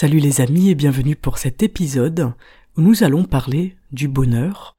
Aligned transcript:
Salut 0.00 0.18
les 0.18 0.40
amis 0.40 0.70
et 0.70 0.74
bienvenue 0.74 1.14
pour 1.14 1.36
cet 1.36 1.62
épisode 1.62 2.32
où 2.78 2.80
nous 2.80 3.04
allons 3.04 3.24
parler 3.24 3.76
du 3.92 4.08
bonheur. 4.08 4.78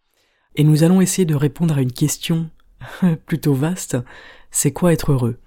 Et 0.55 0.63
nous 0.63 0.81
allons 0.81 0.99
essayer 0.99 1.25
de 1.25 1.35
répondre 1.35 1.77
à 1.77 1.81
une 1.83 1.91
question 1.91 2.49
plutôt 3.27 3.53
vaste, 3.53 3.97
c'est 4.49 4.71
quoi 4.71 4.93
être 4.93 5.11
heureux? 5.11 5.37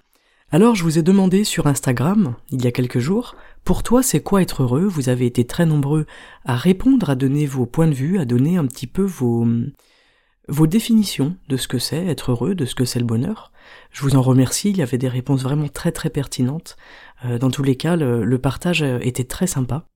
Alors 0.49 0.75
je 0.75 0.83
vous 0.83 0.97
ai 0.97 1.03
demandé 1.03 1.43
sur 1.43 1.67
Instagram, 1.67 2.35
il 2.51 2.63
y 2.63 2.67
a 2.67 2.71
quelques 2.71 2.99
jours, 2.99 3.35
pour 3.65 3.83
toi 3.83 4.01
c'est 4.01 4.21
quoi 4.21 4.41
être 4.41 4.63
heureux? 4.63 4.85
Vous 4.85 5.09
avez 5.09 5.25
été 5.25 5.43
très 5.43 5.65
nombreux 5.65 6.05
à 6.45 6.55
répondre, 6.55 7.09
à 7.09 7.15
donner 7.15 7.45
vos 7.45 7.65
points 7.65 7.89
de 7.89 7.93
vue, 7.93 8.17
à 8.17 8.23
donner 8.23 8.55
un 8.55 8.67
petit 8.67 8.87
peu 8.87 9.03
vos, 9.03 9.45
vos 10.47 10.67
définitions 10.67 11.35
de 11.49 11.57
ce 11.57 11.67
que 11.67 11.79
c'est 11.79 12.05
être 12.05 12.31
heureux, 12.31 12.55
de 12.55 12.63
ce 12.63 12.75
que 12.75 12.85
c'est 12.85 12.99
le 12.99 13.05
bonheur. 13.05 13.51
Je 13.91 14.01
vous 14.01 14.15
en 14.15 14.21
remercie, 14.21 14.69
il 14.69 14.77
y 14.77 14.81
avait 14.81 14.97
des 14.97 15.07
réponses 15.07 15.43
vraiment 15.43 15.69
très 15.69 15.91
très 15.91 16.09
pertinentes. 16.09 16.77
Euh, 17.23 17.37
dans 17.37 17.51
tous 17.51 17.63
les 17.63 17.75
cas, 17.75 17.95
le, 17.95 18.37
partage 18.37 18.83
euh, 18.83 18.99
était 19.01 19.23
très 19.23 19.47
sympa. 19.47 19.87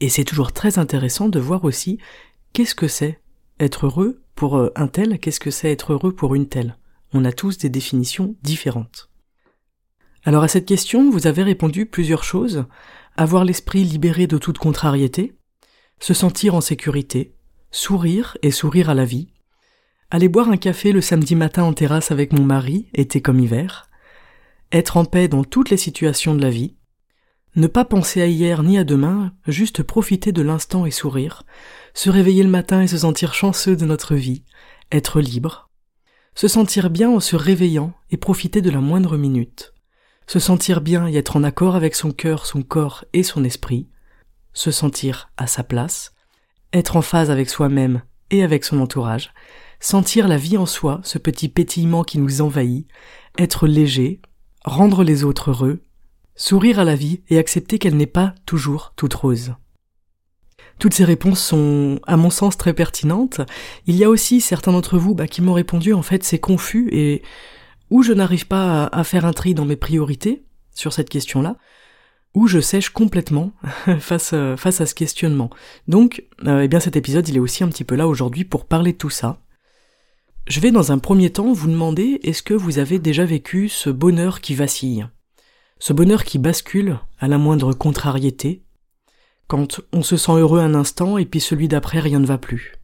Et 0.00 0.08
c'est 0.08 0.24
toujours 0.24 0.52
très 0.52 0.78
intéressant 0.78 1.28
de 1.28 1.40
voir 1.40 1.64
aussi 1.64 1.98
qu'est-ce 2.52 2.74
que 2.74 2.88
c'est 2.88 3.20
être 3.58 3.86
heureux 3.86 4.22
pour 4.34 4.56
euh, 4.56 4.72
un 4.76 4.86
tel, 4.86 5.18
qu'est-ce 5.18 5.40
que 5.40 5.50
c'est 5.50 5.72
être 5.72 5.92
heureux 5.92 6.14
pour 6.14 6.34
une 6.34 6.48
telle? 6.48 6.78
On 7.12 7.24
a 7.24 7.32
tous 7.32 7.58
des 7.58 7.68
définitions 7.68 8.36
différentes. 8.42 9.10
Alors 10.24 10.42
à 10.42 10.48
cette 10.48 10.66
question, 10.66 11.10
vous 11.10 11.26
avez 11.26 11.42
répondu 11.42 11.86
plusieurs 11.86 12.24
choses. 12.24 12.66
Avoir 13.16 13.44
l'esprit 13.44 13.82
libéré 13.82 14.26
de 14.26 14.38
toute 14.38 14.58
contrariété, 14.58 15.36
se 15.98 16.14
sentir 16.14 16.54
en 16.54 16.60
sécurité, 16.60 17.34
sourire 17.70 18.36
et 18.42 18.50
sourire 18.50 18.90
à 18.90 18.94
la 18.94 19.04
vie, 19.04 19.32
aller 20.10 20.28
boire 20.28 20.48
un 20.48 20.56
café 20.56 20.92
le 20.92 21.00
samedi 21.00 21.34
matin 21.34 21.64
en 21.64 21.74
terrasse 21.74 22.10
avec 22.10 22.32
mon 22.32 22.42
mari, 22.42 22.88
été 22.94 23.20
comme 23.20 23.40
hiver, 23.40 23.88
être 24.72 24.96
en 24.96 25.04
paix 25.04 25.28
dans 25.28 25.44
toutes 25.44 25.70
les 25.70 25.76
situations 25.76 26.34
de 26.34 26.42
la 26.42 26.50
vie, 26.50 26.76
ne 27.56 27.66
pas 27.66 27.84
penser 27.84 28.22
à 28.22 28.26
hier 28.26 28.62
ni 28.62 28.78
à 28.78 28.84
demain, 28.84 29.32
juste 29.46 29.82
profiter 29.82 30.32
de 30.32 30.42
l'instant 30.42 30.86
et 30.86 30.90
sourire, 30.90 31.42
se 31.92 32.08
réveiller 32.08 32.42
le 32.42 32.50
matin 32.50 32.82
et 32.82 32.86
se 32.86 32.98
sentir 32.98 33.34
chanceux 33.34 33.76
de 33.76 33.84
notre 33.84 34.14
vie, 34.14 34.44
être 34.92 35.20
libre, 35.20 35.68
se 36.34 36.48
sentir 36.48 36.88
bien 36.88 37.10
en 37.10 37.20
se 37.20 37.36
réveillant 37.36 37.92
et 38.10 38.16
profiter 38.16 38.62
de 38.62 38.70
la 38.70 38.80
moindre 38.80 39.16
minute, 39.16 39.74
se 40.26 40.38
sentir 40.38 40.80
bien 40.80 41.06
et 41.08 41.16
être 41.16 41.36
en 41.36 41.44
accord 41.44 41.74
avec 41.74 41.94
son 41.94 42.12
cœur, 42.12 42.46
son 42.46 42.62
corps 42.62 43.04
et 43.12 43.22
son 43.22 43.44
esprit, 43.44 43.88
se 44.52 44.70
sentir 44.70 45.30
à 45.36 45.46
sa 45.46 45.64
place, 45.64 46.14
être 46.72 46.96
en 46.96 47.02
phase 47.02 47.30
avec 47.30 47.50
soi-même 47.50 48.02
et 48.30 48.42
avec 48.42 48.64
son 48.64 48.78
entourage, 48.80 49.32
sentir 49.80 50.28
la 50.28 50.36
vie 50.36 50.56
en 50.56 50.66
soi, 50.66 51.00
ce 51.04 51.18
petit 51.18 51.48
pétillement 51.48 52.04
qui 52.04 52.18
nous 52.18 52.40
envahit, 52.40 52.86
être 53.38 53.66
léger, 53.66 54.20
rendre 54.64 55.04
les 55.04 55.24
autres 55.24 55.50
heureux, 55.50 55.82
sourire 56.34 56.78
à 56.78 56.84
la 56.84 56.96
vie 56.96 57.22
et 57.28 57.38
accepter 57.38 57.78
qu'elle 57.78 57.96
n'est 57.96 58.06
pas 58.06 58.34
toujours 58.46 58.92
toute 58.96 59.14
rose. 59.14 59.54
Toutes 60.78 60.94
ces 60.94 61.04
réponses 61.04 61.40
sont, 61.40 61.98
à 62.06 62.16
mon 62.16 62.30
sens, 62.30 62.56
très 62.56 62.72
pertinentes. 62.72 63.40
Il 63.86 63.96
y 63.96 64.04
a 64.04 64.08
aussi 64.08 64.40
certains 64.40 64.72
d'entre 64.72 64.96
vous 64.96 65.14
bah, 65.14 65.26
qui 65.26 65.42
m'ont 65.42 65.52
répondu 65.52 65.92
en 65.92 66.02
fait 66.02 66.22
c'est 66.22 66.38
confus 66.38 66.88
et 66.92 67.22
ou 67.90 68.02
je 68.02 68.12
n'arrive 68.12 68.46
pas 68.46 68.84
à, 68.84 69.02
faire 69.02 69.24
un 69.24 69.32
tri 69.32 69.54
dans 69.54 69.64
mes 69.64 69.76
priorités 69.76 70.44
sur 70.74 70.92
cette 70.92 71.08
question-là, 71.08 71.56
ou 72.34 72.46
je 72.46 72.60
sèche 72.60 72.90
complètement 72.90 73.52
face, 73.98 74.34
face 74.56 74.80
à 74.80 74.86
ce 74.86 74.94
questionnement. 74.94 75.50
Donc, 75.88 76.24
euh, 76.46 76.60
eh 76.60 76.68
bien 76.68 76.80
cet 76.80 76.96
épisode 76.96 77.26
il 77.28 77.36
est 77.36 77.40
aussi 77.40 77.64
un 77.64 77.68
petit 77.68 77.84
peu 77.84 77.94
là 77.94 78.06
aujourd'hui 78.06 78.44
pour 78.44 78.66
parler 78.66 78.92
de 78.92 78.98
tout 78.98 79.10
ça, 79.10 79.40
je 80.48 80.60
vais 80.60 80.70
dans 80.70 80.92
un 80.92 80.98
premier 80.98 81.30
temps 81.30 81.52
vous 81.52 81.68
demander 81.68 82.20
est-ce 82.22 82.42
que 82.42 82.54
vous 82.54 82.78
avez 82.78 82.98
déjà 82.98 83.26
vécu 83.26 83.68
ce 83.68 83.90
bonheur 83.90 84.40
qui 84.40 84.54
vacille, 84.54 85.06
ce 85.78 85.92
bonheur 85.92 86.24
qui 86.24 86.38
bascule 86.38 86.98
à 87.18 87.28
la 87.28 87.36
moindre 87.36 87.74
contrariété, 87.74 88.62
quand 89.46 89.80
on 89.92 90.02
se 90.02 90.16
sent 90.16 90.32
heureux 90.32 90.60
un 90.60 90.74
instant 90.74 91.18
et 91.18 91.26
puis 91.26 91.40
celui 91.40 91.68
d'après 91.68 92.00
rien 92.00 92.18
ne 92.18 92.26
va 92.26 92.38
plus. 92.38 92.76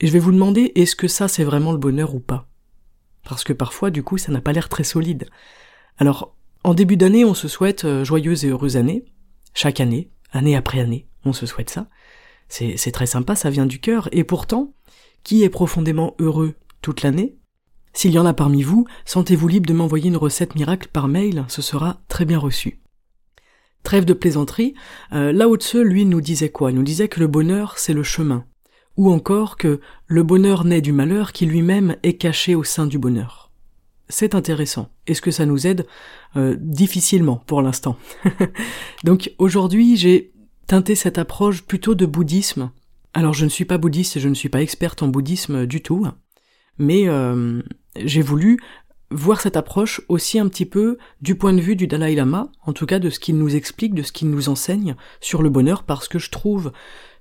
Et 0.00 0.06
je 0.06 0.12
vais 0.12 0.18
vous 0.18 0.32
demander 0.32 0.72
est-ce 0.74 0.94
que 0.94 1.08
ça 1.08 1.26
c'est 1.26 1.44
vraiment 1.44 1.72
le 1.72 1.78
bonheur 1.78 2.14
ou 2.14 2.20
pas? 2.20 2.48
Parce 3.26 3.44
que 3.44 3.54
parfois 3.54 3.90
du 3.90 4.02
coup 4.02 4.18
ça 4.18 4.30
n'a 4.30 4.42
pas 4.42 4.52
l'air 4.52 4.68
très 4.68 4.84
solide. 4.84 5.28
Alors 5.96 6.36
en 6.64 6.74
début 6.74 6.98
d'année 6.98 7.24
on 7.24 7.34
se 7.34 7.48
souhaite 7.48 7.86
euh, 7.86 8.04
joyeuse 8.04 8.44
et 8.44 8.48
heureuse 8.48 8.76
année, 8.76 9.06
chaque 9.54 9.80
année, 9.80 10.10
année 10.32 10.54
après 10.54 10.80
année, 10.80 11.08
on 11.24 11.32
se 11.32 11.46
souhaite 11.46 11.70
ça. 11.70 11.88
C'est 12.50 12.92
très 12.92 13.06
sympa, 13.06 13.34
ça 13.34 13.50
vient 13.50 13.66
du 13.66 13.78
cœur, 13.78 14.08
et 14.10 14.24
pourtant, 14.24 14.72
qui 15.28 15.44
est 15.44 15.50
profondément 15.50 16.14
heureux 16.18 16.54
toute 16.80 17.02
l'année 17.02 17.36
S'il 17.92 18.12
y 18.12 18.18
en 18.18 18.24
a 18.24 18.32
parmi 18.32 18.62
vous, 18.62 18.86
sentez-vous 19.04 19.46
libre 19.46 19.66
de 19.66 19.74
m'envoyer 19.74 20.08
une 20.08 20.16
recette 20.16 20.54
miracle 20.54 20.88
par 20.90 21.06
mail, 21.06 21.44
ce 21.48 21.60
sera 21.60 22.00
très 22.08 22.24
bien 22.24 22.38
reçu. 22.38 22.80
Trêve 23.82 24.06
de 24.06 24.14
plaisanterie, 24.14 24.72
euh, 25.12 25.30
Lao 25.30 25.54
Tse, 25.56 25.74
lui, 25.74 26.06
nous 26.06 26.22
disait 26.22 26.48
quoi? 26.48 26.70
Il 26.70 26.76
nous 26.76 26.82
disait 26.82 27.08
que 27.08 27.20
le 27.20 27.26
bonheur, 27.26 27.74
c'est 27.76 27.92
le 27.92 28.02
chemin. 28.02 28.46
Ou 28.96 29.12
encore 29.12 29.58
que 29.58 29.82
le 30.06 30.22
bonheur 30.22 30.64
naît 30.64 30.80
du 30.80 30.92
malheur 30.92 31.32
qui 31.32 31.44
lui-même 31.44 31.96
est 32.02 32.14
caché 32.14 32.54
au 32.54 32.64
sein 32.64 32.86
du 32.86 32.98
bonheur. 32.98 33.50
C'est 34.08 34.34
intéressant. 34.34 34.88
Est-ce 35.06 35.20
que 35.20 35.30
ça 35.30 35.44
nous 35.44 35.66
aide 35.66 35.86
euh, 36.36 36.56
Difficilement 36.58 37.42
pour 37.44 37.60
l'instant? 37.60 37.98
Donc 39.04 39.34
aujourd'hui, 39.36 39.98
j'ai 39.98 40.32
teinté 40.66 40.94
cette 40.94 41.18
approche 41.18 41.64
plutôt 41.64 41.94
de 41.94 42.06
bouddhisme 42.06 42.70
alors 43.14 43.34
je 43.34 43.44
ne 43.44 43.50
suis 43.50 43.64
pas 43.64 43.78
bouddhiste 43.78 44.16
et 44.16 44.20
je 44.20 44.28
ne 44.28 44.34
suis 44.34 44.48
pas 44.48 44.62
experte 44.62 45.02
en 45.02 45.08
bouddhisme 45.08 45.66
du 45.66 45.82
tout, 45.82 46.06
mais 46.78 47.08
euh, 47.08 47.62
j'ai 47.96 48.22
voulu 48.22 48.58
voir 49.10 49.40
cette 49.40 49.56
approche 49.56 50.02
aussi 50.08 50.38
un 50.38 50.48
petit 50.48 50.66
peu 50.66 50.98
du 51.22 51.34
point 51.34 51.52
de 51.52 51.60
vue 51.60 51.76
du 51.76 51.86
Dalai 51.86 52.14
Lama, 52.14 52.52
en 52.66 52.72
tout 52.72 52.86
cas 52.86 52.98
de 52.98 53.10
ce 53.10 53.18
qu'il 53.18 53.38
nous 53.38 53.56
explique, 53.56 53.94
de 53.94 54.02
ce 54.02 54.12
qu'il 54.12 54.30
nous 54.30 54.48
enseigne 54.48 54.96
sur 55.20 55.42
le 55.42 55.50
bonheur, 55.50 55.84
parce 55.84 56.08
que 56.08 56.18
je 56.18 56.30
trouve 56.30 56.72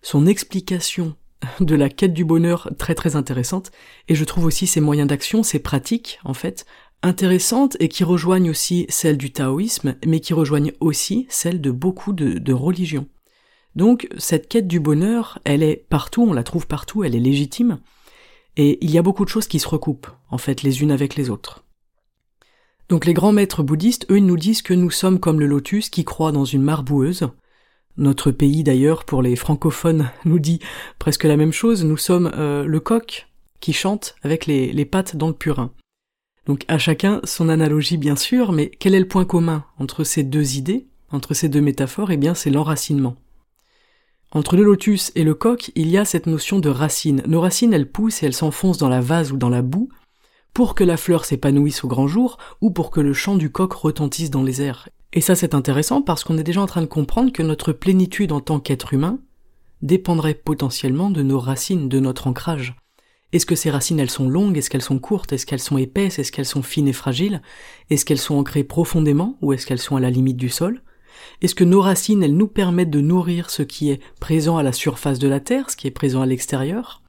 son 0.01 0.27
explication 0.27 1.15
de 1.61 1.75
la 1.75 1.89
quête 1.89 2.13
du 2.13 2.25
bonheur 2.25 2.69
très 2.77 2.95
très 2.95 3.15
intéressante, 3.15 3.71
et 4.07 4.15
je 4.15 4.25
trouve 4.25 4.45
aussi 4.45 4.67
ses 4.67 4.81
moyens 4.81 5.07
d'action, 5.07 5.43
ses 5.43 5.59
pratiques, 5.59 6.19
en 6.25 6.33
fait, 6.33 6.65
intéressantes 7.03 7.77
et 7.79 7.87
qui 7.87 8.03
rejoignent 8.03 8.49
aussi 8.49 8.85
celles 8.89 9.17
du 9.17 9.31
taoïsme, 9.31 9.95
mais 10.05 10.19
qui 10.19 10.33
rejoignent 10.33 10.73
aussi 10.79 11.27
celles 11.29 11.61
de 11.61 11.71
beaucoup 11.71 12.11
de 12.11 12.53
religions. 12.53 13.07
Donc 13.75 14.07
cette 14.17 14.47
quête 14.47 14.67
du 14.67 14.79
bonheur, 14.79 15.39
elle 15.43 15.63
est 15.63 15.85
partout, 15.89 16.23
on 16.23 16.33
la 16.33 16.43
trouve 16.43 16.67
partout, 16.67 17.03
elle 17.03 17.15
est 17.15 17.19
légitime, 17.19 17.79
et 18.57 18.83
il 18.83 18.89
y 18.89 18.97
a 18.97 19.03
beaucoup 19.03 19.23
de 19.23 19.29
choses 19.29 19.47
qui 19.47 19.59
se 19.59 19.67
recoupent, 19.67 20.09
en 20.29 20.39
fait, 20.39 20.63
les 20.63 20.81
unes 20.81 20.91
avec 20.91 21.15
les 21.15 21.29
autres. 21.29 21.63
Donc 22.89 23.05
les 23.05 23.13
grands 23.13 23.33
maîtres 23.33 23.63
bouddhistes, 23.63 24.09
eux, 24.09 24.17
ils 24.17 24.25
nous 24.25 24.37
disent 24.37 24.61
que 24.61 24.73
nous 24.73 24.89
sommes 24.89 25.19
comme 25.19 25.39
le 25.39 25.45
lotus 25.45 25.89
qui 25.89 26.05
croît 26.05 26.31
dans 26.31 26.45
une 26.45 26.63
mare 26.63 26.83
boueuse. 26.83 27.29
Notre 27.97 28.31
pays, 28.31 28.63
d'ailleurs, 28.63 29.03
pour 29.03 29.21
les 29.21 29.35
francophones, 29.35 30.09
nous 30.25 30.39
dit 30.39 30.59
presque 30.97 31.25
la 31.25 31.37
même 31.37 31.51
chose, 31.51 31.83
nous 31.83 31.97
sommes 31.97 32.31
euh, 32.35 32.65
le 32.65 32.79
coq 32.79 33.27
qui 33.59 33.73
chante 33.73 34.15
avec 34.23 34.45
les, 34.45 34.71
les 34.71 34.85
pattes 34.85 35.15
dans 35.15 35.27
le 35.27 35.33
purin. 35.33 35.71
Donc 36.45 36.63
à 36.69 36.77
chacun 36.77 37.19
son 37.25 37.49
analogie 37.49 37.97
bien 37.97 38.15
sûr, 38.15 38.53
mais 38.53 38.69
quel 38.69 38.95
est 38.95 38.99
le 38.99 39.07
point 39.07 39.25
commun 39.25 39.65
entre 39.79 40.03
ces 40.03 40.23
deux 40.23 40.55
idées, 40.55 40.87
entre 41.11 41.33
ces 41.33 41.49
deux 41.49 41.59
métaphores? 41.59 42.11
Eh 42.11 42.17
bien 42.17 42.33
c'est 42.33 42.49
l'enracinement. 42.49 43.17
Entre 44.31 44.57
le 44.57 44.63
lotus 44.63 45.11
et 45.15 45.23
le 45.23 45.33
coq, 45.33 45.71
il 45.75 45.89
y 45.89 45.97
a 45.97 46.03
cette 46.03 46.25
notion 46.25 46.59
de 46.59 46.69
racine. 46.69 47.23
Nos 47.27 47.39
racines, 47.39 47.73
elles 47.73 47.89
poussent 47.89 48.21
et 48.21 48.25
elles 48.25 48.33
s'enfoncent 48.33 48.77
dans 48.77 48.89
la 48.89 49.01
vase 49.01 49.31
ou 49.31 49.37
dans 49.37 49.49
la 49.49 49.61
boue 49.61 49.89
pour 50.53 50.73
que 50.73 50.83
la 50.83 50.97
fleur 50.97 51.23
s'épanouisse 51.23 51.83
au 51.83 51.87
grand 51.87 52.07
jour 52.07 52.37
ou 52.61 52.71
pour 52.71 52.89
que 52.89 52.99
le 52.99 53.13
chant 53.13 53.35
du 53.35 53.51
coq 53.51 53.71
retentisse 53.73 54.31
dans 54.31 54.41
les 54.41 54.61
airs. 54.61 54.89
Et 55.13 55.21
ça 55.21 55.35
c'est 55.35 55.53
intéressant 55.53 56.01
parce 56.01 56.23
qu'on 56.23 56.37
est 56.37 56.43
déjà 56.43 56.61
en 56.61 56.65
train 56.65 56.81
de 56.81 56.87
comprendre 56.87 57.31
que 57.31 57.43
notre 57.43 57.73
plénitude 57.73 58.31
en 58.31 58.41
tant 58.41 58.59
qu'être 58.59 58.93
humain 58.93 59.19
dépendrait 59.83 60.33
potentiellement 60.33 61.11
de 61.11 61.21
nos 61.21 61.39
racines, 61.39 61.87
de 61.87 61.99
notre 61.99 62.25
ancrage. 62.25 62.75
Est-ce 63.33 63.45
que 63.45 63.55
ces 63.55 63.69
racines 63.69 63.99
elles 63.99 64.09
sont 64.09 64.27
longues, 64.27 64.57
est-ce 64.57 64.69
qu'elles 64.69 64.81
sont 64.81 64.99
courtes, 64.99 65.31
est-ce 65.31 65.45
qu'elles 65.45 65.59
sont 65.59 65.77
épaisses, 65.77 66.17
est-ce 66.17 66.31
qu'elles 66.31 66.45
sont 66.45 66.63
fines 66.63 66.87
et 66.87 66.93
fragiles, 66.93 67.41
est-ce 67.89 68.03
qu'elles 68.03 68.17
sont 68.17 68.35
ancrées 68.35 68.63
profondément 68.63 69.37
ou 69.41 69.53
est-ce 69.53 69.67
qu'elles 69.67 69.77
sont 69.77 69.95
à 69.95 69.99
la 69.99 70.09
limite 70.09 70.37
du 70.37 70.49
sol? 70.49 70.81
Est-ce 71.41 71.55
que 71.55 71.63
nos 71.63 71.81
racines, 71.81 72.23
elles 72.23 72.35
nous 72.35 72.47
permettent 72.47 72.89
de 72.89 73.01
nourrir 73.01 73.49
ce 73.49 73.63
qui 73.63 73.89
est 73.89 74.01
présent 74.19 74.57
à 74.57 74.63
la 74.63 74.71
surface 74.71 75.19
de 75.19 75.27
la 75.27 75.39
Terre, 75.39 75.69
ce 75.69 75.75
qui 75.75 75.87
est 75.87 75.91
présent 75.91 76.21
à 76.21 76.25
l'extérieur? 76.25 77.01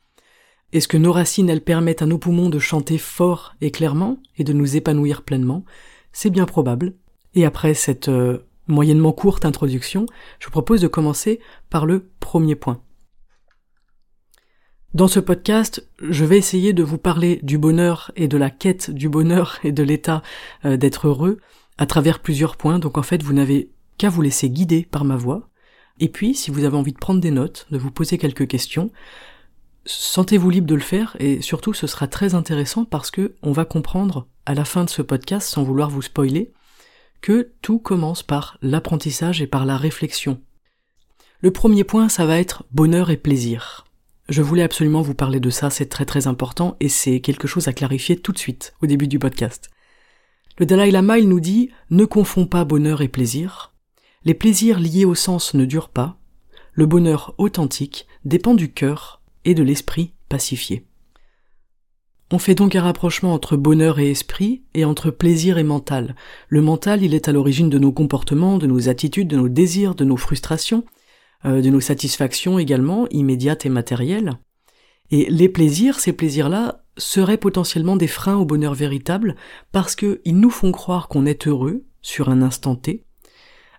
Est-ce 0.73 0.89
que 0.89 0.99
nos 0.99 1.13
racines, 1.13 1.49
elles 1.49 1.63
permettent 1.63 2.03
à 2.03 2.07
nos 2.07 2.19
poumons 2.19 2.51
de 2.51 2.59
chanter 2.59 2.99
fort 2.99 3.55
et 3.61 3.71
clairement 3.71 4.19
et 4.37 4.45
de 4.45 4.53
nous 4.53 4.77
épanouir 4.77 5.23
pleinement? 5.23 5.65
C'est 6.13 6.31
bien 6.31 6.45
probable. 6.45 6.95
Et 7.35 7.47
après 7.47 7.73
cette 7.75 8.09
euh, 8.09 8.47
moyennement 8.67 9.13
courte 9.13 9.45
introduction, 9.45 10.07
je 10.39 10.47
vous 10.47 10.53
propose 10.53 10.81
de 10.81 10.89
commencer 10.89 11.41
par 11.71 11.87
le 11.87 12.11
premier 12.21 12.55
point. 12.55 12.83
Dans 14.95 15.09
ce 15.09 15.21
podcast, 15.21 15.87
je 16.01 16.25
vais 16.25 16.39
essayer 16.39 16.73
de 16.73 16.83
vous 16.83 16.99
parler 16.99 17.41
du 17.43 17.59
bonheur 17.59 18.11
et 18.17 18.27
de 18.27 18.37
la 18.37 18.51
quête 18.51 18.91
du 18.91 19.09
bonheur 19.09 19.59
et 19.63 19.73
de 19.73 19.83
l'état 19.83 20.23
euh, 20.65 20.77
d'être 20.77 21.09
heureux 21.09 21.39
à 21.79 21.87
travers 21.87 22.21
plusieurs 22.21 22.57
points. 22.57 22.79
Donc 22.79 22.99
en 22.99 23.03
fait, 23.03 23.23
vous 23.23 23.33
n'avez 23.33 23.71
qu'à 23.99 24.09
vous 24.09 24.23
laisser 24.23 24.49
guider 24.49 24.87
par 24.91 25.05
ma 25.05 25.17
voix. 25.17 25.49
Et 26.01 26.09
puis, 26.09 26.35
si 26.35 26.51
vous 26.51 26.65
avez 26.65 26.77
envie 26.77 26.93
de 26.93 26.99
prendre 26.99 27.21
des 27.21 27.31
notes, 27.31 27.67
de 27.71 27.79
vous 27.79 27.91
poser 27.91 28.19
quelques 28.19 28.47
questions, 28.47 28.91
sentez-vous 29.85 30.51
libre 30.51 30.67
de 30.67 30.75
le 30.75 30.81
faire 30.81 31.17
et 31.19 31.43
surtout 31.43 31.75
ce 31.75 31.87
sera 31.87 32.07
très 32.07 32.35
intéressant 32.35 32.85
parce 32.85 33.11
que 33.11 33.35
on 33.43 33.53
va 33.53 33.65
comprendre 33.65 34.29
à 34.47 34.55
la 34.55 34.65
fin 34.65 34.85
de 34.85 34.91
ce 34.91 35.03
podcast, 35.03 35.49
sans 35.49 35.63
vouloir 35.63 35.91
vous 35.91 36.03
spoiler, 36.03 36.53
que 37.21 37.53
tout 37.63 37.79
commence 37.79 38.23
par 38.23 38.59
l'apprentissage 38.63 39.43
et 39.43 39.47
par 39.47 39.67
la 39.67 39.77
réflexion. 39.77 40.41
Le 41.41 41.51
premier 41.51 41.85
point, 41.85 42.09
ça 42.09 42.27
va 42.27 42.39
être 42.39 42.65
bonheur 42.71 43.11
et 43.11 43.17
plaisir. 43.17 43.87
Je 44.29 44.43
voulais 44.43 44.63
absolument 44.63 45.03
vous 45.03 45.15
parler 45.15 45.41
de 45.41 45.51
ça, 45.51 45.71
c'est 45.71 45.87
très 45.87 46.05
très 46.05 46.27
important 46.27 46.77
et 46.81 46.89
c'est 46.89 47.21
quelque 47.21 47.49
chose 47.49 47.67
à 47.67 47.73
clarifier 47.73 48.17
tout 48.17 48.33
de 48.33 48.39
suite 48.39 48.75
au 48.83 48.87
début 48.87 49.09
du 49.09 49.19
podcast. 49.19 49.71
Le 50.59 50.67
Dalai 50.67 50.91
Lama, 50.91 51.19
il 51.19 51.29
nous 51.29 51.41
dit 51.41 51.71
ne 51.91 52.05
confond 52.05 52.47
pas 52.47 52.65
bonheur 52.65 53.01
et 53.01 53.09
plaisir. 53.09 53.73
Les 54.29 54.35
plaisirs 54.35 54.79
liés 54.79 55.07
au 55.07 55.15
sens 55.15 55.55
ne 55.55 55.65
durent 55.65 55.89
pas. 55.89 56.19
Le 56.75 56.85
bonheur 56.85 57.35
authentique 57.39 58.07
dépend 58.27 58.53
du 58.53 58.71
cœur 58.71 59.23
et 59.47 59.55
de 59.55 59.63
l'esprit 59.63 60.13
pacifié. 60.29 60.85
On 62.31 62.39
fait 62.39 62.55
donc 62.55 62.77
un 62.77 62.83
rapprochement 62.83 63.33
entre 63.33 63.57
bonheur 63.57 63.99
et 63.99 64.11
esprit 64.11 64.65
et 64.75 64.85
entre 64.85 65.11
plaisir 65.11 65.57
et 65.57 65.65
mental. 65.65 66.15
Le 66.49 66.61
mental, 66.61 67.03
il 67.03 67.15
est 67.15 67.27
à 67.27 67.33
l'origine 67.33 67.71
de 67.71 67.79
nos 67.79 67.91
comportements, 67.91 68.59
de 68.59 68.67
nos 68.67 68.91
attitudes, 68.91 69.29
de 69.29 69.37
nos 69.39 69.49
désirs, 69.49 69.95
de 69.95 70.05
nos 70.05 70.19
frustrations, 70.19 70.85
euh, 71.47 71.63
de 71.63 71.71
nos 71.71 71.81
satisfactions 71.81 72.59
également, 72.59 73.09
immédiates 73.09 73.65
et 73.65 73.71
matérielles. 73.71 74.35
Et 75.11 75.31
les 75.31 75.49
plaisirs, 75.49 76.01
ces 76.01 76.13
plaisirs-là, 76.13 76.85
seraient 76.99 77.39
potentiellement 77.39 77.97
des 77.97 78.07
freins 78.07 78.37
au 78.37 78.45
bonheur 78.45 78.75
véritable 78.75 79.37
parce 79.73 79.97
qu'ils 79.97 80.21
nous 80.27 80.51
font 80.51 80.71
croire 80.71 81.09
qu'on 81.09 81.25
est 81.25 81.47
heureux 81.47 81.87
sur 82.03 82.29
un 82.29 82.43
instant 82.43 82.77
T, 82.77 83.07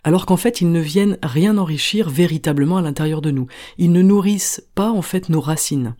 alors 0.03 0.25
qu'en 0.25 0.37
fait 0.37 0.61
ils 0.61 0.71
ne 0.71 0.79
viennent 0.79 1.17
rien 1.23 1.57
enrichir 1.57 2.09
véritablement 2.09 2.77
à 2.77 2.81
l'intérieur 2.81 3.21
de 3.21 3.31
nous. 3.31 3.47
Ils 3.77 3.91
ne 3.91 4.01
nourrissent 4.01 4.63
pas 4.75 4.91
en 4.91 5.01
fait 5.01 5.29
nos 5.29 5.41
racines. 5.41 5.95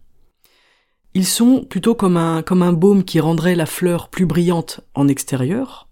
Ils 1.13 1.25
sont 1.25 1.63
plutôt 1.63 1.95
comme 1.95 2.17
un, 2.17 2.43
comme 2.43 2.61
un 2.61 2.73
baume 2.73 3.03
qui 3.03 3.19
rendrait 3.19 3.55
la 3.55 3.65
fleur 3.65 4.09
plus 4.09 4.25
brillante 4.25 4.81
en 4.93 5.07
extérieur, 5.07 5.89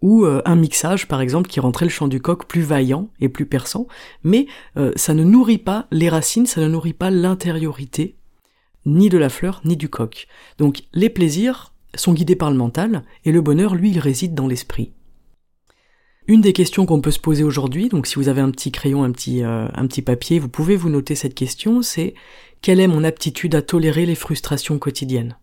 ou 0.00 0.24
euh, 0.24 0.42
un 0.44 0.54
mixage 0.54 1.08
par 1.08 1.20
exemple 1.20 1.48
qui 1.48 1.60
rendrait 1.60 1.86
le 1.86 1.90
chant 1.90 2.08
du 2.08 2.20
coq 2.20 2.46
plus 2.46 2.62
vaillant 2.62 3.08
et 3.20 3.28
plus 3.28 3.46
perçant, 3.46 3.88
mais 4.22 4.46
euh, 4.76 4.92
ça 4.96 5.14
ne 5.14 5.24
nourrit 5.24 5.58
pas 5.58 5.86
les 5.90 6.08
racines, 6.08 6.46
ça 6.46 6.60
ne 6.60 6.68
nourrit 6.68 6.92
pas 6.92 7.10
l'intériorité, 7.10 8.16
ni 8.86 9.08
de 9.08 9.18
la 9.18 9.28
fleur, 9.28 9.60
ni 9.64 9.76
du 9.76 9.88
coq. 9.88 10.28
Donc 10.58 10.84
les 10.92 11.10
plaisirs 11.10 11.74
sont 11.94 12.12
guidés 12.12 12.36
par 12.36 12.50
le 12.50 12.56
mental, 12.56 13.02
et 13.24 13.32
le 13.32 13.40
bonheur, 13.40 13.74
lui, 13.74 13.90
il 13.90 13.98
réside 13.98 14.34
dans 14.34 14.46
l'esprit. 14.46 14.92
Une 16.26 16.40
des 16.40 16.54
questions 16.54 16.86
qu'on 16.86 17.02
peut 17.02 17.10
se 17.10 17.18
poser 17.18 17.44
aujourd'hui, 17.44 17.90
donc 17.90 18.06
si 18.06 18.14
vous 18.14 18.28
avez 18.28 18.40
un 18.40 18.50
petit 18.50 18.72
crayon, 18.72 19.04
un 19.04 19.12
petit, 19.12 19.44
euh, 19.44 19.68
un 19.74 19.86
petit 19.86 20.00
papier, 20.00 20.38
vous 20.38 20.48
pouvez 20.48 20.74
vous 20.74 20.88
noter 20.88 21.14
cette 21.14 21.34
question, 21.34 21.82
c'est 21.82 22.14
quelle 22.62 22.80
est 22.80 22.86
mon 22.86 23.04
aptitude 23.04 23.54
à 23.54 23.60
tolérer 23.60 24.06
les 24.06 24.14
frustrations 24.14 24.78
quotidiennes? 24.78 25.36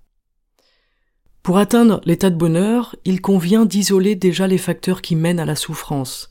Pour 1.44 1.60
atteindre 1.60 2.02
l'état 2.06 2.32
de 2.32 2.36
bonheur, 2.36 2.96
il 3.06 3.22
convient 3.22 3.66
d'isoler 3.66 4.16
déjà 4.16 4.48
les 4.48 4.58
facteurs 4.58 5.04
qui 5.04 5.16
mènent 5.16 5.40
à 5.40 5.46
la 5.46 5.56
souffrance 5.56 6.30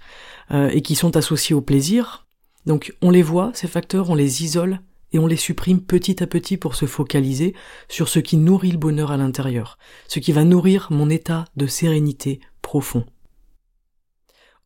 euh, 0.51 0.69
et 0.71 0.83
qui 0.83 0.97
sont 0.97 1.17
associés 1.17 1.55
au 1.55 1.61
plaisir. 1.61 2.27
Donc 2.67 2.93
on 3.03 3.11
les 3.11 3.23
voit, 3.23 3.53
ces 3.55 3.69
facteurs, 3.69 4.11
on 4.11 4.17
les 4.17 4.43
isole 4.43 4.81
et 5.13 5.21
on 5.21 5.29
les 5.29 5.37
supprime 5.37 5.81
petit 5.81 6.23
à 6.25 6.27
petit 6.27 6.57
pour 6.57 6.75
se 6.75 6.87
focaliser 6.87 7.55
sur 7.89 8.09
ce 8.09 8.19
qui 8.19 8.37
nourrit 8.37 8.73
le 8.73 8.79
bonheur 8.79 9.13
à 9.13 9.17
l'intérieur, 9.17 9.79
ce 10.09 10.19
qui 10.19 10.33
va 10.33 10.45
nourrir 10.45 10.89
mon 10.91 11.09
état 11.09 11.45
de 11.57 11.69
sérénité 11.69 12.41
profond. 12.63 13.05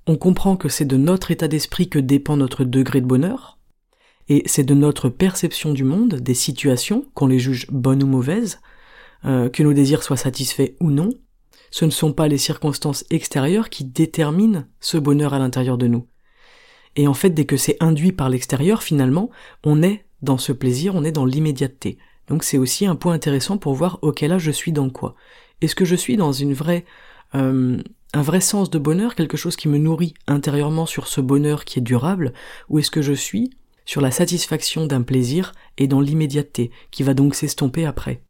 On 0.06 0.17
comprend 0.17 0.56
que 0.56 0.69
c'est 0.69 0.85
de 0.85 0.97
notre 0.97 1.31
état 1.31 1.49
d'esprit 1.49 1.89
que 1.89 1.99
dépend 1.99 2.37
notre 2.37 2.65
degré 2.65 3.01
de 3.01 3.06
bonheur, 3.06 3.59
et 4.29 4.43
c'est 4.47 4.65
de 4.65 4.75
notre 4.75 5.09
perception 5.09 5.73
du 5.73 5.85
monde, 5.85 6.15
des 6.15 6.35
situations, 6.35 7.06
qu'on 7.15 7.27
les 7.27 7.39
juge 7.39 7.67
bonnes 7.71 8.03
ou 8.03 8.06
mauvaises, 8.06 8.61
euh, 9.25 9.49
que 9.49 9.62
nos 9.62 9.73
désirs 9.73 10.03
soient 10.03 10.17
satisfaits 10.17 10.75
ou 10.81 10.91
non, 10.91 11.11
ce 11.71 11.85
ne 11.85 11.91
sont 11.91 12.12
pas 12.12 12.29
les 12.29 12.39
circonstances 12.39 13.05
extérieures 13.11 13.69
qui 13.69 13.85
déterminent 13.85 14.65
ce 14.81 14.97
bonheur 14.97 15.35
à 15.35 15.39
l'intérieur 15.39 15.79
de 15.79 15.87
nous. 15.87 16.06
Et 16.97 17.09
en 17.09 17.15
fait, 17.15 17.31
dès 17.31 17.47
que 17.47 17.56
c'est 17.56 17.77
induit 17.81 18.12
par 18.12 18.29
l'extérieur, 18.29 18.83
finalement, 18.83 19.31
on 19.65 19.83
est 19.83 20.05
dans 20.23 20.39
ce 20.39 20.53
plaisir, 20.53 20.95
on 20.95 21.05
est 21.05 21.12
dans 21.12 21.25
l'immédiateté. 21.25 21.99
Donc 22.29 22.45
c'est 22.45 22.59
aussi 22.59 22.87
un 22.87 22.95
point 22.95 23.12
intéressant 23.12 23.59
pour 23.59 23.75
voir 23.75 23.99
auquel 24.03 24.33
âge 24.33 24.43
je 24.43 24.51
suis 24.51 24.73
dans 24.73 24.89
quoi? 24.89 25.15
Est-ce 25.61 25.75
que 25.75 25.85
je 25.85 25.97
suis 25.97 26.17
dans 26.17 26.33
une 26.33 26.55
vraie, 26.55 26.85
euh, 27.35 27.83
un 28.14 28.22
vrai 28.22 28.40
sens 28.40 28.70
de 28.70 28.78
bonheur, 28.78 29.16
quelque 29.16 29.37
chose 29.37 29.56
qui 29.56 29.69
me 29.69 29.76
nourrit 29.76 30.14
intérieurement 30.28 30.87
sur 30.87 31.08
ce 31.08 31.20
bonheur 31.20 31.64
qui 31.64 31.81
est 31.81 31.82
durable, 31.82 32.32
ou 32.69 32.78
est-ce 32.78 32.93
que 32.93 33.02
je 33.02 33.12
suis 33.12 33.50
sur 33.84 34.00
la 34.00 34.12
satisfaction 34.12 34.87
d'un 34.87 35.02
plaisir 35.02 35.52
et 35.78 35.88
dans 35.88 36.00
l'immédiateté, 36.00 36.70
qui 36.93 37.02
va 37.02 37.12
donc 37.12 37.34
s'estomper 37.34 37.84
après? 37.84 38.22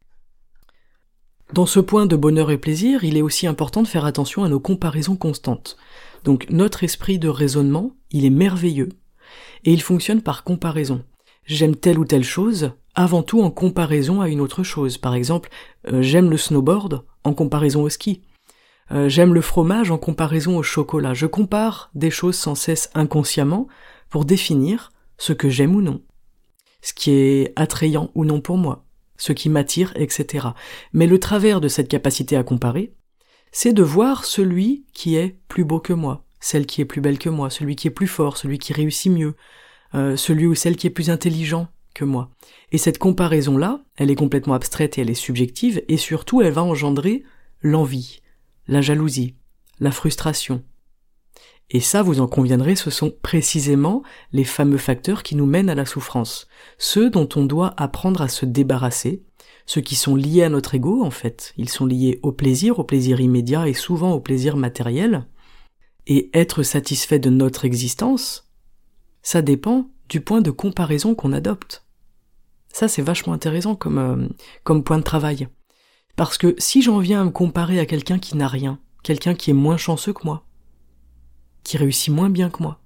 Dans 1.53 1.67
ce 1.67 1.79
point 1.79 2.07
de 2.07 2.15
bonheur 2.15 2.49
et 2.49 2.57
plaisir, 2.57 3.03
il 3.03 3.15
est 3.15 3.21
aussi 3.21 3.45
important 3.45 3.83
de 3.83 3.87
faire 3.87 4.05
attention 4.05 4.43
à 4.43 4.49
nos 4.49 4.59
comparaisons 4.59 5.15
constantes. 5.15 5.77
Donc 6.23 6.47
notre 6.49 6.83
esprit 6.83 7.19
de 7.19 7.29
raisonnement, 7.29 7.91
il 8.09 8.25
est 8.25 8.31
merveilleux, 8.31 8.89
et 9.65 9.71
il 9.71 9.83
fonctionne 9.83 10.23
par 10.23 10.43
comparaison. 10.43 11.03
J'aime 11.45 11.75
telle 11.75 11.99
ou 11.99 12.05
telle 12.05 12.23
chose, 12.23 12.71
avant 12.95 13.21
tout 13.21 13.43
en 13.43 13.51
comparaison 13.51 14.19
à 14.21 14.29
une 14.29 14.41
autre 14.41 14.63
chose. 14.63 14.97
Par 14.97 15.13
exemple, 15.13 15.49
euh, 15.87 16.01
j'aime 16.01 16.31
le 16.31 16.37
snowboard 16.37 17.03
en 17.23 17.33
comparaison 17.35 17.83
au 17.83 17.89
ski. 17.89 18.23
Euh, 18.91 19.09
j'aime 19.09 19.33
le 19.33 19.41
fromage 19.41 19.91
en 19.91 19.97
comparaison 19.97 20.57
au 20.57 20.63
chocolat. 20.63 21.13
Je 21.13 21.25
compare 21.25 21.89
des 21.95 22.11
choses 22.11 22.35
sans 22.35 22.55
cesse 22.55 22.89
inconsciemment 22.93 23.67
pour 24.09 24.25
définir 24.25 24.91
ce 25.17 25.33
que 25.33 25.49
j'aime 25.49 25.75
ou 25.75 25.81
non, 25.81 26.01
ce 26.81 26.93
qui 26.93 27.11
est 27.11 27.53
attrayant 27.55 28.11
ou 28.15 28.25
non 28.25 28.41
pour 28.41 28.57
moi 28.57 28.85
ce 29.17 29.33
qui 29.33 29.49
m'attire, 29.49 29.93
etc. 29.95 30.47
Mais 30.93 31.07
le 31.07 31.19
travers 31.19 31.61
de 31.61 31.67
cette 31.67 31.87
capacité 31.87 32.35
à 32.35 32.43
comparer, 32.43 32.93
c'est 33.51 33.73
de 33.73 33.83
voir 33.83 34.25
celui 34.25 34.85
qui 34.93 35.15
est 35.15 35.37
plus 35.47 35.63
beau 35.63 35.79
que 35.79 35.93
moi, 35.93 36.25
celle 36.39 36.65
qui 36.65 36.81
est 36.81 36.85
plus 36.85 37.01
belle 37.01 37.19
que 37.19 37.29
moi, 37.29 37.49
celui 37.49 37.75
qui 37.75 37.87
est 37.87 37.91
plus 37.91 38.07
fort, 38.07 38.37
celui 38.37 38.59
qui 38.59 38.73
réussit 38.73 39.11
mieux, 39.11 39.35
euh, 39.93 40.17
celui 40.17 40.45
ou 40.45 40.55
celle 40.55 40.75
qui 40.75 40.87
est 40.87 40.91
plus 40.91 41.09
intelligent 41.09 41.67
que 41.93 42.03
moi. 42.03 42.29
Et 42.71 42.77
cette 42.77 42.97
comparaison-là, 42.97 43.81
elle 43.95 44.11
est 44.11 44.15
complètement 44.15 44.53
abstraite 44.53 44.97
et 44.97 45.01
elle 45.01 45.09
est 45.09 45.13
subjective, 45.13 45.81
et 45.87 45.97
surtout 45.97 46.41
elle 46.41 46.51
va 46.51 46.63
engendrer 46.63 47.23
l'envie, 47.61 48.21
la 48.67 48.81
jalousie, 48.81 49.35
la 49.79 49.91
frustration, 49.91 50.63
et 51.71 51.79
ça, 51.79 52.03
vous 52.03 52.21
en 52.21 52.27
conviendrez, 52.27 52.75
ce 52.75 52.91
sont 52.91 53.11
précisément 53.21 54.03
les 54.31 54.43
fameux 54.43 54.77
facteurs 54.77 55.23
qui 55.23 55.35
nous 55.35 55.47
mènent 55.47 55.69
à 55.69 55.75
la 55.75 55.85
souffrance, 55.85 56.47
ceux 56.77 57.09
dont 57.09 57.27
on 57.35 57.45
doit 57.45 57.73
apprendre 57.77 58.21
à 58.21 58.27
se 58.27 58.45
débarrasser, 58.45 59.23
ceux 59.65 59.81
qui 59.81 59.95
sont 59.95 60.15
liés 60.15 60.43
à 60.43 60.49
notre 60.49 60.75
ego 60.75 61.03
en 61.03 61.09
fait, 61.09 61.53
ils 61.57 61.69
sont 61.69 61.87
liés 61.87 62.19
au 62.21 62.31
plaisir, 62.31 62.77
au 62.77 62.83
plaisir 62.83 63.19
immédiat 63.19 63.67
et 63.67 63.73
souvent 63.73 64.11
au 64.11 64.19
plaisir 64.19 64.57
matériel, 64.57 65.25
et 66.05 66.29
être 66.37 66.61
satisfait 66.61 67.17
de 67.17 67.31
notre 67.31 67.65
existence, 67.65 68.47
ça 69.23 69.41
dépend 69.41 69.89
du 70.07 70.21
point 70.21 70.41
de 70.41 70.51
comparaison 70.51 71.15
qu'on 71.15 71.33
adopte. 71.33 71.83
Ça 72.71 72.87
c'est 72.87 73.01
vachement 73.01 73.33
intéressant 73.33 73.75
comme, 73.75 73.97
euh, 73.97 74.27
comme 74.63 74.83
point 74.83 74.99
de 74.99 75.03
travail. 75.03 75.47
Parce 76.15 76.37
que 76.37 76.55
si 76.57 76.81
j'en 76.81 76.99
viens 76.99 77.21
à 77.21 77.25
me 77.25 77.29
comparer 77.29 77.79
à 77.79 77.85
quelqu'un 77.85 78.19
qui 78.19 78.37
n'a 78.37 78.47
rien, 78.47 78.79
quelqu'un 79.03 79.35
qui 79.35 79.51
est 79.51 79.53
moins 79.53 79.77
chanceux 79.77 80.13
que 80.13 80.25
moi, 80.25 80.45
qui 81.63 81.77
réussit 81.77 82.13
moins 82.13 82.29
bien 82.29 82.49
que 82.49 82.63
moi. 82.63 82.79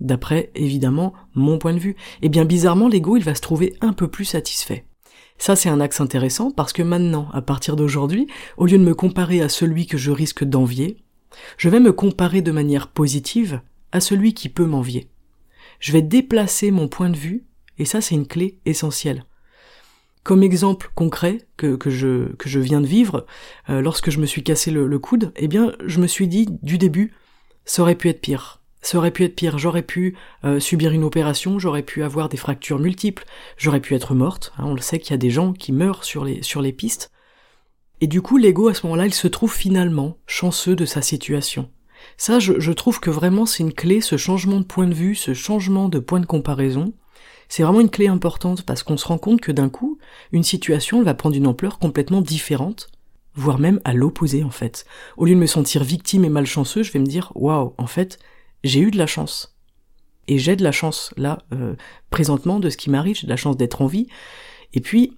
D'après, 0.00 0.50
évidemment, 0.54 1.12
mon 1.34 1.58
point 1.58 1.74
de 1.74 1.78
vue. 1.78 1.96
Eh 2.22 2.28
bien 2.28 2.44
bizarrement, 2.44 2.88
l'ego, 2.88 3.16
il 3.16 3.22
va 3.24 3.34
se 3.34 3.40
trouver 3.40 3.76
un 3.80 3.92
peu 3.92 4.08
plus 4.08 4.24
satisfait. 4.24 4.86
Ça, 5.38 5.54
c'est 5.54 5.68
un 5.68 5.80
axe 5.80 6.00
intéressant 6.00 6.50
parce 6.50 6.72
que 6.72 6.82
maintenant, 6.82 7.28
à 7.32 7.42
partir 7.42 7.76
d'aujourd'hui, 7.76 8.26
au 8.56 8.66
lieu 8.66 8.78
de 8.78 8.84
me 8.84 8.94
comparer 8.94 9.42
à 9.42 9.48
celui 9.48 9.86
que 9.86 9.98
je 9.98 10.10
risque 10.10 10.44
d'envier, 10.44 10.96
je 11.56 11.68
vais 11.68 11.80
me 11.80 11.92
comparer 11.92 12.42
de 12.42 12.52
manière 12.52 12.88
positive 12.88 13.60
à 13.90 14.00
celui 14.00 14.34
qui 14.34 14.48
peut 14.48 14.66
m'envier. 14.66 15.08
Je 15.78 15.92
vais 15.92 16.02
déplacer 16.02 16.70
mon 16.70 16.88
point 16.88 17.10
de 17.10 17.16
vue, 17.16 17.44
et 17.78 17.84
ça, 17.84 18.00
c'est 18.00 18.14
une 18.14 18.26
clé 18.26 18.58
essentielle. 18.64 19.24
Comme 20.22 20.44
exemple 20.44 20.90
concret 20.94 21.46
que, 21.56 21.74
que, 21.74 21.90
je, 21.90 22.32
que 22.36 22.48
je 22.48 22.60
viens 22.60 22.80
de 22.80 22.86
vivre, 22.86 23.26
euh, 23.68 23.80
lorsque 23.80 24.10
je 24.10 24.20
me 24.20 24.26
suis 24.26 24.44
cassé 24.44 24.70
le, 24.70 24.98
coude, 24.98 25.32
eh 25.36 25.48
bien, 25.48 25.72
je 25.84 26.00
me 26.00 26.06
suis 26.06 26.28
dit 26.28 26.46
du 26.62 26.78
début, 26.78 27.12
ça 27.64 27.82
aurait 27.82 27.96
pu 27.96 28.08
être 28.08 28.20
pire. 28.20 28.60
Ça 28.82 28.98
aurait 28.98 29.10
pu 29.10 29.24
être 29.24 29.34
pire, 29.34 29.58
j'aurais 29.58 29.82
pu 29.82 30.16
euh, 30.44 30.60
subir 30.60 30.92
une 30.92 31.04
opération, 31.04 31.58
j'aurais 31.58 31.82
pu 31.82 32.02
avoir 32.02 32.28
des 32.28 32.36
fractures 32.36 32.78
multiples, 32.78 33.24
j'aurais 33.56 33.80
pu 33.80 33.94
être 33.94 34.14
morte, 34.14 34.52
hein, 34.58 34.64
on 34.66 34.74
le 34.74 34.80
sait 34.80 34.98
qu'il 34.98 35.12
y 35.12 35.14
a 35.14 35.18
des 35.18 35.30
gens 35.30 35.52
qui 35.52 35.72
meurent 35.72 36.04
sur 36.04 36.24
les, 36.24 36.42
sur 36.42 36.62
les 36.62 36.72
pistes. 36.72 37.12
Et 38.00 38.08
du 38.08 38.22
coup, 38.22 38.38
l'ego, 38.38 38.68
à 38.68 38.74
ce 38.74 38.86
moment-là, 38.86 39.06
il 39.06 39.14
se 39.14 39.28
trouve 39.28 39.52
finalement 39.52 40.18
chanceux 40.26 40.74
de 40.74 40.84
sa 40.84 41.02
situation. 41.02 41.70
Ça, 42.16 42.40
je, 42.40 42.58
je 42.58 42.72
trouve 42.72 42.98
que 42.98 43.10
vraiment 43.10 43.46
c'est 43.46 43.62
une 43.62 43.72
clé, 43.72 44.00
ce 44.00 44.16
changement 44.16 44.58
de 44.58 44.64
point 44.64 44.88
de 44.88 44.94
vue, 44.94 45.14
ce 45.14 45.34
changement 45.34 45.88
de 45.88 46.00
point 46.00 46.18
de 46.18 46.26
comparaison, 46.26 46.92
c'est 47.52 47.64
vraiment 47.64 47.80
une 47.80 47.90
clé 47.90 48.06
importante 48.06 48.62
parce 48.62 48.82
qu'on 48.82 48.96
se 48.96 49.06
rend 49.06 49.18
compte 49.18 49.42
que 49.42 49.52
d'un 49.52 49.68
coup, 49.68 49.98
une 50.32 50.42
situation 50.42 51.02
va 51.02 51.12
prendre 51.12 51.36
une 51.36 51.46
ampleur 51.46 51.78
complètement 51.78 52.22
différente, 52.22 52.88
voire 53.34 53.58
même 53.58 53.78
à 53.84 53.92
l'opposé 53.92 54.42
en 54.42 54.50
fait. 54.50 54.86
Au 55.18 55.26
lieu 55.26 55.34
de 55.34 55.38
me 55.38 55.44
sentir 55.44 55.84
victime 55.84 56.24
et 56.24 56.30
malchanceux, 56.30 56.82
je 56.82 56.90
vais 56.90 56.98
me 56.98 57.04
dire 57.04 57.30
waouh, 57.34 57.74
en 57.76 57.86
fait, 57.86 58.18
j'ai 58.64 58.80
eu 58.80 58.90
de 58.90 58.96
la 58.96 59.06
chance. 59.06 59.54
Et 60.28 60.38
j'ai 60.38 60.56
de 60.56 60.64
la 60.64 60.72
chance 60.72 61.12
là, 61.18 61.42
euh, 61.52 61.74
présentement, 62.08 62.58
de 62.58 62.70
ce 62.70 62.78
qui 62.78 62.88
m'arrive, 62.88 63.16
j'ai 63.16 63.26
de 63.26 63.32
la 63.32 63.36
chance 63.36 63.58
d'être 63.58 63.82
en 63.82 63.86
vie. 63.86 64.06
Et 64.72 64.80
puis, 64.80 65.12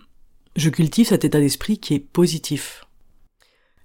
je 0.56 0.70
cultive 0.70 1.06
cet 1.06 1.24
état 1.24 1.38
d'esprit 1.38 1.78
qui 1.78 1.94
est 1.94 2.00
positif. 2.00 2.84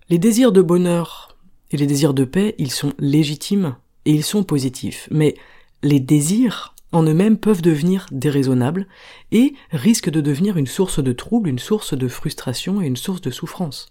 Les 0.09 0.17
désirs 0.17 0.51
de 0.51 0.63
bonheur 0.63 1.37
et 1.69 1.77
les 1.77 1.85
désirs 1.85 2.15
de 2.15 2.25
paix, 2.25 2.55
ils 2.57 2.71
sont 2.71 2.93
légitimes 2.97 3.75
et 4.05 4.11
ils 4.11 4.23
sont 4.23 4.43
positifs. 4.43 5.07
Mais 5.11 5.35
les 5.83 5.99
désirs 5.99 6.73
en 6.91 7.03
eux-mêmes 7.03 7.38
peuvent 7.38 7.62
devenir 7.62 8.08
déraisonnables 8.12 8.88
et 9.31 9.53
risquent 9.72 10.10
de 10.10 10.22
devenir 10.22 10.58
une 10.58 10.67
source 10.67 11.03
de 11.03 11.12
trouble, 11.12 11.50
une 11.50 11.60
source 11.60 11.93
de 11.93 12.08
frustration 12.08 12.81
et 12.81 12.88
une 12.88 12.98
source 12.98 13.22
de 13.22 13.31
souffrance. 13.31 13.88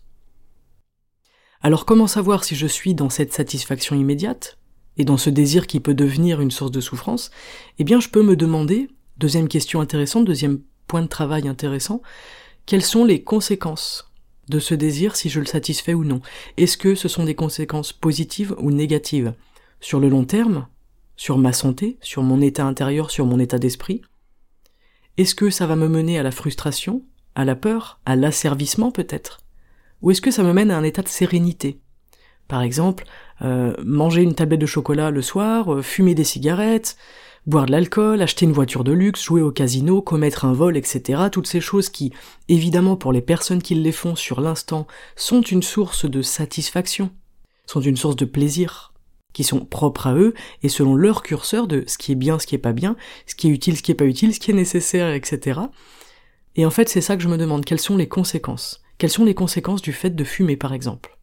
Alors 1.60 1.84
comment 1.84 2.06
savoir 2.06 2.44
si 2.44 2.54
je 2.54 2.66
suis 2.66 2.94
dans 2.94 3.10
cette 3.10 3.32
satisfaction 3.32 3.96
immédiate 3.96 4.58
et 4.96 5.04
dans 5.04 5.16
ce 5.16 5.30
désir 5.30 5.66
qui 5.66 5.80
peut 5.80 5.94
devenir 5.94 6.40
une 6.40 6.50
source 6.50 6.70
de 6.70 6.80
souffrance? 6.80 7.30
Eh 7.78 7.84
bien 7.84 8.00
je 8.00 8.08
peux 8.08 8.22
me 8.22 8.36
demander, 8.36 8.88
deuxième 9.16 9.48
question 9.48 9.80
intéressante, 9.80 10.24
deuxième 10.24 10.60
point 10.86 11.02
de 11.02 11.08
travail 11.08 11.48
intéressant, 11.48 12.02
quelles 12.66 12.84
sont 12.84 13.04
les 13.04 13.22
conséquences 13.22 14.10
de 14.48 14.58
ce 14.58 14.74
désir 14.74 15.16
si 15.16 15.28
je 15.28 15.40
le 15.40 15.46
satisfais 15.46 15.94
ou 15.94 16.04
non? 16.04 16.20
Est-ce 16.56 16.76
que 16.76 16.94
ce 16.94 17.08
sont 17.08 17.24
des 17.24 17.34
conséquences 17.34 17.92
positives 17.92 18.54
ou 18.58 18.70
négatives? 18.70 19.34
Sur 19.80 20.00
le 20.00 20.08
long 20.08 20.24
terme, 20.24 20.66
sur 21.18 21.36
ma 21.36 21.52
santé, 21.52 21.98
sur 22.00 22.22
mon 22.22 22.40
état 22.40 22.64
intérieur, 22.64 23.10
sur 23.10 23.26
mon 23.26 23.38
état 23.38 23.58
d'esprit? 23.58 24.00
Est-ce 25.18 25.34
que 25.34 25.50
ça 25.50 25.66
va 25.66 25.76
me 25.76 25.88
mener 25.88 26.18
à 26.18 26.22
la 26.22 26.30
frustration, 26.30 27.02
à 27.34 27.44
la 27.44 27.56
peur, 27.56 28.00
à 28.06 28.16
l'asservissement 28.16 28.90
peut-être? 28.90 29.40
Ou 30.00 30.12
est-ce 30.12 30.22
que 30.22 30.30
ça 30.30 30.44
me 30.44 30.52
mène 30.52 30.70
à 30.70 30.78
un 30.78 30.84
état 30.84 31.02
de 31.02 31.08
sérénité? 31.08 31.80
Par 32.46 32.62
exemple, 32.62 33.04
euh, 33.42 33.74
manger 33.84 34.22
une 34.22 34.34
tablette 34.34 34.60
de 34.60 34.66
chocolat 34.66 35.10
le 35.10 35.20
soir, 35.20 35.74
euh, 35.74 35.82
fumer 35.82 36.14
des 36.14 36.24
cigarettes, 36.24 36.96
boire 37.46 37.66
de 37.66 37.72
l'alcool, 37.72 38.22
acheter 38.22 38.46
une 38.46 38.52
voiture 38.52 38.84
de 38.84 38.92
luxe, 38.92 39.24
jouer 39.24 39.42
au 39.42 39.50
casino, 39.50 40.00
commettre 40.00 40.44
un 40.44 40.52
vol, 40.52 40.76
etc. 40.76 41.24
Toutes 41.32 41.48
ces 41.48 41.60
choses 41.60 41.88
qui, 41.88 42.12
évidemment 42.48 42.96
pour 42.96 43.12
les 43.12 43.22
personnes 43.22 43.60
qui 43.60 43.74
les 43.74 43.92
font 43.92 44.14
sur 44.14 44.40
l'instant, 44.40 44.86
sont 45.16 45.42
une 45.42 45.62
source 45.62 46.08
de 46.08 46.22
satisfaction, 46.22 47.10
sont 47.66 47.80
une 47.80 47.96
source 47.96 48.16
de 48.16 48.24
plaisir, 48.24 48.92
qui 49.32 49.44
sont 49.44 49.64
propres 49.64 50.06
à 50.06 50.14
eux 50.14 50.34
et 50.62 50.68
selon 50.68 50.94
leur 50.94 51.22
curseur 51.22 51.66
de 51.66 51.84
ce 51.86 51.98
qui 51.98 52.12
est 52.12 52.16
bien, 52.16 52.38
ce 52.38 52.46
qui 52.46 52.54
est 52.54 52.58
pas 52.58 52.72
bien, 52.72 52.96
ce 53.26 53.34
qui 53.34 53.48
est 53.48 53.50
utile, 53.50 53.76
ce 53.76 53.82
qui 53.82 53.92
est 53.92 53.94
pas 53.94 54.04
utile, 54.04 54.34
ce 54.34 54.40
qui 54.40 54.50
est 54.50 54.54
nécessaire, 54.54 55.12
etc. 55.12 55.60
Et 56.56 56.66
en 56.66 56.70
fait, 56.70 56.88
c'est 56.88 57.00
ça 57.00 57.16
que 57.16 57.22
je 57.22 57.28
me 57.28 57.38
demande, 57.38 57.64
quelles 57.64 57.80
sont 57.80 57.96
les 57.96 58.08
conséquences? 58.08 58.82
Quelles 58.98 59.10
sont 59.10 59.24
les 59.24 59.34
conséquences 59.34 59.82
du 59.82 59.92
fait 59.92 60.10
de 60.10 60.24
fumer, 60.24 60.56
par 60.56 60.72
exemple? 60.72 61.18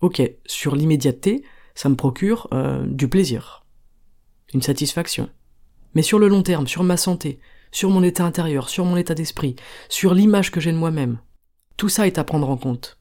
Ok, 0.00 0.20
sur 0.46 0.74
l'immédiateté, 0.74 1.44
ça 1.74 1.88
me 1.88 1.94
procure 1.94 2.48
euh, 2.52 2.84
du 2.86 3.08
plaisir, 3.08 3.64
une 4.52 4.62
satisfaction. 4.62 5.30
Mais 5.94 6.02
sur 6.02 6.18
le 6.18 6.28
long 6.28 6.42
terme, 6.42 6.66
sur 6.66 6.82
ma 6.82 6.96
santé, 6.96 7.38
sur 7.70 7.90
mon 7.90 8.02
état 8.02 8.24
intérieur, 8.24 8.68
sur 8.68 8.84
mon 8.84 8.96
état 8.96 9.14
d'esprit, 9.14 9.54
sur 9.88 10.14
l'image 10.14 10.50
que 10.50 10.60
j'ai 10.60 10.72
de 10.72 10.76
moi-même, 10.76 11.18
tout 11.76 11.88
ça 11.88 12.06
est 12.06 12.18
à 12.18 12.24
prendre 12.24 12.48
en 12.48 12.56
compte. 12.56 12.98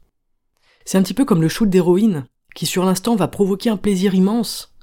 C'est 0.85 0.97
un 0.97 1.03
petit 1.03 1.13
peu 1.13 1.25
comme 1.25 1.41
le 1.41 1.49
shoot 1.49 1.69
d'héroïne 1.69 2.25
qui 2.53 2.65
sur 2.65 2.85
l'instant 2.85 3.15
va 3.15 3.27
provoquer 3.27 3.69
un 3.69 3.77
plaisir 3.77 4.15
immense, 4.15 4.75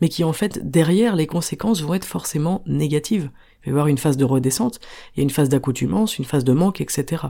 mais 0.00 0.08
qui 0.08 0.24
en 0.24 0.32
fait 0.32 0.70
derrière 0.70 1.16
les 1.16 1.26
conséquences 1.26 1.82
vont 1.82 1.94
être 1.94 2.04
forcément 2.04 2.62
négatives. 2.66 3.30
Il 3.60 3.66
va 3.66 3.68
y 3.68 3.70
avoir 3.70 3.86
une 3.88 3.98
phase 3.98 4.16
de 4.16 4.24
redescente, 4.24 4.80
et 5.16 5.22
une 5.22 5.30
phase 5.30 5.48
d'accoutumance, 5.48 6.18
une 6.18 6.24
phase 6.24 6.44
de 6.44 6.52
manque, 6.52 6.80
etc. 6.80 7.24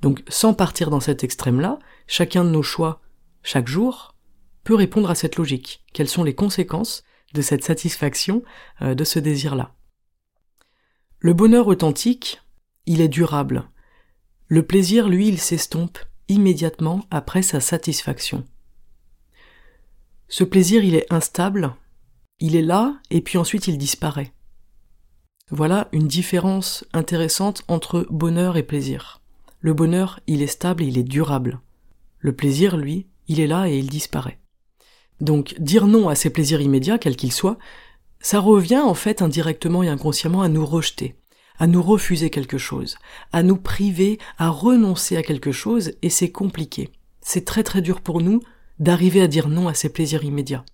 Donc 0.00 0.22
sans 0.28 0.54
partir 0.54 0.90
dans 0.90 1.00
cet 1.00 1.24
extrême-là, 1.24 1.78
chacun 2.06 2.44
de 2.44 2.50
nos 2.50 2.62
choix, 2.62 3.00
chaque 3.42 3.68
jour, 3.68 4.14
peut 4.64 4.74
répondre 4.74 5.10
à 5.10 5.14
cette 5.14 5.36
logique. 5.36 5.84
Quelles 5.92 6.08
sont 6.08 6.24
les 6.24 6.34
conséquences 6.34 7.04
de 7.34 7.42
cette 7.42 7.64
satisfaction, 7.64 8.42
euh, 8.82 8.94
de 8.94 9.04
ce 9.04 9.18
désir-là? 9.18 9.74
Le 11.18 11.32
bonheur 11.32 11.68
authentique, 11.68 12.42
il 12.86 13.00
est 13.00 13.08
durable. 13.08 13.64
Le 14.46 14.62
plaisir, 14.62 15.08
lui, 15.08 15.28
il 15.28 15.40
s'estompe 15.40 15.98
immédiatement 16.28 17.06
après 17.10 17.42
sa 17.42 17.60
satisfaction. 17.60 18.44
Ce 20.28 20.44
plaisir, 20.44 20.84
il 20.84 20.94
est 20.94 21.12
instable, 21.12 21.74
il 22.40 22.56
est 22.56 22.62
là, 22.62 22.96
et 23.10 23.20
puis 23.20 23.38
ensuite 23.38 23.68
il 23.68 23.78
disparaît. 23.78 24.32
Voilà 25.50 25.88
une 25.92 26.08
différence 26.08 26.84
intéressante 26.92 27.62
entre 27.68 28.06
bonheur 28.10 28.56
et 28.56 28.62
plaisir. 28.62 29.20
Le 29.60 29.74
bonheur, 29.74 30.20
il 30.26 30.42
est 30.42 30.46
stable 30.46 30.82
et 30.82 30.86
il 30.86 30.98
est 30.98 31.04
durable. 31.04 31.60
Le 32.18 32.34
plaisir, 32.34 32.76
lui, 32.76 33.06
il 33.28 33.40
est 33.40 33.46
là 33.46 33.68
et 33.68 33.78
il 33.78 33.88
disparaît. 33.88 34.38
Donc 35.20 35.54
dire 35.58 35.86
non 35.86 36.08
à 36.08 36.14
ces 36.14 36.30
plaisirs 36.30 36.60
immédiats, 36.60 36.98
quels 36.98 37.16
qu'ils 37.16 37.32
soient, 37.32 37.58
ça 38.20 38.40
revient 38.40 38.78
en 38.78 38.94
fait 38.94 39.22
indirectement 39.22 39.82
et 39.82 39.88
inconsciemment 39.88 40.42
à 40.42 40.48
nous 40.48 40.64
rejeter, 40.64 41.14
à 41.58 41.66
nous 41.66 41.82
refuser 41.82 42.30
quelque 42.30 42.58
chose, 42.58 42.96
à 43.32 43.42
nous 43.42 43.56
priver, 43.56 44.18
à 44.38 44.48
renoncer 44.48 45.16
à 45.16 45.22
quelque 45.22 45.52
chose, 45.52 45.92
et 46.02 46.10
c'est 46.10 46.32
compliqué. 46.32 46.90
C'est 47.20 47.44
très 47.44 47.62
très 47.62 47.82
dur 47.82 48.00
pour 48.00 48.20
nous 48.22 48.40
d'arriver 48.78 49.20
à 49.20 49.28
dire 49.28 49.48
non 49.48 49.68
à 49.68 49.74
ses 49.74 49.88
plaisirs 49.88 50.24
immédiats. 50.24 50.64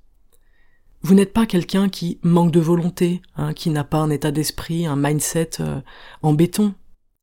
Vous 1.02 1.14
n'êtes 1.14 1.32
pas 1.32 1.46
quelqu'un 1.46 1.88
qui 1.88 2.18
manque 2.22 2.50
de 2.50 2.60
volonté, 2.60 3.22
hein, 3.36 3.54
qui 3.54 3.70
n'a 3.70 3.84
pas 3.84 3.98
un 3.98 4.10
état 4.10 4.30
d'esprit, 4.30 4.86
un 4.86 4.96
mindset 4.96 5.60
euh, 5.60 5.80
en 6.22 6.34
béton. 6.34 6.74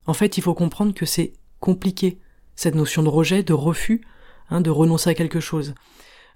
En 0.08 0.14
fait, 0.14 0.38
il 0.38 0.42
faut 0.42 0.56
comprendre 0.56 0.94
que 0.94 1.06
c'est 1.06 1.34
compliqué, 1.60 2.20
cette 2.56 2.76
notion 2.76 3.04
de 3.04 3.10
rejet, 3.10 3.44
de 3.44 3.54
refus, 3.54 4.02
hein, 4.50 4.62
de 4.62 4.72
renoncer 4.72 5.12
à 5.12 5.14
quelque 5.14 5.40
chose. 5.40 5.76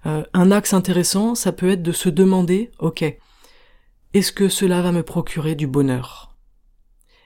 Euh, 0.06 0.22
un 0.34 0.50
axe 0.52 0.72
intéressant, 0.72 1.34
ça 1.34 1.52
peut 1.52 1.70
être 1.70 1.82
de 1.82 1.92
se 1.92 2.08
demander, 2.08 2.70
ok, 2.78 3.04
est-ce 4.14 4.32
que 4.32 4.48
cela 4.48 4.82
va 4.82 4.92
me 4.92 5.02
procurer 5.02 5.54
du 5.54 5.66
bonheur? 5.66 6.36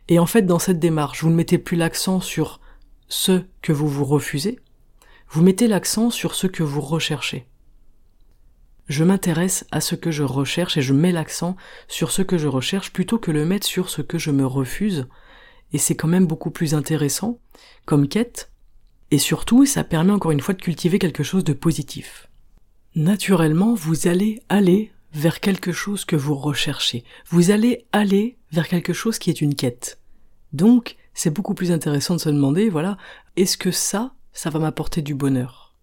Et 0.08 0.18
en 0.18 0.26
fait, 0.26 0.42
dans 0.42 0.58
cette 0.58 0.78
démarche, 0.78 1.22
vous 1.22 1.30
ne 1.30 1.34
mettez 1.34 1.58
plus 1.58 1.76
l'accent 1.76 2.20
sur 2.20 2.60
ce 3.08 3.42
que 3.60 3.72
vous 3.72 3.88
vous 3.88 4.04
refusez, 4.04 4.60
vous 5.28 5.42
mettez 5.42 5.68
l'accent 5.68 6.10
sur 6.10 6.34
ce 6.34 6.46
que 6.46 6.62
vous 6.62 6.80
recherchez. 6.80 7.46
Je 8.88 9.02
m'intéresse 9.02 9.66
à 9.72 9.80
ce 9.80 9.96
que 9.96 10.10
je 10.10 10.22
recherche 10.22 10.76
et 10.76 10.82
je 10.82 10.92
mets 10.92 11.12
l'accent 11.12 11.56
sur 11.88 12.12
ce 12.12 12.22
que 12.22 12.38
je 12.38 12.46
recherche 12.46 12.92
plutôt 12.92 13.18
que 13.18 13.32
le 13.32 13.44
mettre 13.44 13.66
sur 13.66 13.90
ce 13.90 14.00
que 14.00 14.18
je 14.18 14.30
me 14.30 14.46
refuse, 14.46 15.08
et 15.72 15.78
c'est 15.78 15.96
quand 15.96 16.08
même 16.08 16.26
beaucoup 16.26 16.50
plus 16.50 16.74
intéressant 16.74 17.40
comme 17.84 18.08
quête, 18.08 18.52
et 19.10 19.18
surtout 19.18 19.66
ça 19.66 19.84
permet 19.84 20.12
encore 20.12 20.30
une 20.30 20.40
fois 20.40 20.54
de 20.54 20.62
cultiver 20.62 20.98
quelque 20.98 21.24
chose 21.24 21.44
de 21.44 21.52
positif. 21.52 22.28
Naturellement, 22.94 23.74
vous 23.74 24.06
allez 24.06 24.40
aller 24.48 24.92
vers 25.12 25.40
quelque 25.40 25.72
chose 25.72 26.04
que 26.04 26.16
vous 26.16 26.34
recherchez, 26.34 27.04
vous 27.28 27.50
allez 27.50 27.86
aller 27.92 28.38
vers 28.52 28.68
quelque 28.68 28.92
chose 28.92 29.18
qui 29.18 29.30
est 29.30 29.40
une 29.40 29.54
quête. 29.54 29.98
Donc, 30.52 30.96
c'est 31.12 31.30
beaucoup 31.30 31.54
plus 31.54 31.72
intéressant 31.72 32.14
de 32.14 32.20
se 32.20 32.28
demander, 32.28 32.68
voilà, 32.68 32.96
est-ce 33.36 33.56
que 33.56 33.70
ça, 33.70 34.14
ça 34.36 34.50
va 34.50 34.58
m'apporter 34.58 35.02
du 35.02 35.14
bonheur. 35.14 35.74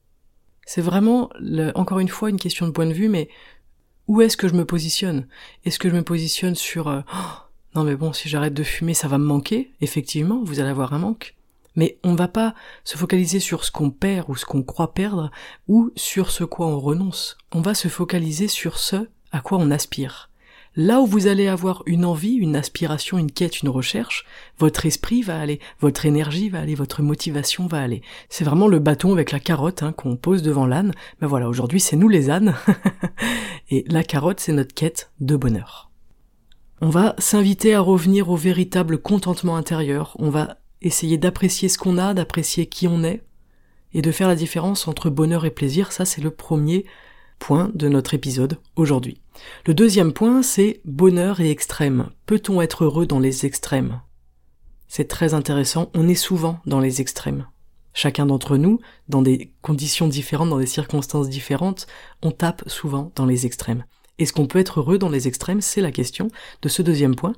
C'est 0.66 0.82
vraiment, 0.82 1.30
encore 1.76 2.00
une 2.00 2.08
fois, 2.08 2.30
une 2.30 2.40
question 2.40 2.68
de 2.68 2.72
point 2.72 2.86
de 2.86 2.94
vue, 2.94 3.10
mais 3.10 3.28
où 4.08 4.22
est-ce 4.22 4.38
que 4.38 4.48
je 4.48 4.54
me 4.54 4.64
positionne? 4.64 5.28
Est-ce 5.66 5.80
que 5.80 5.90
je 5.90 5.96
me 5.96 6.04
positionne 6.04 6.56
sur 6.56 6.88
euh, 6.88 7.02
oh, 7.14 7.28
non 7.76 7.84
mais 7.84 7.96
bon, 7.96 8.14
si 8.14 8.30
j'arrête 8.30 8.54
de 8.54 8.64
fumer, 8.64 8.94
ça 8.94 9.08
va 9.08 9.18
me 9.18 9.26
manquer? 9.26 9.72
Effectivement, 9.82 10.42
vous 10.44 10.60
allez 10.60 10.70
avoir 10.70 10.94
un 10.94 11.00
manque. 11.00 11.36
Mais 11.76 11.98
on 12.04 12.14
va 12.14 12.28
pas 12.28 12.54
se 12.84 12.98
focaliser 12.98 13.40
sur 13.40 13.66
ce 13.66 13.72
qu'on 13.72 13.90
perd 13.90 14.30
ou 14.30 14.36
ce 14.36 14.46
qu'on 14.46 14.62
croit 14.62 14.94
perdre, 14.94 15.32
ou 15.68 15.92
sur 15.96 16.30
ce 16.30 16.44
quoi 16.44 16.68
on 16.68 16.80
renonce. 16.80 17.38
On 17.52 17.62
va 17.62 17.74
se 17.74 17.88
focaliser 17.88 18.48
sur 18.48 18.78
ce 18.78 19.08
à 19.32 19.42
quoi 19.42 19.58
on 19.58 19.72
aspire. 19.72 20.30
Là 20.76 21.02
où 21.02 21.06
vous 21.06 21.28
allez 21.28 21.48
avoir 21.48 21.84
une 21.86 22.04
envie, 22.04 22.34
une 22.34 22.56
aspiration, 22.56 23.20
une 23.20 23.32
quête, 23.32 23.62
une 23.62 23.70
recherche, 23.70 24.26
votre 24.58 24.88
esprit 24.88 25.22
va 25.22 25.40
aller, 25.40 25.60
votre 25.80 26.08
énergie 26.08 26.50
va 26.50 26.62
aller, 26.62 26.74
votre 26.74 27.04
motivation 27.04 27.68
va 27.68 27.80
aller. 27.80 28.02
C'est 28.30 28.44
vraiment 28.44 28.68
le 28.68 28.80
bâton 28.80 29.14
avec 29.14 29.32
la 29.32 29.40
carotte 29.40 29.84
hein, 29.84 29.92
qu'on 29.92 30.16
pose 30.16 30.42
devant 30.42 30.66
l'âne. 30.66 30.94
Mais 31.22 31.28
voilà, 31.28 31.48
aujourd'hui 31.48 31.80
c'est 31.80 31.96
nous 31.96 32.10
les 32.10 32.32
ânes. 32.32 32.56
Et 33.70 33.86
la 33.88 34.04
carotte, 34.04 34.40
c'est 34.40 34.52
notre 34.52 34.74
quête 34.74 35.12
de 35.20 35.36
bonheur. 35.36 35.92
On 36.82 36.90
va 36.90 37.16
s'inviter 37.18 37.76
à 37.76 37.80
revenir 37.80 38.30
au 38.30 38.36
véritable 38.36 38.98
contentement 38.98 39.56
intérieur. 39.56 40.16
On 40.20 40.30
va 40.30 40.58
essayer 40.82 41.18
d'apprécier 41.18 41.70
ce 41.70 41.78
qu'on 41.78 41.98
a, 41.98 42.14
d'apprécier 42.14 42.66
qui 42.66 42.88
on 42.88 43.04
est, 43.04 43.24
et 43.94 44.02
de 44.02 44.12
faire 44.12 44.28
la 44.28 44.36
différence 44.36 44.88
entre 44.88 45.10
bonheur 45.10 45.46
et 45.46 45.52
plaisir. 45.52 45.92
Ça, 45.92 46.04
c'est 46.04 46.22
le 46.22 46.32
premier 46.32 46.86
de 47.52 47.90
notre 47.90 48.14
épisode 48.14 48.58
aujourd'hui. 48.78 49.20
Le 49.68 49.74
deuxième 49.74 50.14
point, 50.14 50.42
c'est 50.44 50.80
bonheur 50.86 51.42
et 51.42 51.50
extrême. 51.50 52.10
Peut-on 52.26 52.62
être 52.62 52.86
heureux 52.86 53.06
dans 53.06 53.20
les 53.20 53.46
extrêmes? 53.46 54.00
C'est 54.88 55.10
très 55.10 55.34
intéressant, 55.34 55.92
on 55.94 56.08
est 56.08 56.16
souvent 56.16 56.60
dans 56.66 56.80
les 56.80 57.02
extrêmes. 57.02 57.46
Chacun 57.94 58.26
d'entre 58.26 58.56
nous, 58.56 58.80
dans 59.10 59.22
des 59.22 59.54
conditions 59.62 60.08
différentes, 60.08 60.50
dans 60.50 60.58
des 60.58 60.66
circonstances 60.66 61.30
différentes, 61.30 61.86
on 62.22 62.32
tape 62.32 62.64
souvent 62.68 63.12
dans 63.16 63.26
les 63.26 63.46
extrêmes. 63.46 63.84
Est-ce 64.20 64.32
qu'on 64.32 64.48
peut 64.48 64.60
être 64.60 64.80
heureux 64.80 64.98
dans 64.98 65.10
les 65.10 65.28
extrêmes? 65.28 65.62
C'est 65.62 65.82
la 65.82 65.92
question 65.92 66.30
de 66.62 66.70
ce 66.70 66.82
deuxième 66.82 67.16
point. 67.16 67.34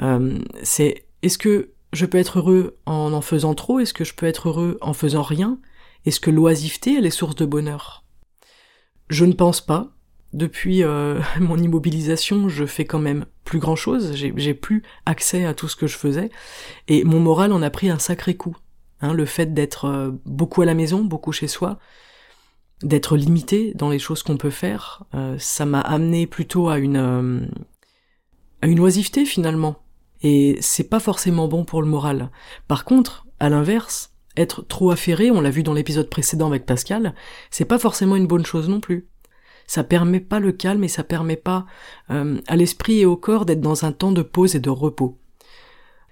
Euh, 0.00 0.38
c'est 0.62 1.06
est-ce 1.22 1.38
que 1.38 1.72
je 1.92 2.06
peux 2.06 2.18
être 2.18 2.38
heureux 2.38 2.78
en 2.86 3.12
en 3.12 3.20
faisant 3.20 3.54
trop? 3.54 3.80
Est-ce 3.80 3.94
que 3.94 4.04
je 4.04 4.14
peux 4.14 4.26
être 4.26 4.48
heureux 4.48 4.78
en 4.80 4.92
faisant 4.92 5.22
rien? 5.22 5.58
Est-ce 6.06 6.20
que 6.20 6.30
l'oisiveté, 6.30 6.94
elle 6.96 7.06
est 7.06 7.10
source 7.10 7.34
de 7.34 7.46
bonheur? 7.46 8.04
Je 9.10 9.24
ne 9.26 9.34
pense 9.34 9.60
pas. 9.60 9.88
Depuis 10.32 10.84
euh, 10.84 11.20
mon 11.40 11.58
immobilisation, 11.58 12.48
je 12.48 12.64
fais 12.64 12.86
quand 12.86 12.98
même 12.98 13.26
plus 13.44 13.58
grand 13.58 13.76
chose. 13.76 14.14
J'ai 14.14 14.54
plus 14.54 14.82
accès 15.04 15.44
à 15.44 15.52
tout 15.52 15.68
ce 15.68 15.76
que 15.76 15.86
je 15.86 15.98
faisais. 15.98 16.30
Et 16.88 17.04
mon 17.04 17.20
moral 17.20 17.52
en 17.52 17.60
a 17.60 17.70
pris 17.70 17.90
un 17.90 17.98
sacré 17.98 18.34
coup. 18.34 18.56
Hein, 19.02 19.12
le 19.12 19.24
fait 19.26 19.52
d'être 19.52 19.86
euh, 19.86 20.10
beaucoup 20.24 20.62
à 20.62 20.66
la 20.66 20.74
maison, 20.74 21.04
beaucoup 21.04 21.32
chez 21.32 21.48
soi, 21.48 21.78
d'être 22.82 23.16
limité 23.16 23.72
dans 23.74 23.90
les 23.90 23.98
choses 23.98 24.22
qu'on 24.22 24.36
peut 24.36 24.50
faire, 24.50 25.04
euh, 25.14 25.36
ça 25.38 25.66
m'a 25.66 25.80
amené 25.80 26.26
plutôt 26.26 26.68
à 26.68 26.78
une 26.78 27.50
à 28.62 28.66
une 28.66 28.80
oisiveté 28.80 29.24
finalement 29.24 29.76
et 30.22 30.58
c'est 30.60 30.88
pas 30.88 31.00
forcément 31.00 31.48
bon 31.48 31.64
pour 31.64 31.82
le 31.82 31.88
moral. 31.88 32.30
Par 32.68 32.84
contre, 32.84 33.26
à 33.38 33.48
l'inverse, 33.48 34.09
être 34.36 34.62
trop 34.66 34.90
affairé, 34.90 35.30
on 35.30 35.40
l'a 35.40 35.50
vu 35.50 35.62
dans 35.62 35.72
l'épisode 35.72 36.08
précédent 36.08 36.48
avec 36.48 36.66
Pascal, 36.66 37.14
c'est 37.50 37.64
pas 37.64 37.78
forcément 37.78 38.16
une 38.16 38.26
bonne 38.26 38.46
chose 38.46 38.68
non 38.68 38.80
plus. 38.80 39.06
Ça 39.66 39.84
permet 39.84 40.20
pas 40.20 40.40
le 40.40 40.52
calme 40.52 40.82
et 40.82 40.88
ça 40.88 41.04
permet 41.04 41.36
pas 41.36 41.66
euh, 42.10 42.40
à 42.48 42.56
l'esprit 42.56 43.00
et 43.00 43.06
au 43.06 43.16
corps 43.16 43.46
d'être 43.46 43.60
dans 43.60 43.84
un 43.84 43.92
temps 43.92 44.12
de 44.12 44.22
pause 44.22 44.56
et 44.56 44.60
de 44.60 44.70
repos. 44.70 45.18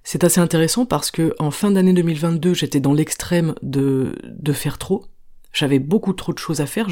C'est 0.05 0.25
assez 0.25 0.41
intéressant 0.41 0.87
parce 0.87 1.11
que 1.11 1.35
en 1.39 1.51
fin 1.51 1.71
d'année 1.71 1.93
2022, 1.93 2.55
j'étais 2.55 2.81
dans 2.81 2.95
l'extrême 2.95 3.55
de 3.63 4.15
de 4.25 4.53
faire 4.53 4.79
trop. 4.79 5.05
J'avais 5.53 5.81
beaucoup 5.81 6.13
trop 6.13 6.33
de 6.33 6.39
choses 6.39 6.61
à 6.61 6.67
faire. 6.67 6.89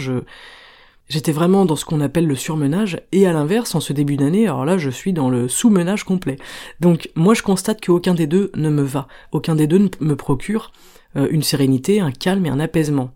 J'étais 1.08 1.32
vraiment 1.32 1.64
dans 1.66 1.76
ce 1.76 1.84
qu'on 1.84 2.00
appelle 2.00 2.26
le 2.26 2.34
surmenage, 2.34 3.00
et 3.12 3.28
à 3.28 3.32
l'inverse, 3.32 3.76
en 3.76 3.80
ce 3.80 3.92
début 3.92 4.16
d'année, 4.16 4.48
alors 4.48 4.64
là, 4.64 4.76
je 4.76 4.90
suis 4.90 5.12
dans 5.12 5.30
le 5.30 5.46
sous-menage 5.46 6.02
complet. 6.02 6.36
Donc, 6.80 7.10
moi, 7.14 7.32
je 7.34 7.42
constate 7.42 7.84
qu'aucun 7.84 8.14
des 8.14 8.26
deux 8.26 8.50
ne 8.56 8.70
me 8.70 8.82
va. 8.82 9.06
Aucun 9.30 9.54
des 9.54 9.68
deux 9.68 9.78
ne 9.78 9.88
me 10.00 10.16
procure 10.16 10.72
une 11.16 11.42
sérénité, 11.42 12.00
un 12.00 12.12
calme 12.12 12.46
et 12.46 12.50
un 12.50 12.60
apaisement. 12.60 13.12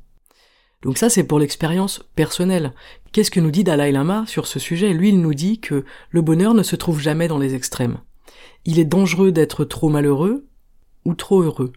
Donc 0.83 0.97
ça, 0.97 1.11
c'est 1.11 1.25
pour 1.25 1.39
l'expérience 1.39 2.03
personnelle. 2.17 2.73
Qu'est-ce 3.13 3.31
que 3.31 3.41
nous 3.41 3.51
dit 3.51 3.65
Dalai 3.65 3.93
Lama 3.93 4.25
sur 4.27 4.47
ce 4.47 4.59
sujet? 4.59 4.93
Lui, 4.93 5.11
il 5.11 5.21
nous 5.21 5.35
dit 5.35 5.61
que 5.61 5.85
le 6.11 6.23
bonheur 6.23 6.55
ne 6.55 6.63
se 6.63 6.77
trouve 6.77 7.01
jamais 7.01 7.29
dans 7.29 7.39
les 7.39 7.55
extrêmes. 7.55 7.99
Il 8.65 8.79
est 8.79 8.85
dangereux 8.85 9.33
d'être 9.33 9.65
trop 9.65 9.89
malheureux 9.89 10.47
ou 11.05 11.15
trop 11.15 11.43
heureux. 11.43 11.73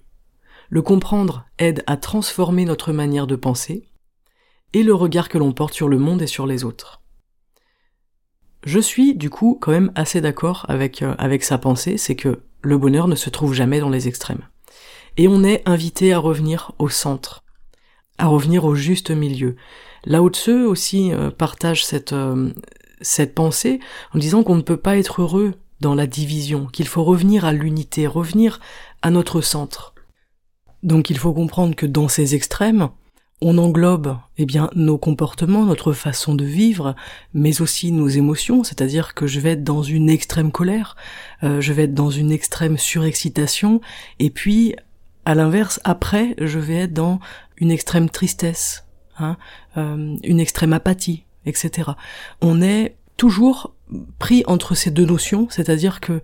Le 0.69 0.81
comprendre 0.81 1.45
aide 1.59 1.83
à 1.87 1.97
transformer 1.97 2.65
notre 2.65 2.93
manière 2.93 3.27
de 3.27 3.35
penser, 3.35 3.89
et 4.73 4.83
le 4.83 4.93
regard 4.93 5.29
que 5.29 5.37
l'on 5.37 5.53
porte 5.53 5.73
sur 5.73 5.87
le 5.87 5.99
monde 5.99 6.21
et 6.21 6.27
sur 6.27 6.47
les 6.47 6.63
autres. 6.63 7.01
Je 8.65 8.79
suis 8.79 9.15
du 9.15 9.29
coup 9.29 9.57
quand 9.61 9.71
même 9.71 9.91
assez 9.95 10.21
d'accord 10.21 10.65
avec, 10.69 11.01
euh, 11.01 11.15
avec 11.17 11.43
sa 11.43 11.57
pensée, 11.57 11.97
c'est 11.97 12.15
que 12.15 12.41
le 12.61 12.77
bonheur 12.77 13.07
ne 13.07 13.15
se 13.15 13.29
trouve 13.29 13.53
jamais 13.53 13.79
dans 13.79 13.89
les 13.89 14.07
extrêmes. 14.07 14.47
Et 15.17 15.27
on 15.27 15.43
est 15.43 15.61
invité 15.67 16.13
à 16.13 16.19
revenir 16.19 16.71
au 16.79 16.89
centre, 16.89 17.43
à 18.17 18.27
revenir 18.27 18.65
au 18.65 18.75
juste 18.75 19.11
milieu. 19.11 19.55
Lao 20.05 20.29
Tzu 20.29 20.63
aussi 20.63 21.11
euh, 21.11 21.29
partage 21.29 21.85
cette, 21.85 22.13
euh, 22.13 22.51
cette 23.01 23.35
pensée 23.35 23.79
en 24.13 24.19
disant 24.19 24.43
qu'on 24.43 24.55
ne 24.55 24.61
peut 24.61 24.77
pas 24.77 24.97
être 24.97 25.21
heureux 25.21 25.53
dans 25.81 25.95
la 25.95 26.07
division, 26.07 26.65
qu'il 26.65 26.87
faut 26.87 27.03
revenir 27.03 27.45
à 27.45 27.53
l'unité, 27.53 28.07
revenir 28.07 28.59
à 29.01 29.11
notre 29.11 29.41
centre. 29.41 29.93
Donc 30.81 31.09
il 31.09 31.17
faut 31.17 31.33
comprendre 31.33 31.75
que 31.75 31.85
dans 31.85 32.07
ces 32.07 32.35
extrêmes, 32.35 32.89
on 33.41 33.57
englobe 33.57 34.17
eh 34.37 34.45
bien 34.45 34.69
nos 34.75 34.97
comportements, 34.97 35.65
notre 35.65 35.91
façon 35.91 36.33
de 36.33 36.45
vivre, 36.45 36.95
mais 37.33 37.61
aussi 37.61 37.91
nos 37.91 38.07
émotions, 38.07 38.63
c'est-à-dire 38.63 39.13
que 39.13 39.27
je 39.27 39.39
vais 39.39 39.51
être 39.51 39.63
dans 39.63 39.83
une 39.83 40.09
extrême 40.09 40.51
colère, 40.51 40.95
euh, 41.43 41.59
je 41.59 41.73
vais 41.73 41.83
être 41.83 41.93
dans 41.93 42.09
une 42.09 42.31
extrême 42.31 42.77
surexcitation, 42.77 43.81
et 44.19 44.29
puis 44.29 44.75
à 45.25 45.35
l'inverse, 45.35 45.79
après, 45.83 46.35
je 46.39 46.59
vais 46.59 46.75
être 46.75 46.93
dans 46.93 47.19
une 47.57 47.71
extrême 47.71 48.09
tristesse, 48.09 48.85
hein, 49.17 49.37
euh, 49.77 50.15
une 50.23 50.39
extrême 50.39 50.73
apathie, 50.73 51.25
etc. 51.45 51.91
On 52.41 52.61
est 52.61 52.95
toujours 53.17 53.73
pris 54.19 54.43
entre 54.47 54.75
ces 54.75 54.91
deux 54.91 55.05
notions, 55.05 55.47
c'est-à-dire 55.49 55.99
que 55.99 56.21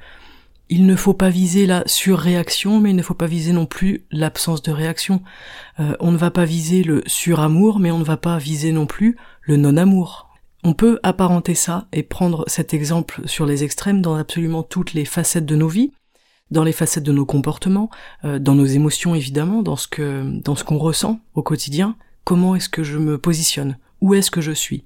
il 0.71 0.85
ne 0.85 0.95
faut 0.95 1.15
pas 1.15 1.29
viser 1.29 1.65
la 1.65 1.83
surréaction, 1.87 2.79
mais 2.79 2.91
il 2.91 2.95
ne 2.95 3.01
faut 3.01 3.15
pas 3.15 3.25
viser 3.25 3.53
non 3.53 3.65
plus 3.65 4.05
l'absence 4.11 4.61
de 4.61 4.71
réaction. 4.71 5.23
Euh, 5.79 5.95
on 5.99 6.11
ne 6.11 6.17
va 6.17 6.29
pas 6.29 6.45
viser 6.45 6.83
le 6.83 7.01
suramour, 7.07 7.79
mais 7.79 7.89
on 7.89 7.97
ne 7.97 8.03
va 8.03 8.17
pas 8.17 8.37
viser 8.37 8.71
non 8.71 8.85
plus 8.85 9.17
le 9.41 9.57
non-amour. 9.57 10.29
On 10.63 10.73
peut 10.73 10.99
apparenter 11.01 11.55
ça 11.55 11.87
et 11.91 12.03
prendre 12.03 12.43
cet 12.47 12.73
exemple 12.73 13.21
sur 13.25 13.47
les 13.47 13.63
extrêmes 13.63 14.01
dans 14.01 14.15
absolument 14.15 14.61
toutes 14.61 14.93
les 14.93 15.05
facettes 15.05 15.45
de 15.45 15.55
nos 15.55 15.69
vies, 15.69 15.91
dans 16.51 16.63
les 16.63 16.71
facettes 16.71 17.03
de 17.03 17.11
nos 17.11 17.25
comportements, 17.25 17.89
euh, 18.25 18.39
dans 18.39 18.55
nos 18.55 18.65
émotions 18.65 19.15
évidemment, 19.15 19.61
dans 19.61 19.75
ce 19.75 19.87
que 19.87 20.23
dans 20.43 20.55
ce 20.55 20.63
qu'on 20.63 20.77
ressent 20.77 21.19
au 21.35 21.43
quotidien. 21.43 21.95
Comment 22.23 22.55
est-ce 22.55 22.69
que 22.69 22.83
je 22.83 22.97
me 22.97 23.17
positionne? 23.17 23.77
Où 24.01 24.13
est-ce 24.13 24.31
que 24.31 24.41
je 24.41 24.51
suis? 24.51 24.83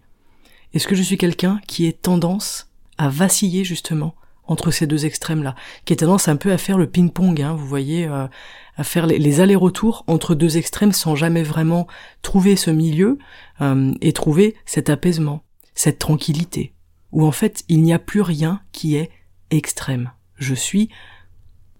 Est-ce 0.73 0.87
que 0.87 0.95
je 0.95 1.03
suis 1.03 1.17
quelqu'un 1.17 1.59
qui 1.67 1.85
est 1.85 2.01
tendance 2.01 2.69
à 2.97 3.09
vaciller 3.09 3.63
justement 3.63 4.15
entre 4.45 4.71
ces 4.71 4.87
deux 4.87 5.05
extrêmes-là, 5.05 5.55
qui 5.85 5.93
a 5.93 5.95
tendance 5.95 6.27
un 6.27 6.35
peu 6.35 6.51
à 6.51 6.57
faire 6.57 6.77
le 6.77 6.87
ping-pong, 6.87 7.41
hein, 7.41 7.53
vous 7.53 7.67
voyez, 7.67 8.07
euh, 8.07 8.27
à 8.75 8.83
faire 8.83 9.07
les, 9.07 9.39
allers-retours 9.39 10.03
entre 10.07 10.35
deux 10.35 10.57
extrêmes 10.57 10.91
sans 10.91 11.15
jamais 11.15 11.43
vraiment 11.43 11.87
trouver 12.21 12.55
ce 12.55 12.71
milieu 12.71 13.17
euh, 13.61 13.93
et 14.01 14.11
trouver 14.13 14.55
cet 14.65 14.89
apaisement, 14.89 15.43
cette 15.75 15.99
tranquillité, 15.99 16.73
où 17.11 17.25
en 17.25 17.31
fait 17.31 17.63
il 17.69 17.81
n'y 17.83 17.93
a 17.93 17.99
plus 17.99 18.21
rien 18.21 18.61
qui 18.71 18.95
est 18.95 19.11
extrême. 19.49 20.11
Je 20.35 20.55
suis 20.55 20.89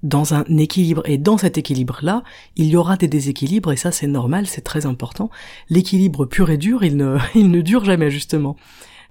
dans 0.04 0.34
un 0.34 0.44
équilibre 0.58 1.02
et 1.06 1.18
dans 1.18 1.38
cet 1.38 1.58
équilibre-là, 1.58 2.24
il 2.56 2.68
y 2.68 2.76
aura 2.76 2.98
des 2.98 3.08
déséquilibres 3.08 3.72
et 3.72 3.78
ça 3.78 3.92
c'est 3.92 4.08
normal, 4.08 4.48
c'est 4.48 4.62
très 4.62 4.86
important. 4.86 5.30
L'équilibre 5.70 6.26
pur 6.26 6.50
et 6.50 6.58
dur, 6.58 6.84
il 6.84 6.98
ne, 6.98 7.62
dure 7.62 7.86
jamais 7.86 8.12
justement. 8.12 8.58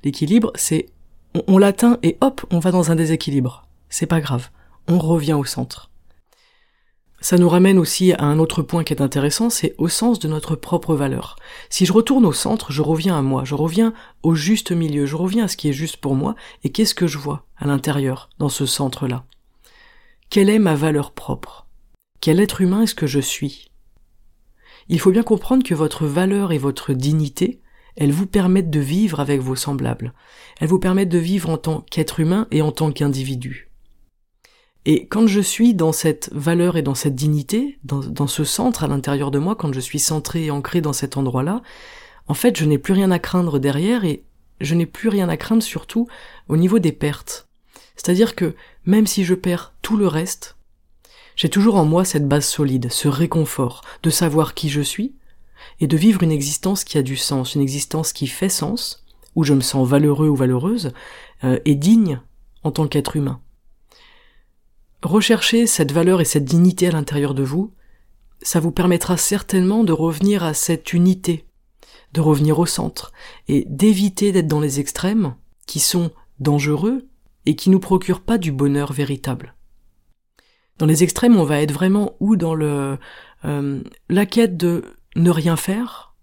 L'équilibre, 0.05 0.53
c'est 0.55 0.87
on, 1.47 1.59
l'atteint 1.59 1.99
et 2.03 2.19
hop, 2.21 2.45
on 2.51 2.59
va 2.59 2.71
dans 2.71 2.91
un 2.91 2.95
déséquilibre. 2.95 3.67
C'est 3.89 4.07
pas 4.07 4.21
grave. 4.21 4.51
On 4.87 4.99
revient 4.99 5.33
au 5.33 5.45
centre. 5.45 5.91
Ça 7.23 7.39
nous 7.39 7.49
ramène 7.49 7.79
aussi 7.79 8.13
à 8.13 8.25
un 8.25 8.41
autre 8.41 8.63
point 8.63 8.83
qui 8.83 8.93
est 8.93 9.01
intéressant, 9.01 9.49
c'est 9.49 9.77
au 9.79 9.89
sens 9.89 10.19
de 10.19 10.27
notre 10.27 10.57
propre 10.57 10.97
valeur. 10.97 11.37
Si 11.71 11.87
je 11.87 11.93
retourne 11.93 12.27
au 12.27 12.33
centre, 12.33 12.73
je 12.73 12.83
reviens 12.83 13.17
à 13.17 13.23
moi, 13.23 13.45
je 13.45 13.55
reviens 13.55 13.95
au 14.25 14.35
juste 14.35 14.73
milieu, 14.73 15.07
je 15.07 15.15
reviens 15.15 15.45
à 15.45 15.49
ce 15.49 15.57
qui 15.57 15.69
est 15.69 15.73
juste 15.73 15.99
pour 15.99 16.17
moi, 16.17 16.35
et 16.65 16.71
qu'est-ce 16.71 16.97
que 16.97 17.07
je 17.07 17.19
vois 17.19 17.45
à 17.57 17.69
l'intérieur, 17.69 18.29
dans 18.41 18.49
ce 18.49 18.67
centre-là? 18.67 19.25
Quelle 20.33 20.49
est 20.49 20.59
ma 20.59 20.75
valeur 20.75 21.11
propre? 21.11 21.67
Quel 22.23 22.41
être 22.41 22.63
humain 22.63 22.85
est-ce 22.85 22.95
que 22.95 23.07
je 23.07 23.21
suis? 23.21 23.71
Il 24.89 24.99
faut 24.99 25.11
bien 25.11 25.25
comprendre 25.25 25.63
que 25.63 25.75
votre 25.75 26.07
valeur 26.07 26.53
et 26.53 26.59
votre 26.59 26.95
dignité 26.95 27.61
elles 27.97 28.13
vous 28.13 28.27
permettent 28.27 28.71
de 28.71 28.81
vivre 28.81 29.21
avec 29.21 29.43
vos 29.43 29.57
semblables. 29.57 30.15
Elles 30.59 30.71
vous 30.71 30.79
permettent 30.79 31.11
de 31.11 31.19
vivre 31.19 31.51
en 31.51 31.59
tant 31.59 31.83
qu'être 31.83 32.19
humain 32.19 32.49
et 32.51 32.63
en 32.63 32.73
tant 32.73 32.93
qu'individu. 32.93 33.71
Et 34.87 35.07
quand 35.07 35.27
je 35.27 35.43
suis 35.43 35.75
dans 35.75 35.93
cette 35.93 36.31
valeur 36.33 36.79
et 36.79 36.83
dans 36.83 36.95
cette 36.95 37.15
dignité, 37.15 37.79
dans, 37.85 38.27
ce 38.27 38.45
centre 38.45 38.85
à 38.85 38.89
l'intérieur 38.89 39.33
de 39.33 39.39
moi, 39.39 39.55
quand 39.55 39.75
je 39.75 39.81
suis 39.81 39.99
centré 39.99 40.47
et 40.47 40.51
ancré 40.51 40.81
dans 40.81 40.95
cet 40.95 41.19
endroit-là, 41.19 41.61
en 42.27 42.33
fait, 42.33 42.57
je 42.57 42.65
n'ai 42.65 42.79
plus 42.79 42.95
rien 42.95 43.11
à 43.11 43.19
craindre 43.19 43.59
derrière 43.59 44.07
et 44.07 44.25
je 44.63 44.75
n'ai 44.75 44.87
plus 44.87 45.11
rien 45.11 45.29
à 45.29 45.37
craindre 45.37 45.63
surtout 45.63 46.09
au 46.49 46.57
niveau 46.57 46.79
des 46.79 46.93
pertes. 46.93 47.49
C'est-à-dire 47.97 48.35
que 48.35 48.55
même 48.85 49.07
si 49.07 49.25
je 49.25 49.35
perds 49.35 49.75
tout 49.83 49.97
le 49.97 50.07
reste, 50.07 50.57
j'ai 51.37 51.49
toujours 51.49 51.77
en 51.77 51.85
moi 51.85 52.05
cette 52.05 52.29
base 52.29 52.47
solide, 52.47 52.91
ce 52.91 53.09
réconfort 53.09 53.83
de 54.03 54.11
savoir 54.11 54.55
qui 54.55 54.69
je 54.69 54.81
suis, 54.81 55.15
et 55.81 55.87
de 55.87 55.97
vivre 55.97 56.23
une 56.23 56.33
existence 56.33 56.85
qui 56.85 56.99
a 56.99 57.03
du 57.03 57.17
sens, 57.17 57.55
une 57.55 57.63
existence 57.63 58.13
qui 58.13 58.27
fait 58.27 58.49
sens, 58.49 59.05
où 59.35 59.45
je 59.45 59.55
me 59.55 59.61
sens 59.61 59.89
valeureux 59.89 60.29
ou 60.29 60.37
valeureuse, 60.37 60.93
euh, 61.45 61.59
et 61.65 61.75
digne 61.75 62.21
en 62.63 62.71
tant 62.71 62.87
qu'être 62.87 63.17
humain. 63.17 63.41
Rechercher 65.03 65.67
cette 65.67 65.93
valeur 65.93 66.21
et 66.21 66.25
cette 66.25 66.45
dignité 66.45 66.89
à 66.89 66.93
l'intérieur 66.93 67.35
de 67.35 67.43
vous, 67.43 67.73
ça 68.43 68.61
vous 68.61 68.73
permettra 68.73 69.17
certainement 69.17 69.85
de 69.85 69.93
revenir 69.93 70.45
à 70.45 70.55
cette 70.55 70.93
unité, 70.93 71.47
de 72.13 72.21
revenir 72.21 72.59
au 72.59 72.67
centre, 72.67 73.13
et 73.49 73.65
d'éviter 73.69 74.33
d'être 74.33 74.47
dans 74.49 74.61
les 74.61 74.81
extrêmes, 74.81 75.35
qui 75.67 75.81
sont 75.81 76.11
dangereux 76.41 77.07
et 77.47 77.57
qui 77.57 77.71
nous 77.71 77.81
procurent 77.81 78.23
pas 78.23 78.39
du 78.39 78.53
bonheur 78.53 78.93
véritable. 78.93 79.55
Dans 80.79 80.87
les 80.87 81.03
extrêmes, 81.03 81.37
on 81.37 81.45
va 81.45 81.61
être 81.61 81.73
vraiment 81.73 82.17
ou 82.21 82.37
dans 82.37 82.55
le 82.55 82.99
euh, 83.45 83.83
la 84.09 84.27
quête 84.27 84.57
de 84.57 84.85
ne 85.17 85.31
rien 85.31 85.57
faire, 85.57 86.15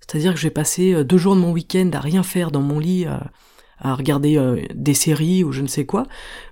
C'est-à-dire 0.00 0.34
que 0.34 0.38
je 0.38 0.46
vais 0.46 0.50
passer 0.50 0.92
euh, 0.92 1.04
deux 1.04 1.18
jours 1.18 1.34
de 1.34 1.40
mon 1.40 1.52
week-end 1.52 1.90
à 1.92 2.00
rien 2.00 2.22
faire 2.22 2.50
dans 2.50 2.60
mon 2.60 2.78
lit, 2.78 3.06
à, 3.06 3.30
à 3.78 3.94
regarder 3.94 4.36
euh, 4.36 4.62
des 4.74 4.94
séries 4.94 5.44
ou 5.44 5.52
je 5.52 5.62
ne 5.62 5.66
sais 5.66 5.86
quoi, 5.86 6.06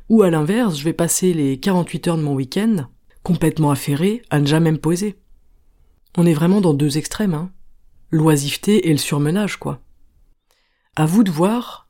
ou 0.09 0.23
à 0.23 0.31
l'inverse, 0.31 0.79
je 0.79 0.85
vais 0.85 0.93
passer 0.93 1.35
les 1.35 1.59
48 1.59 2.09
heures 2.09 2.17
de 2.17 2.23
mon 2.23 2.35
week-end 2.35 2.89
complètement 3.23 3.71
affairé 3.71 4.23
à 4.31 4.41
ne 4.41 4.47
jamais 4.47 4.73
me 4.73 4.79
poser. 4.79 5.19
On 6.17 6.27
est 6.27 6.35
vraiment 6.35 6.61
dans 6.61 6.75
deux 6.75 6.99
extrêmes, 6.99 7.35
hein. 7.35 7.51
L'oisiveté 8.11 8.89
et 8.89 8.93
le 8.93 8.99
surmenage, 8.99 9.57
quoi. 9.57 9.81
À 10.95 11.07
vous 11.07 11.25
de 11.25 11.31
voir 11.31 11.84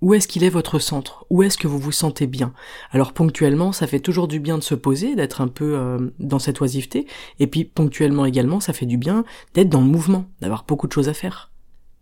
où 0.00 0.14
est-ce 0.14 0.28
qu'il 0.28 0.44
est 0.44 0.50
votre 0.50 0.78
centre? 0.78 1.26
Où 1.30 1.42
est-ce 1.42 1.58
que 1.58 1.68
vous 1.68 1.78
vous 1.78 1.92
sentez 1.92 2.26
bien? 2.26 2.52
Alors 2.90 3.12
ponctuellement, 3.12 3.72
ça 3.72 3.86
fait 3.86 4.00
toujours 4.00 4.28
du 4.28 4.40
bien 4.40 4.58
de 4.58 4.62
se 4.62 4.74
poser, 4.74 5.14
d'être 5.14 5.40
un 5.40 5.48
peu 5.48 5.76
euh, 5.76 6.10
dans 6.18 6.38
cette 6.38 6.60
oisiveté, 6.60 7.06
et 7.38 7.46
puis 7.46 7.64
ponctuellement 7.64 8.24
également, 8.24 8.60
ça 8.60 8.72
fait 8.72 8.86
du 8.86 8.96
bien 8.96 9.24
d'être 9.54 9.68
dans 9.68 9.80
le 9.80 9.86
mouvement, 9.86 10.26
d'avoir 10.40 10.64
beaucoup 10.64 10.86
de 10.86 10.92
choses 10.92 11.08
à 11.08 11.14
faire. 11.14 11.50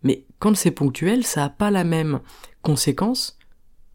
Mais 0.03 0.25
quand 0.39 0.55
c'est 0.55 0.71
ponctuel, 0.71 1.25
ça 1.25 1.41
n'a 1.41 1.49
pas 1.49 1.71
la 1.71 1.83
même 1.83 2.21
conséquence 2.61 3.37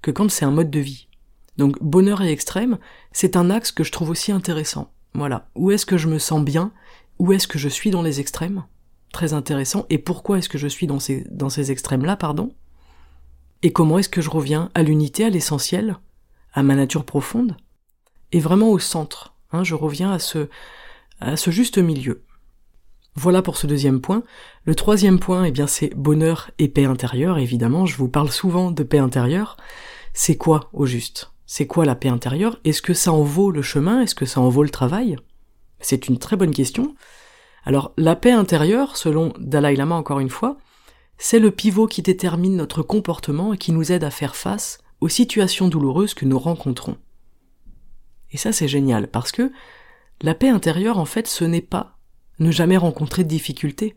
que 0.03 0.11
quand 0.11 0.31
c'est 0.31 0.45
un 0.45 0.51
mode 0.51 0.71
de 0.71 0.81
vie. 0.81 1.09
Donc 1.57 1.83
bonheur 1.83 2.21
et 2.21 2.31
extrême, 2.31 2.79
c'est 3.13 3.37
un 3.37 3.49
axe 3.49 3.73
que 3.73 3.85
je 3.85 3.93
trouve 3.93 4.11
aussi 4.11 4.33
intéressant. 4.33 4.93
Voilà, 5.15 5.49
où 5.55 5.71
est-ce 5.71 5.87
que 5.87 5.97
je 5.97 6.09
me 6.09 6.19
sens 6.19 6.45
bien? 6.45 6.73
Où 7.19 7.33
est-ce 7.33 7.47
que 7.47 7.59
je 7.59 7.69
suis 7.69 7.91
dans 7.91 8.03
les 8.03 8.21
extrêmes? 8.21 8.65
Très 9.13 9.33
intéressant. 9.33 9.87
Et 9.89 9.99
pourquoi 9.99 10.39
est-ce 10.39 10.49
que 10.49 10.59
je 10.59 10.67
suis 10.67 10.89
dans 10.89 10.99
ces, 10.99 11.25
dans 11.31 11.49
ces 11.49 11.71
extrêmes-là, 11.71 12.17
pardon? 12.17 12.53
Et 13.65 13.73
comment 13.73 13.99
est-ce 13.99 14.11
que 14.11 14.21
je 14.21 14.29
reviens 14.29 14.71
à 14.75 14.83
l'unité, 14.83 15.25
à 15.25 15.31
l'essentiel, 15.31 15.97
à 16.53 16.63
ma 16.63 16.77
nature 16.77 17.05
profonde, 17.05 17.57
et 18.31 18.39
vraiment 18.39 18.69
au 18.69 18.79
centre. 18.79 19.35
Hein, 19.53 19.65
je 19.65 19.75
reviens 19.75 20.13
à 20.13 20.19
ce, 20.19 20.49
juste 21.51 21.79
milieu. 21.79 22.23
Voilà 23.15 23.41
pour 23.41 23.57
ce 23.57 23.67
deuxième 23.67 24.03
point. 24.03 24.23
Le 24.65 24.75
troisième 24.75 25.19
point, 25.19 25.45
eh 25.45 25.51
bien, 25.51 25.67
c'est 25.67 25.95
bonheur 25.97 26.51
et 26.59 26.69
paix 26.69 26.85
intérieure. 26.85 27.39
Évidemment, 27.39 27.87
je 27.87 27.97
vous 27.97 28.09
parle 28.09 28.31
souvent 28.31 28.71
de 28.71 28.83
paix 28.83 28.99
intérieure. 28.99 29.57
C'est 30.13 30.37
quoi, 30.37 30.69
au 30.75 30.85
juste? 30.85 31.33
C'est 31.47 31.67
quoi 31.67 31.87
la 31.87 31.95
paix 31.95 32.11
intérieure? 32.11 32.59
Est-ce 32.65 32.83
que 32.83 32.93
ça 32.93 33.13
en 33.13 33.23
vaut 33.23 33.51
le 33.51 33.63
chemin? 33.63 34.03
Est-ce 34.03 34.15
que 34.15 34.27
ça 34.27 34.43
en 34.43 34.51
vaut 34.51 34.63
le 34.63 34.69
travail? 34.69 35.17
C'est 35.81 36.09
une 36.09 36.19
très 36.19 36.37
bonne 36.37 36.55
question. 36.55 36.95
Alors, 37.65 37.95
la 37.97 38.15
paix 38.15 38.33
intérieure, 38.33 38.99
selon 38.99 39.33
Dalai 39.39 39.75
Lama 39.75 39.95
encore 39.95 40.21
une 40.21 40.29
fois, 40.29 40.59
c'est 41.19 41.39
le 41.39 41.51
pivot 41.51 41.87
qui 41.87 42.03
détermine 42.03 42.57
notre 42.57 42.83
comportement 42.83 43.55
et 43.55 43.59
qui 43.59 43.73
nous 43.73 43.93
aide 43.93 44.05
à 44.05 44.11
faire 44.11 44.37
face 44.37 44.79
aux 45.01 45.09
situations 45.09 45.69
douloureuses 45.69 46.15
que 46.15 46.25
nous 46.25 46.39
rencontrons. 46.39 46.97
Et 48.31 48.37
ça 48.37 48.53
c'est 48.53 48.69
génial 48.69 49.09
parce 49.09 49.33
que 49.33 49.53
la 50.23 50.35
paix 50.35 50.49
intérieure 50.49 50.99
en 50.99 51.05
fait 51.05 51.27
ce 51.27 51.45
n'est 51.45 51.61
pas 51.61 51.99
ne 52.39 52.51
jamais 52.51 52.77
rencontrer 52.77 53.25
de 53.25 53.29
difficultés 53.29 53.97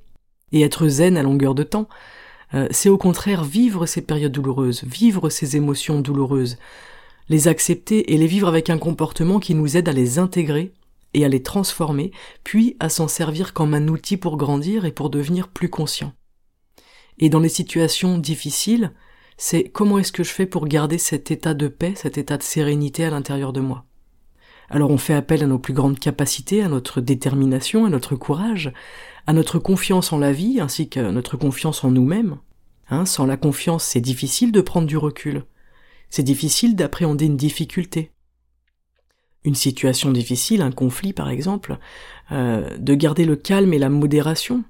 et 0.52 0.62
être 0.62 0.88
zen 0.88 1.18
à 1.18 1.24
longueur 1.24 1.56
de 1.56 1.64
temps, 1.64 1.88
euh, 2.54 2.68
c'est 2.72 2.90
au 2.90 2.98
contraire 2.98 3.44
vivre 3.44 3.86
ces 3.86 4.02
périodes 4.02 4.32
douloureuses, 4.32 4.84
vivre 4.84 5.30
ces 5.30 5.58
émotions 5.58 6.00
douloureuses, 6.00 6.58
les 7.30 7.48
accepter 7.48 8.14
et 8.14 8.18
les 8.18 8.28
vivre 8.28 8.48
avec 8.48 8.70
un 8.70 8.78
comportement 8.78 9.40
qui 9.40 9.54
nous 9.56 9.76
aide 9.76 9.90
à 9.90 9.94
les 9.94 10.20
intégrer 10.20 10.74
et 11.14 11.26
à 11.26 11.28
les 11.28 11.44
transformer, 11.44 12.12
puis 12.44 12.78
à 12.80 12.90
s'en 12.90 13.08
servir 13.08 13.54
comme 13.54 13.74
un 13.74 13.88
outil 13.88 14.18
pour 14.18 14.38
grandir 14.38 14.86
et 14.86 14.92
pour 14.92 15.10
devenir 15.10 15.48
plus 15.50 15.70
conscient. 15.70 16.14
Et 17.20 17.30
dans 17.30 17.40
les 17.40 17.50
situations 17.50 18.18
difficiles, 18.18 18.92
c'est 19.38 19.70
comment 19.70 20.00
est-ce 20.00 20.12
que 20.12 20.24
je 20.24 20.32
fais 20.32 20.46
pour 20.46 20.68
garder 20.68 20.98
cet 20.98 21.32
état 21.32 21.54
de 21.54 21.68
paix, 21.68 21.94
cet 21.96 22.18
état 22.18 22.38
de 22.38 22.44
sérénité 22.44 23.06
à 23.06 23.10
l'intérieur 23.10 23.54
de 23.54 23.62
moi? 23.62 23.86
Alors 24.70 24.92
on 24.92 24.98
fait 24.98 25.14
appel 25.14 25.44
à 25.44 25.48
nos 25.48 25.60
plus 25.60 25.74
grandes 25.74 26.00
capacités, 26.00 26.62
à 26.62 26.68
notre 26.68 27.00
détermination, 27.00 27.86
à 27.86 27.90
notre 27.90 28.16
courage, 28.16 28.74
à 29.26 29.34
notre 29.34 29.60
confiance 29.60 30.12
en 30.12 30.18
la 30.18 30.34
vie, 30.34 30.60
ainsi 30.60 30.90
qu'à 30.90 31.12
notre 31.12 31.38
confiance 31.38 31.84
en 31.84 31.92
nous-mêmes. 31.92 32.38
Hein, 32.90 33.06
sans 33.06 33.26
la 33.26 33.38
confiance, 33.38 33.84
c'est 33.84 34.02
difficile 34.02 34.52
de 34.52 34.62
prendre 34.62 34.88
du 34.88 34.98
recul. 34.98 35.44
C'est 36.10 36.24
difficile 36.24 36.76
d'appréhender 36.76 37.26
une 37.26 37.38
difficulté. 37.38 38.12
Une 39.44 39.56
situation 39.56 40.12
difficile, 40.12 40.62
un 40.62 40.72
conflit 40.72 41.14
par 41.14 41.30
exemple, 41.30 41.78
euh, 42.32 42.78
de 42.78 42.96
garder 42.96 43.26
le 43.26 43.36
calme 43.36 43.74
et 43.74 43.80
la 43.80 43.90
modération, 43.90 44.64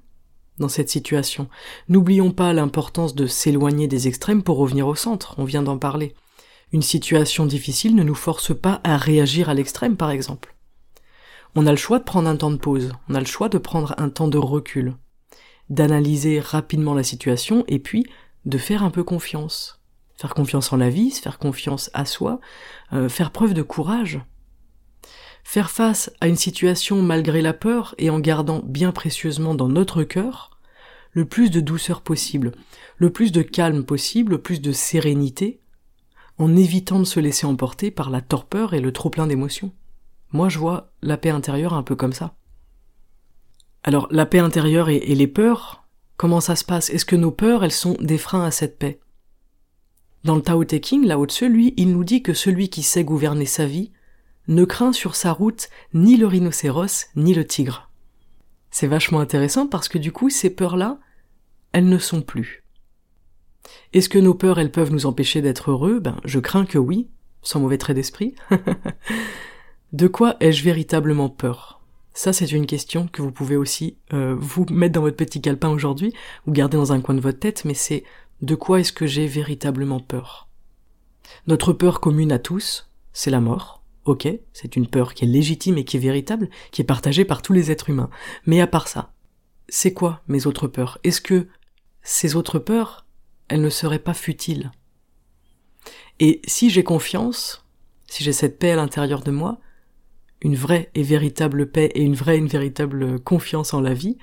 dans 0.58 0.68
cette 0.68 0.90
situation. 0.90 1.48
N'oublions 1.88 2.30
pas 2.30 2.52
l'importance 2.52 3.14
de 3.14 3.26
s'éloigner 3.26 3.88
des 3.88 4.08
extrêmes 4.08 4.42
pour 4.42 4.58
revenir 4.58 4.86
au 4.86 4.94
centre, 4.94 5.34
on 5.38 5.44
vient 5.44 5.62
d'en 5.62 5.78
parler. 5.78 6.14
Une 6.72 6.82
situation 6.82 7.46
difficile 7.46 7.94
ne 7.94 8.02
nous 8.02 8.14
force 8.14 8.54
pas 8.54 8.80
à 8.84 8.96
réagir 8.96 9.48
à 9.48 9.54
l'extrême, 9.54 9.96
par 9.96 10.10
exemple. 10.10 10.54
On 11.54 11.66
a 11.66 11.70
le 11.70 11.76
choix 11.76 11.98
de 11.98 12.04
prendre 12.04 12.28
un 12.28 12.36
temps 12.36 12.50
de 12.50 12.56
pause, 12.56 12.92
on 13.08 13.14
a 13.14 13.20
le 13.20 13.26
choix 13.26 13.48
de 13.48 13.58
prendre 13.58 13.94
un 13.96 14.10
temps 14.10 14.28
de 14.28 14.38
recul, 14.38 14.94
d'analyser 15.70 16.40
rapidement 16.40 16.94
la 16.94 17.02
situation 17.02 17.64
et 17.68 17.78
puis 17.78 18.06
de 18.44 18.58
faire 18.58 18.82
un 18.82 18.90
peu 18.90 19.02
confiance. 19.02 19.80
Faire 20.16 20.34
confiance 20.34 20.72
en 20.72 20.76
la 20.76 20.90
vie, 20.90 21.10
faire 21.10 21.38
confiance 21.38 21.90
à 21.94 22.04
soi, 22.04 22.40
euh, 22.92 23.08
faire 23.08 23.30
preuve 23.30 23.54
de 23.54 23.62
courage, 23.62 24.20
Faire 25.50 25.70
face 25.70 26.12
à 26.20 26.28
une 26.28 26.36
situation 26.36 27.00
malgré 27.00 27.40
la 27.40 27.54
peur 27.54 27.94
et 27.96 28.10
en 28.10 28.20
gardant 28.20 28.60
bien 28.62 28.92
précieusement 28.92 29.54
dans 29.54 29.70
notre 29.70 30.02
cœur 30.02 30.58
le 31.12 31.24
plus 31.24 31.50
de 31.50 31.60
douceur 31.60 32.02
possible, 32.02 32.52
le 32.98 33.08
plus 33.08 33.32
de 33.32 33.40
calme 33.40 33.82
possible, 33.82 34.32
le 34.32 34.42
plus 34.42 34.60
de 34.60 34.72
sérénité, 34.72 35.58
en 36.36 36.54
évitant 36.54 36.98
de 36.98 37.04
se 37.04 37.18
laisser 37.18 37.46
emporter 37.46 37.90
par 37.90 38.10
la 38.10 38.20
torpeur 38.20 38.74
et 38.74 38.80
le 38.82 38.92
trop-plein 38.92 39.26
d'émotions. 39.26 39.72
Moi 40.32 40.50
je 40.50 40.58
vois 40.58 40.92
la 41.00 41.16
paix 41.16 41.30
intérieure 41.30 41.72
un 41.72 41.82
peu 41.82 41.96
comme 41.96 42.12
ça. 42.12 42.34
Alors 43.84 44.06
la 44.10 44.26
paix 44.26 44.40
intérieure 44.40 44.90
et, 44.90 45.00
les 45.00 45.28
peurs, 45.28 45.88
comment 46.18 46.42
ça 46.42 46.56
se 46.56 46.64
passe? 46.66 46.90
Est-ce 46.90 47.06
que 47.06 47.16
nos 47.16 47.32
peurs, 47.32 47.64
elles 47.64 47.72
sont 47.72 47.96
des 48.00 48.18
freins 48.18 48.44
à 48.44 48.50
cette 48.50 48.78
paix? 48.78 49.00
Dans 50.24 50.36
le 50.36 50.42
Tao 50.42 50.62
Te 50.66 50.76
King, 50.76 51.06
là-haut 51.06 51.24
de 51.24 51.32
celui, 51.32 51.72
il 51.78 51.90
nous 51.90 52.04
dit 52.04 52.22
que 52.22 52.34
celui 52.34 52.68
qui 52.68 52.82
sait 52.82 53.02
gouverner 53.02 53.46
sa 53.46 53.64
vie 53.64 53.92
ne 54.48 54.64
craint 54.64 54.92
sur 54.92 55.14
sa 55.14 55.32
route 55.32 55.68
ni 55.94 56.16
le 56.16 56.26
rhinocéros 56.26 57.06
ni 57.16 57.34
le 57.34 57.46
tigre. 57.46 57.90
C'est 58.70 58.86
vachement 58.86 59.20
intéressant 59.20 59.66
parce 59.66 59.88
que 59.88 59.98
du 59.98 60.12
coup, 60.12 60.30
ces 60.30 60.50
peurs-là, 60.50 60.98
elles 61.72 61.88
ne 61.88 61.98
sont 61.98 62.22
plus. 62.22 62.64
Est-ce 63.92 64.08
que 64.08 64.18
nos 64.18 64.34
peurs, 64.34 64.58
elles 64.58 64.72
peuvent 64.72 64.92
nous 64.92 65.06
empêcher 65.06 65.42
d'être 65.42 65.70
heureux? 65.70 66.00
Ben, 66.00 66.16
je 66.24 66.38
crains 66.38 66.66
que 66.66 66.78
oui, 66.78 67.08
sans 67.42 67.60
mauvais 67.60 67.78
trait 67.78 67.94
d'esprit. 67.94 68.34
de 69.92 70.06
quoi 70.06 70.36
ai-je 70.40 70.64
véritablement 70.64 71.28
peur? 71.28 71.80
Ça, 72.14 72.32
c'est 72.32 72.50
une 72.50 72.66
question 72.66 73.06
que 73.06 73.22
vous 73.22 73.30
pouvez 73.30 73.56
aussi 73.56 73.96
euh, 74.12 74.34
vous 74.38 74.66
mettre 74.70 74.94
dans 74.94 75.02
votre 75.02 75.16
petit 75.16 75.40
calepin 75.40 75.68
aujourd'hui, 75.68 76.12
ou 76.46 76.52
garder 76.52 76.76
dans 76.76 76.92
un 76.92 77.00
coin 77.00 77.14
de 77.14 77.20
votre 77.20 77.38
tête, 77.38 77.64
mais 77.64 77.74
c'est 77.74 78.04
de 78.42 78.54
quoi 78.54 78.80
est-ce 78.80 78.92
que 78.92 79.06
j'ai 79.06 79.26
véritablement 79.26 80.00
peur? 80.00 80.48
Notre 81.46 81.72
peur 81.72 82.00
commune 82.00 82.32
à 82.32 82.38
tous, 82.38 82.90
c'est 83.12 83.30
la 83.30 83.40
mort. 83.40 83.77
Ok, 84.04 84.26
c'est 84.52 84.76
une 84.76 84.86
peur 84.86 85.14
qui 85.14 85.24
est 85.24 85.28
légitime 85.28 85.76
et 85.78 85.84
qui 85.84 85.96
est 85.96 86.00
véritable, 86.00 86.48
qui 86.70 86.80
est 86.80 86.84
partagée 86.84 87.24
par 87.24 87.42
tous 87.42 87.52
les 87.52 87.70
êtres 87.70 87.90
humains. 87.90 88.10
Mais 88.46 88.60
à 88.60 88.66
part 88.66 88.88
ça, 88.88 89.12
c'est 89.68 89.92
quoi 89.92 90.22
mes 90.28 90.46
autres 90.46 90.66
peurs? 90.66 90.98
Est-ce 91.04 91.20
que 91.20 91.46
ces 92.02 92.36
autres 92.36 92.58
peurs, 92.58 93.04
elles 93.48 93.60
ne 93.60 93.68
seraient 93.68 93.98
pas 93.98 94.14
futiles? 94.14 94.70
Et 96.20 96.40
si 96.46 96.70
j'ai 96.70 96.84
confiance, 96.84 97.66
si 98.06 98.24
j'ai 98.24 98.32
cette 98.32 98.58
paix 98.58 98.72
à 98.72 98.76
l'intérieur 98.76 99.22
de 99.22 99.30
moi, 99.30 99.60
une 100.40 100.56
vraie 100.56 100.90
et 100.94 101.02
véritable 101.02 101.70
paix 101.70 101.90
et 101.94 102.02
une 102.02 102.14
vraie 102.14 102.36
et 102.36 102.38
une 102.38 102.48
véritable 102.48 103.20
confiance 103.20 103.74
en 103.74 103.80
la 103.80 103.92
vie, 103.92 104.16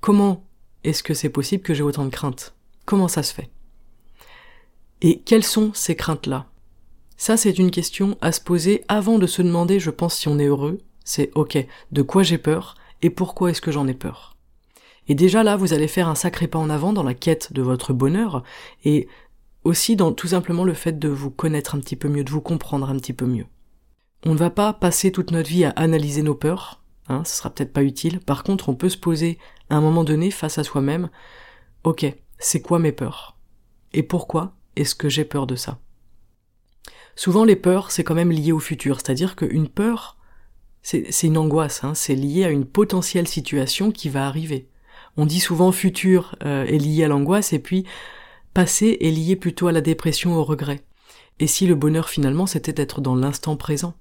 comment 0.00 0.44
est-ce 0.82 1.02
que 1.02 1.14
c'est 1.14 1.28
possible 1.28 1.62
que 1.62 1.74
j'ai 1.74 1.82
autant 1.82 2.04
de 2.04 2.10
craintes? 2.10 2.54
Comment 2.84 3.08
ça 3.08 3.22
se 3.22 3.32
fait? 3.32 3.50
Et 5.02 5.20
quelles 5.20 5.44
sont 5.44 5.72
ces 5.72 5.94
craintes-là? 5.94 6.49
Ça, 7.20 7.36
c'est 7.36 7.58
une 7.58 7.70
question 7.70 8.16
à 8.22 8.32
se 8.32 8.40
poser 8.40 8.82
avant 8.88 9.18
de 9.18 9.26
se 9.26 9.42
demander, 9.42 9.78
je 9.78 9.90
pense, 9.90 10.14
si 10.14 10.28
on 10.28 10.38
est 10.38 10.46
heureux. 10.46 10.78
C'est 11.04 11.30
ok, 11.34 11.66
de 11.92 12.00
quoi 12.00 12.22
j'ai 12.22 12.38
peur 12.38 12.76
et 13.02 13.10
pourquoi 13.10 13.50
est-ce 13.50 13.60
que 13.60 13.70
j'en 13.70 13.86
ai 13.86 13.92
peur? 13.92 14.38
Et 15.06 15.14
déjà 15.14 15.42
là, 15.42 15.58
vous 15.58 15.74
allez 15.74 15.86
faire 15.86 16.08
un 16.08 16.14
sacré 16.14 16.48
pas 16.48 16.58
en 16.58 16.70
avant 16.70 16.94
dans 16.94 17.02
la 17.02 17.12
quête 17.12 17.52
de 17.52 17.60
votre 17.60 17.92
bonheur 17.92 18.42
et 18.86 19.06
aussi 19.64 19.96
dans 19.96 20.12
tout 20.12 20.28
simplement 20.28 20.64
le 20.64 20.72
fait 20.72 20.98
de 20.98 21.10
vous 21.10 21.30
connaître 21.30 21.74
un 21.74 21.80
petit 21.80 21.94
peu 21.94 22.08
mieux, 22.08 22.24
de 22.24 22.30
vous 22.30 22.40
comprendre 22.40 22.88
un 22.88 22.96
petit 22.96 23.12
peu 23.12 23.26
mieux. 23.26 23.44
On 24.24 24.32
ne 24.32 24.38
va 24.38 24.48
pas 24.48 24.72
passer 24.72 25.12
toute 25.12 25.30
notre 25.30 25.50
vie 25.50 25.66
à 25.66 25.74
analyser 25.76 26.22
nos 26.22 26.34
peurs, 26.34 26.82
hein, 27.10 27.22
ce 27.26 27.36
sera 27.36 27.50
peut-être 27.50 27.74
pas 27.74 27.82
utile. 27.82 28.20
Par 28.20 28.44
contre, 28.44 28.70
on 28.70 28.74
peut 28.74 28.88
se 28.88 28.96
poser 28.96 29.36
à 29.68 29.76
un 29.76 29.82
moment 29.82 30.04
donné 30.04 30.30
face 30.30 30.56
à 30.56 30.64
soi-même, 30.64 31.10
ok, 31.84 32.06
c'est 32.38 32.62
quoi 32.62 32.78
mes 32.78 32.92
peurs? 32.92 33.36
Et 33.92 34.02
pourquoi 34.02 34.54
est-ce 34.74 34.94
que 34.94 35.10
j'ai 35.10 35.26
peur 35.26 35.46
de 35.46 35.56
ça? 35.56 35.80
Souvent 37.16 37.44
les 37.44 37.56
peurs, 37.56 37.90
c'est 37.90 38.04
quand 38.04 38.14
même 38.14 38.32
lié 38.32 38.52
au 38.52 38.58
futur, 38.60 38.96
c'est-à-dire 39.00 39.36
qu'une 39.36 39.68
peur, 39.68 40.16
c'est 40.82 41.10
une 41.22 41.36
angoisse, 41.36 41.84
hein, 41.84 41.94
c'est 41.94 42.14
lié 42.14 42.44
à 42.44 42.50
une 42.50 42.64
potentielle 42.64 43.28
situation 43.28 43.90
qui 43.90 44.08
va 44.08 44.26
arriver. 44.26 44.68
On 45.16 45.26
dit 45.26 45.40
souvent 45.40 45.72
futur 45.72 46.36
euh, 46.44 46.64
est 46.64 46.78
lié 46.78 47.04
à 47.04 47.08
l'angoisse 47.08 47.52
et 47.52 47.58
puis 47.58 47.84
passé 48.54 48.96
est 49.00 49.10
lié 49.10 49.36
plutôt 49.36 49.66
à 49.66 49.72
la 49.72 49.80
dépression, 49.80 50.36
au 50.36 50.44
regret. 50.44 50.82
Et 51.38 51.46
si 51.46 51.66
le 51.66 51.74
bonheur 51.74 52.08
finalement 52.08 52.46
c'était 52.46 52.72
d'être 52.72 53.00
dans 53.00 53.14
l'instant 53.14 53.56
présent, 53.56 53.94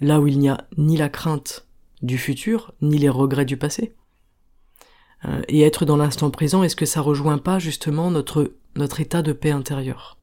là 0.00 0.20
où 0.20 0.26
il 0.26 0.38
n'y 0.38 0.48
a 0.48 0.66
ni 0.76 0.96
la 0.96 1.08
crainte 1.08 1.66
du 2.02 2.18
futur, 2.18 2.74
ni 2.82 2.98
les 2.98 3.08
regrets 3.08 3.44
du 3.44 3.56
passé. 3.56 3.94
euh, 5.26 5.42
et 5.48 5.62
être 5.62 5.84
dans 5.84 5.96
l'instant 5.96 6.30
présent, 6.30 6.62
est-ce 6.62 6.76
que 6.76 6.86
ça 6.86 7.00
rejoint 7.00 7.38
pas 7.38 7.58
justement 7.58 8.10
notre, 8.10 8.54
notre 8.76 9.00
état 9.00 9.22
de 9.22 9.32
paix 9.32 9.52
intérieure 9.52 10.18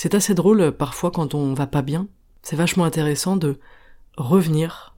C'est 0.00 0.14
assez 0.14 0.32
drôle 0.32 0.60
euh, 0.60 0.70
parfois 0.70 1.10
quand 1.10 1.34
on 1.34 1.54
va 1.54 1.66
pas 1.66 1.82
bien, 1.82 2.06
c'est 2.42 2.54
vachement 2.54 2.84
intéressant 2.84 3.36
de 3.36 3.58
revenir 4.16 4.94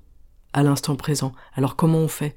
à 0.53 0.63
l'instant 0.63 0.95
présent. 0.95 1.33
Alors 1.55 1.75
comment 1.75 2.01
on 2.01 2.09
fait? 2.09 2.37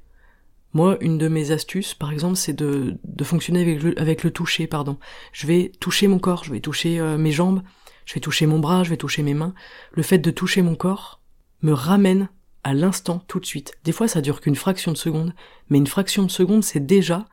Moi, 0.71 0.95
une 1.02 1.17
de 1.17 1.28
mes 1.28 1.52
astuces, 1.52 1.93
par 1.93 2.13
exemple, 2.13 2.38
c'est 2.38 2.54
de, 2.54 2.97
de 3.04 3.23
fonctionner 3.26 3.78
avec 3.97 4.23
le, 4.23 4.32
toucher, 4.32 4.65
pardon. 4.65 4.97
Je 5.34 5.45
vais 5.45 5.73
toucher 5.82 6.08
mon 6.08 6.19
corps, 6.19 6.45
je 6.45 6.54
vais 6.54 6.62
toucher 6.62 7.02
euh, 7.02 7.17
mes 7.17 7.34
jambes, 7.34 7.62
je 8.06 8.13
vais 8.13 8.21
toucher 8.21 8.45
mon 8.45 8.60
bras, 8.60 8.86
je 8.86 8.91
vais 8.91 8.97
toucher 8.97 9.23
mes 9.23 9.34
mains. 9.34 9.54
Le 9.91 10.02
fait 10.02 10.19
de 10.19 10.32
toucher 10.32 10.62
mon 10.62 10.76
corps 10.76 11.19
me 11.63 11.73
ramène 11.73 12.30
à 12.63 12.73
l'instant 12.73 13.26
tout 13.28 13.41
de 13.41 13.45
suite. 13.45 13.73
Des 13.84 13.91
fois 13.91 14.08
ça 14.08 14.21
dure 14.21 14.39
qu'une 14.39 14.56
fraction 14.56 14.93
de 14.93 14.97
seconde, 14.97 15.34
mais 15.67 15.80
une 15.80 15.88
fraction 15.88 16.23
de 16.23 16.32
seconde 16.32 16.63
c'est 16.63 16.86
déjà 16.86 17.26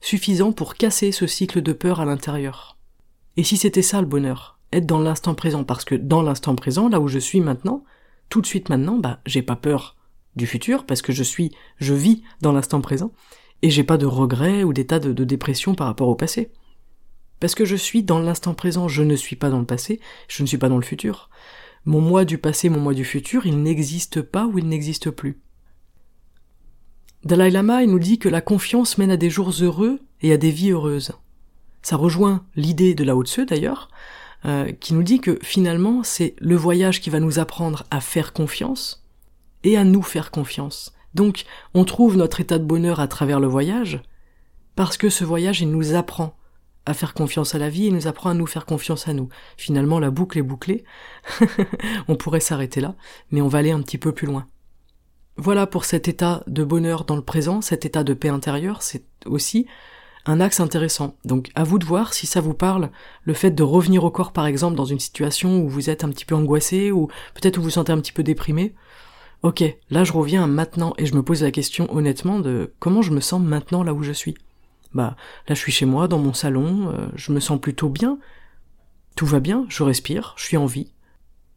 suffisant 0.00 0.50
pour 0.50 0.74
casser 0.74 1.12
ce 1.12 1.28
cycle 1.28 1.62
de 1.62 1.72
peur 1.72 2.00
à 2.00 2.04
l'intérieur. 2.04 2.76
Et 3.36 3.44
si 3.44 3.56
c'était 3.56 3.80
ça 3.80 4.00
le 4.00 4.08
bonheur, 4.08 4.54
être 4.74 4.86
dans 4.86 5.00
l'instant 5.00 5.34
présent, 5.34 5.64
parce 5.64 5.84
que 5.84 5.94
dans 5.94 6.22
l'instant 6.22 6.54
présent, 6.54 6.88
là 6.88 7.00
où 7.00 7.08
je 7.08 7.18
suis 7.18 7.40
maintenant, 7.40 7.84
tout 8.28 8.40
de 8.40 8.46
suite 8.46 8.68
maintenant, 8.68 8.98
bah 8.98 9.20
j'ai 9.26 9.42
pas 9.42 9.56
peur 9.56 9.96
du 10.36 10.46
futur, 10.46 10.84
parce 10.84 11.02
que 11.02 11.12
je 11.12 11.22
suis, 11.22 11.52
je 11.78 11.94
vis 11.94 12.22
dans 12.40 12.52
l'instant 12.52 12.80
présent, 12.80 13.12
et 13.62 13.70
j'ai 13.70 13.84
pas 13.84 13.96
de 13.96 14.06
regrets 14.06 14.64
ou 14.64 14.72
d'état 14.72 14.98
de, 14.98 15.24
dépression 15.24 15.74
par 15.74 15.86
rapport 15.86 16.08
au 16.08 16.14
passé. 16.14 16.50
Parce 17.40 17.54
que 17.54 17.64
je 17.64 17.76
suis 17.76 18.02
dans 18.02 18.20
l'instant 18.20 18.54
présent, 18.54 18.88
je 18.88 19.02
ne 19.02 19.16
suis 19.16 19.36
pas 19.36 19.50
dans 19.50 19.58
le 19.58 19.66
passé, 19.66 20.00
je 20.28 20.42
ne 20.42 20.46
suis 20.46 20.58
pas 20.58 20.68
dans 20.68 20.76
le 20.76 20.84
futur. 20.84 21.30
Mon 21.84 22.00
moi 22.00 22.24
du 22.24 22.38
passé, 22.38 22.68
mon 22.68 22.80
moi 22.80 22.94
du 22.94 23.04
futur, 23.04 23.46
il 23.46 23.62
n'existe 23.62 24.22
pas 24.22 24.46
ou 24.46 24.58
il 24.58 24.68
n'existe 24.68 25.10
plus. 25.10 25.40
Dalai 27.24 27.50
Lama, 27.50 27.82
il 27.82 27.90
nous 27.90 27.98
dit 27.98 28.18
que 28.18 28.28
la 28.28 28.40
confiance 28.40 28.98
mène 28.98 29.10
à 29.10 29.16
des 29.16 29.30
jours 29.30 29.50
heureux 29.60 30.00
et 30.20 30.32
à 30.32 30.36
des 30.36 30.50
vies 30.50 30.72
heureuses. 30.72 31.12
Ça 31.80 31.96
rejoint 31.96 32.44
l'idée 32.56 32.94
de 32.94 33.04
la 33.04 33.16
Haute 33.16 33.40
d'ailleurs, 33.40 33.88
euh, 34.46 34.72
qui 34.72 34.94
nous 34.94 35.02
dit 35.02 35.20
que 35.20 35.38
finalement 35.42 36.02
c'est 36.02 36.34
le 36.38 36.56
voyage 36.56 37.00
qui 37.00 37.10
va 37.10 37.20
nous 37.20 37.38
apprendre 37.38 37.84
à 37.90 38.00
faire 38.00 38.32
confiance 38.32 39.04
et 39.62 39.76
à 39.76 39.84
nous 39.84 40.02
faire 40.02 40.30
confiance. 40.30 40.92
Donc 41.14 41.44
on 41.72 41.84
trouve 41.84 42.16
notre 42.16 42.40
état 42.40 42.58
de 42.58 42.64
bonheur 42.64 43.00
à 43.00 43.08
travers 43.08 43.40
le 43.40 43.46
voyage, 43.46 44.02
parce 44.76 44.96
que 44.96 45.08
ce 45.08 45.24
voyage 45.24 45.60
il 45.60 45.70
nous 45.70 45.94
apprend 45.94 46.36
à 46.86 46.94
faire 46.94 47.14
confiance 47.14 47.54
à 47.54 47.58
la 47.58 47.70
vie 47.70 47.86
et 47.86 47.90
nous 47.90 48.06
apprend 48.06 48.30
à 48.30 48.34
nous 48.34 48.46
faire 48.46 48.66
confiance 48.66 49.08
à 49.08 49.14
nous. 49.14 49.28
Finalement, 49.56 49.98
la 49.98 50.10
boucle 50.10 50.38
est 50.38 50.42
bouclée. 50.42 50.84
on 52.08 52.16
pourrait 52.16 52.40
s'arrêter 52.40 52.80
là, 52.80 52.94
mais 53.30 53.40
on 53.40 53.48
va 53.48 53.58
aller 53.58 53.70
un 53.70 53.80
petit 53.80 53.98
peu 53.98 54.12
plus 54.12 54.26
loin. 54.26 54.46
Voilà 55.36 55.66
pour 55.66 55.84
cet 55.84 56.06
état 56.06 56.44
de 56.46 56.62
bonheur 56.62 57.04
dans 57.04 57.16
le 57.16 57.24
présent, 57.24 57.60
cet 57.60 57.84
état 57.84 58.04
de 58.04 58.14
paix 58.14 58.28
intérieure, 58.28 58.82
c'est 58.82 59.04
aussi 59.26 59.66
un 60.26 60.40
axe 60.40 60.60
intéressant. 60.60 61.16
Donc 61.24 61.50
à 61.54 61.64
vous 61.64 61.78
de 61.78 61.84
voir 61.84 62.14
si 62.14 62.26
ça 62.26 62.40
vous 62.40 62.54
parle, 62.54 62.90
le 63.24 63.34
fait 63.34 63.50
de 63.50 63.62
revenir 63.62 64.04
au 64.04 64.10
corps 64.10 64.32
par 64.32 64.46
exemple 64.46 64.76
dans 64.76 64.84
une 64.84 65.00
situation 65.00 65.60
où 65.60 65.68
vous 65.68 65.90
êtes 65.90 66.04
un 66.04 66.10
petit 66.10 66.24
peu 66.24 66.34
angoissé 66.34 66.90
ou 66.90 67.08
peut-être 67.34 67.58
où 67.58 67.62
vous 67.62 67.70
sentez 67.70 67.92
un 67.92 68.00
petit 68.00 68.12
peu 68.12 68.22
déprimé. 68.22 68.74
Ok, 69.42 69.62
là 69.90 70.04
je 70.04 70.12
reviens 70.12 70.46
maintenant 70.46 70.94
et 70.96 71.06
je 71.06 71.14
me 71.14 71.22
pose 71.22 71.42
la 71.42 71.50
question 71.50 71.94
honnêtement 71.94 72.40
de 72.40 72.72
comment 72.78 73.02
je 73.02 73.12
me 73.12 73.20
sens 73.20 73.42
maintenant 73.42 73.82
là 73.82 73.92
où 73.92 74.02
je 74.02 74.12
suis. 74.12 74.34
Bah 74.94 75.16
là 75.48 75.54
je 75.54 75.60
suis 75.60 75.72
chez 75.72 75.86
moi, 75.86 76.08
dans 76.08 76.18
mon 76.18 76.32
salon, 76.32 76.90
euh, 76.90 77.08
je 77.14 77.32
me 77.32 77.40
sens 77.40 77.60
plutôt 77.60 77.88
bien. 77.88 78.18
Tout 79.16 79.26
va 79.26 79.40
bien, 79.40 79.66
je 79.68 79.82
respire, 79.82 80.34
je 80.36 80.44
suis 80.44 80.56
en 80.56 80.66
vie. 80.66 80.92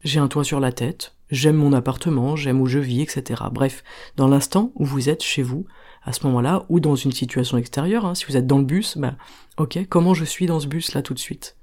J'ai 0.04 0.20
un 0.20 0.28
toit 0.28 0.44
sur 0.44 0.60
la 0.60 0.72
tête, 0.72 1.16
j'aime 1.32 1.56
mon 1.56 1.74
appartement, 1.74 2.36
j'aime 2.36 2.62
où 2.62 2.68
je 2.68 2.80
vis, 2.80 3.02
etc. 3.02 3.44
Bref, 3.52 3.84
dans 4.16 4.28
l'instant 4.28 4.72
où 4.76 4.86
vous 4.86 5.10
êtes 5.10 5.24
chez 5.24 5.42
vous, 5.42 5.66
à 6.08 6.14
ce 6.14 6.26
moment-là, 6.26 6.66
ou 6.70 6.80
dans 6.80 6.96
une 6.96 7.12
situation 7.12 7.58
extérieure, 7.58 8.06
hein, 8.06 8.16
si 8.16 8.26
vous 8.26 8.38
êtes 8.38 8.48
dans 8.48 8.58
le 8.58 8.64
bus, 8.64 8.98
bah 8.98 9.16
ok, 9.58 9.80
comment 9.90 10.14
je 10.14 10.26
suis 10.26 10.48
dans 10.48 10.60
ce 10.60 10.68
bus 10.68 10.94
là 10.94 11.02
tout 11.02 11.14
de 11.14 11.20
suite? 11.20 11.58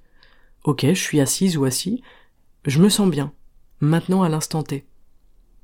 Ok, 0.62 0.86
je 0.86 0.92
suis 0.92 1.20
assise 1.20 1.56
ou 1.56 1.64
assis, 1.64 2.02
je 2.64 2.80
me 2.80 2.88
sens 2.88 3.10
bien, 3.10 3.32
maintenant 3.80 4.22
à 4.22 4.28
l'instant 4.28 4.62
T. 4.62 4.86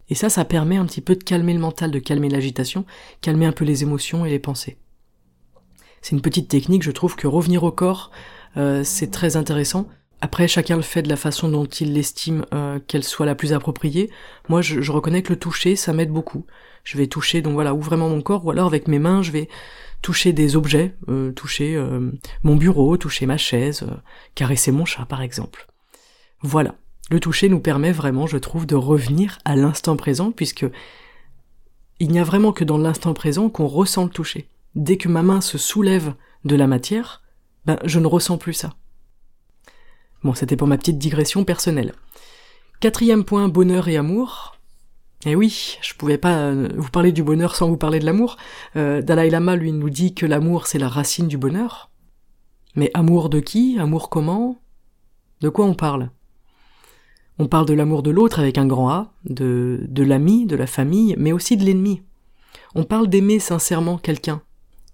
Et 0.09 0.15
ça, 0.15 0.29
ça 0.29 0.45
permet 0.45 0.77
un 0.77 0.87
petit 0.87 1.01
peu 1.01 1.15
de 1.15 1.23
calmer 1.23 1.55
le 1.55 1.61
mental, 1.61 1.93
de 1.93 2.01
calmer 2.01 2.29
l'agitation, 2.29 2.85
calmer 3.21 3.47
un 3.47 3.53
peu 3.53 3.65
les 3.65 3.83
émotions 3.83 4.27
et 4.27 4.31
les 4.31 4.41
pensées 4.41 4.77
c'est 6.03 6.17
une 6.17 6.23
petite 6.23 6.49
technique, 6.49 6.83
je 6.83 6.91
trouve 6.91 7.17
que 7.17 7.27
revenir 7.27 7.63
au 7.65 7.73
corps, 7.73 8.11
euh, 8.57 8.83
c'est 8.85 9.11
très 9.11 9.37
intéressant. 9.37 9.87
Après, 10.21 10.49
chacun 10.49 10.77
le 10.77 10.83
fait 10.83 11.03
de 11.03 11.09
la 11.09 11.17
façon 11.17 11.49
dont 11.49 11.65
il 11.65 11.95
l'estime 11.95 12.45
euh, 12.53 12.79
qu'elle 12.87 13.05
soit 13.05 13.27
la 13.27 13.35
plus 13.35 13.53
appropriée. 13.53 14.11
Moi, 14.49 14.61
je, 14.61 14.93
reconnais 14.93 15.23
que 15.23 15.33
le 15.33 15.39
toucher, 15.39 15.77
ça 15.77 15.93
m'aide 15.93 16.11
beaucoup. 16.11 16.45
Je 16.85 16.99
vais 16.99 17.07
toucher, 17.07 17.41
donc 17.43 17.55
voilà, 17.55 17.75
ou 17.75 17.81
vraiment 17.81 18.09
mon 18.09 18.21
corps, 18.21 18.45
ou 18.45 18.51
alors 18.51 18.67
avec 18.67 18.87
mes 18.87 18.99
mains, 18.99 19.23
je 19.23 19.33
vais 19.33 19.49
toucher 20.03 20.33
des 20.33 20.57
objets, 20.57 20.95
euh, 21.09 21.33
toucher 21.33 21.83
mon 22.43 22.57
bureau, 22.57 22.97
toucher 22.97 23.27
ma 23.27 23.37
chaise, 23.37 23.87
caresser 24.35 24.73
mon 24.73 24.85
chat, 24.85 25.07
par 25.07 25.23
exemple. 25.23 25.67
Voilà. 26.43 26.75
Le 27.11 27.19
toucher 27.19 27.49
nous 27.49 27.61
permet 27.61 27.93
vraiment, 27.93 28.27
je 28.27 28.37
trouve, 28.37 28.67
de 28.67 28.77
revenir 28.77 29.39
à 29.45 29.57
l'instant 29.57 29.97
présent, 29.97 30.31
puisque 30.31 30.67
il 31.99 32.11
n'y 32.11 32.19
a 32.19 32.25
vraiment 32.25 32.53
que 32.53 32.65
dans 32.65 32.79
l'instant 32.79 33.15
présent 33.15 33.51
qu'on 33.51 33.67
ressent 33.67 34.05
le 34.05 34.11
toucher 34.11 34.49
dès 34.75 34.97
que 34.97 35.09
ma 35.09 35.23
main 35.23 35.41
se 35.41 35.59
soulève 35.59 36.15
de 36.45 36.57
la 36.57 36.67
matière, 36.67 37.23
ben 37.67 37.79
je 37.85 37.99
ne 37.99 38.07
ressens 38.07 38.39
plus 38.39 38.55
ça. 38.55 38.75
Bon, 40.23 40.35
c'était 40.35 40.57
pour 40.57 40.69
ma 40.69 40.77
petite 40.77 40.99
digression 40.99 41.45
personnelle. 41.45 41.95
Quatrième 42.81 43.25
point, 43.25 43.49
bonheur 43.49 43.89
et 43.89 43.97
amour. 43.97 44.57
Eh 45.27 45.35
oui, 45.35 45.79
je 45.83 45.95
pouvais 45.95 46.19
pas 46.19 46.39
euh, 46.39 46.69
vous 46.77 46.91
parler 46.91 47.13
du 47.13 47.23
bonheur 47.23 47.55
sans 47.55 47.69
vous 47.69 47.77
parler 47.77 47.99
de 47.99 48.07
l'amour. 48.07 48.37
Euh, 48.77 49.03
Dalai 49.03 49.31
Lama, 49.31 49.57
lui, 49.57 49.73
nous 49.73 49.91
dit 49.91 50.15
que 50.15 50.27
l'amour, 50.27 50.67
c'est 50.67 50.79
la 50.79 50.89
racine 50.89 51.29
du 51.29 51.37
bonheur. 51.37 51.91
Mais 52.75 52.91
amour 52.95 53.29
de 53.29 53.41
qui? 53.41 53.79
Amour 53.79 54.09
comment? 54.09 54.61
De 55.41 55.49
quoi 55.49 55.67
on 55.67 55.75
parle? 55.75 56.11
On 57.39 57.49
parle 57.49 57.67
de 57.67 57.75
l'amour 57.75 58.03
de 58.03 58.11
l'autre 58.11 58.39
avec 58.39 58.59
un 58.59 58.67
grand 58.67 58.91
A, 58.91 59.13
de, 59.25 59.81
de 59.89 60.03
l'ami, 60.03 60.47
de 60.47 60.57
la 60.57 60.67
famille, 60.67 61.15
mais 61.19 61.33
aussi 61.33 61.57
de 61.57 61.65
l'ennemi. 61.65 62.03
On 62.75 62.85
parle 62.85 63.09
d'aimer 63.09 63.39
sincèrement 63.39 63.97
quelqu'un, 63.97 64.43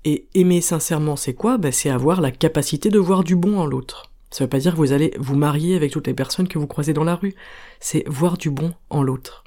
et 0.04 0.28
aimer 0.34 0.60
sincèrement, 0.60 1.16
c'est 1.16 1.34
quoi? 1.34 1.58
Ben, 1.58 1.72
C'est 1.72 1.90
avoir 1.90 2.20
la 2.20 2.30
capacité 2.30 2.88
de 2.88 3.00
voir 3.00 3.24
du 3.24 3.34
bon 3.34 3.58
en 3.58 3.66
l'autre. 3.66 4.12
Ça 4.30 4.44
veut 4.44 4.50
pas 4.50 4.58
dire 4.58 4.72
que 4.72 4.78
vous 4.78 4.92
allez 4.92 5.14
vous 5.18 5.36
marier 5.36 5.76
avec 5.76 5.92
toutes 5.92 6.06
les 6.06 6.14
personnes 6.14 6.48
que 6.48 6.58
vous 6.58 6.66
croisez 6.66 6.92
dans 6.92 7.04
la 7.04 7.14
rue. 7.14 7.34
C'est 7.80 8.04
voir 8.08 8.38
du 8.38 8.50
bon 8.50 8.72
en 8.90 9.02
l'autre. 9.02 9.44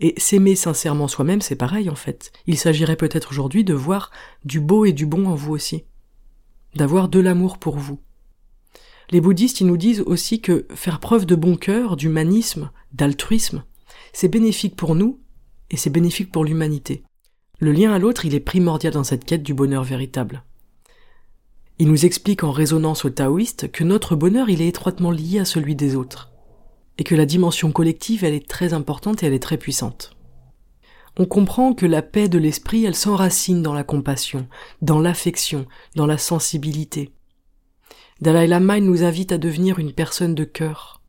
Et 0.00 0.14
s'aimer 0.16 0.56
sincèrement 0.56 1.08
soi-même, 1.08 1.40
c'est 1.40 1.56
pareil 1.56 1.88
en 1.88 1.94
fait. 1.94 2.32
Il 2.46 2.58
s'agirait 2.58 2.96
peut-être 2.96 3.30
aujourd'hui 3.30 3.64
de 3.64 3.74
voir 3.74 4.10
du 4.44 4.60
beau 4.60 4.84
et 4.84 4.92
du 4.92 5.06
bon 5.06 5.26
en 5.26 5.34
vous 5.34 5.52
aussi. 5.52 5.84
D'avoir 6.74 7.08
de 7.08 7.20
l'amour 7.20 7.58
pour 7.58 7.76
vous. 7.76 8.00
Les 9.10 9.20
bouddhistes, 9.20 9.60
ils 9.60 9.66
nous 9.66 9.76
disent 9.76 10.00
aussi 10.00 10.40
que 10.40 10.66
faire 10.74 10.98
preuve 10.98 11.26
de 11.26 11.34
bon 11.34 11.56
cœur, 11.56 11.96
d'humanisme, 11.96 12.70
d'altruisme, 12.92 13.62
c'est 14.12 14.28
bénéfique 14.28 14.74
pour 14.74 14.94
nous 14.94 15.20
et 15.70 15.76
c'est 15.76 15.90
bénéfique 15.90 16.32
pour 16.32 16.44
l'humanité. 16.44 17.02
Le 17.58 17.72
lien 17.72 17.92
à 17.92 17.98
l'autre, 17.98 18.24
il 18.24 18.34
est 18.34 18.40
primordial 18.40 18.92
dans 18.92 19.04
cette 19.04 19.24
quête 19.24 19.42
du 19.42 19.54
bonheur 19.54 19.84
véritable. 19.84 20.44
Il 21.78 21.88
nous 21.88 22.04
explique 22.04 22.44
en 22.44 22.50
résonance 22.50 23.04
au 23.04 23.10
taoïste 23.10 23.70
que 23.70 23.84
notre 23.84 24.14
bonheur, 24.14 24.50
il 24.50 24.62
est 24.62 24.68
étroitement 24.68 25.10
lié 25.10 25.40
à 25.40 25.44
celui 25.44 25.74
des 25.74 25.96
autres. 25.96 26.30
Et 26.98 27.04
que 27.04 27.14
la 27.14 27.26
dimension 27.26 27.72
collective, 27.72 28.24
elle 28.24 28.34
est 28.34 28.48
très 28.48 28.74
importante 28.74 29.22
et 29.22 29.26
elle 29.26 29.32
est 29.32 29.42
très 29.42 29.56
puissante. 29.56 30.16
On 31.18 31.26
comprend 31.26 31.74
que 31.74 31.86
la 31.86 32.02
paix 32.02 32.28
de 32.28 32.38
l'esprit, 32.38 32.84
elle 32.84 32.94
s'enracine 32.94 33.62
dans 33.62 33.74
la 33.74 33.84
compassion, 33.84 34.46
dans 34.80 35.00
l'affection, 35.00 35.66
dans 35.94 36.06
la 36.06 36.18
sensibilité. 36.18 37.12
Dalai 38.20 38.46
Lama 38.46 38.80
nous 38.80 39.02
invite 39.02 39.32
à 39.32 39.38
devenir 39.38 39.78
une 39.78 39.92
personne 39.92 40.34
de 40.34 40.44
cœur, 40.44 41.02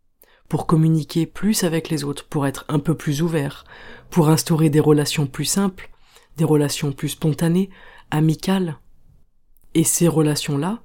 pour 0.50 0.68
communiquer 0.68 1.26
plus 1.26 1.64
avec 1.64 1.90
les 1.90 2.04
autres, 2.04 2.28
pour 2.28 2.48
être 2.48 2.66
un 2.68 2.80
peu 2.80 2.96
plus 2.96 3.22
ouvert, 3.22 3.66
pour 4.10 4.30
instaurer 4.30 4.70
des 4.70 4.80
relations 4.80 5.26
plus 5.26 5.46
simples, 5.46 5.90
des 6.38 6.44
relations 6.44 6.92
plus 6.92 7.10
spontanées, 7.10 7.70
amicales. 8.12 8.78
Et 9.76 9.84
ces 9.84 10.08
relations-là, 10.08 10.82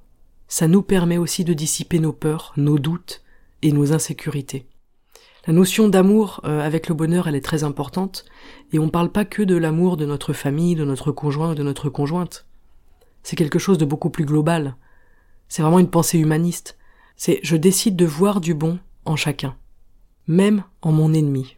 ça 0.47 0.67
nous 0.67 0.81
permet 0.81 1.17
aussi 1.17 1.43
de 1.43 1.53
dissiper 1.53 1.99
nos 1.99 2.13
peurs, 2.13 2.53
nos 2.57 2.79
doutes 2.79 3.23
et 3.61 3.71
nos 3.71 3.93
insécurités. 3.93 4.65
La 5.47 5.53
notion 5.53 5.87
d'amour 5.87 6.41
euh, 6.43 6.61
avec 6.61 6.89
le 6.89 6.95
bonheur, 6.95 7.27
elle 7.27 7.35
est 7.35 7.45
très 7.45 7.63
importante, 7.63 8.25
et 8.73 8.79
on 8.79 8.85
ne 8.85 8.91
parle 8.91 9.11
pas 9.11 9.25
que 9.25 9.41
de 9.43 9.55
l'amour 9.55 9.95
de 9.95 10.05
notre 10.05 10.33
famille, 10.33 10.75
de 10.75 10.85
notre 10.85 11.11
conjoint 11.11 11.51
ou 11.51 11.55
de 11.55 11.63
notre 11.63 11.89
conjointe. 11.89 12.45
C'est 13.23 13.35
quelque 13.35 13.59
chose 13.59 13.77
de 13.77 13.85
beaucoup 13.85 14.09
plus 14.09 14.25
global. 14.25 14.75
C'est 15.47 15.61
vraiment 15.61 15.79
une 15.79 15.89
pensée 15.89 16.19
humaniste. 16.19 16.77
C'est 17.15 17.39
je 17.43 17.55
décide 17.55 17.95
de 17.95 18.05
voir 18.05 18.41
du 18.41 18.53
bon 18.53 18.79
en 19.05 19.15
chacun, 19.15 19.55
même 20.27 20.63
en 20.81 20.91
mon 20.91 21.13
ennemi. 21.13 21.57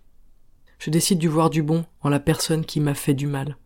Je 0.79 0.89
décide 0.89 1.19
de 1.19 1.29
voir 1.29 1.49
du 1.49 1.61
bon 1.61 1.85
en 2.01 2.09
la 2.09 2.19
personne 2.19 2.65
qui 2.65 2.79
m'a 2.79 2.93
fait 2.93 3.13
du 3.13 3.27
mal. 3.27 3.57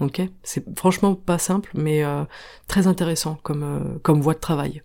Ok, 0.00 0.20
c'est 0.42 0.76
franchement 0.76 1.14
pas 1.14 1.38
simple, 1.38 1.70
mais 1.74 2.04
euh, 2.04 2.24
très 2.68 2.86
intéressant 2.86 3.38
comme 3.42 3.62
euh, 3.62 3.98
comme 4.02 4.20
voie 4.20 4.34
de 4.34 4.40
travail. 4.40 4.82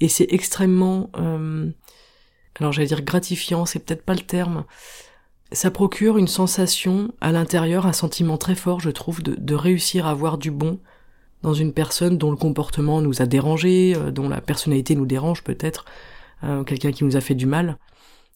Et 0.00 0.08
c'est 0.08 0.28
extrêmement, 0.30 1.10
euh, 1.16 1.70
alors 2.60 2.72
j'allais 2.72 2.86
dire 2.86 3.02
gratifiant, 3.02 3.66
c'est 3.66 3.80
peut-être 3.80 4.04
pas 4.04 4.14
le 4.14 4.20
terme. 4.20 4.64
Ça 5.52 5.70
procure 5.70 6.18
une 6.18 6.28
sensation 6.28 7.12
à 7.20 7.32
l'intérieur, 7.32 7.86
un 7.86 7.92
sentiment 7.92 8.38
très 8.38 8.54
fort, 8.54 8.80
je 8.80 8.90
trouve, 8.90 9.22
de, 9.22 9.34
de 9.34 9.54
réussir 9.54 10.06
à 10.06 10.10
avoir 10.10 10.38
du 10.38 10.50
bon 10.50 10.80
dans 11.42 11.54
une 11.54 11.72
personne 11.72 12.16
dont 12.16 12.30
le 12.30 12.36
comportement 12.36 13.02
nous 13.02 13.20
a 13.22 13.26
dérangé, 13.26 13.94
euh, 13.96 14.10
dont 14.10 14.28
la 14.28 14.40
personnalité 14.40 14.94
nous 14.94 15.06
dérange 15.06 15.42
peut-être, 15.44 15.84
euh, 16.42 16.64
quelqu'un 16.64 16.92
qui 16.92 17.04
nous 17.04 17.16
a 17.16 17.20
fait 17.20 17.34
du 17.34 17.46
mal. 17.46 17.76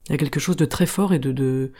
Il 0.06 0.12
y 0.12 0.14
a 0.14 0.18
quelque 0.18 0.40
chose 0.40 0.56
de 0.56 0.64
très 0.64 0.86
fort 0.86 1.12
et 1.14 1.18
de, 1.18 1.32
de, 1.32 1.72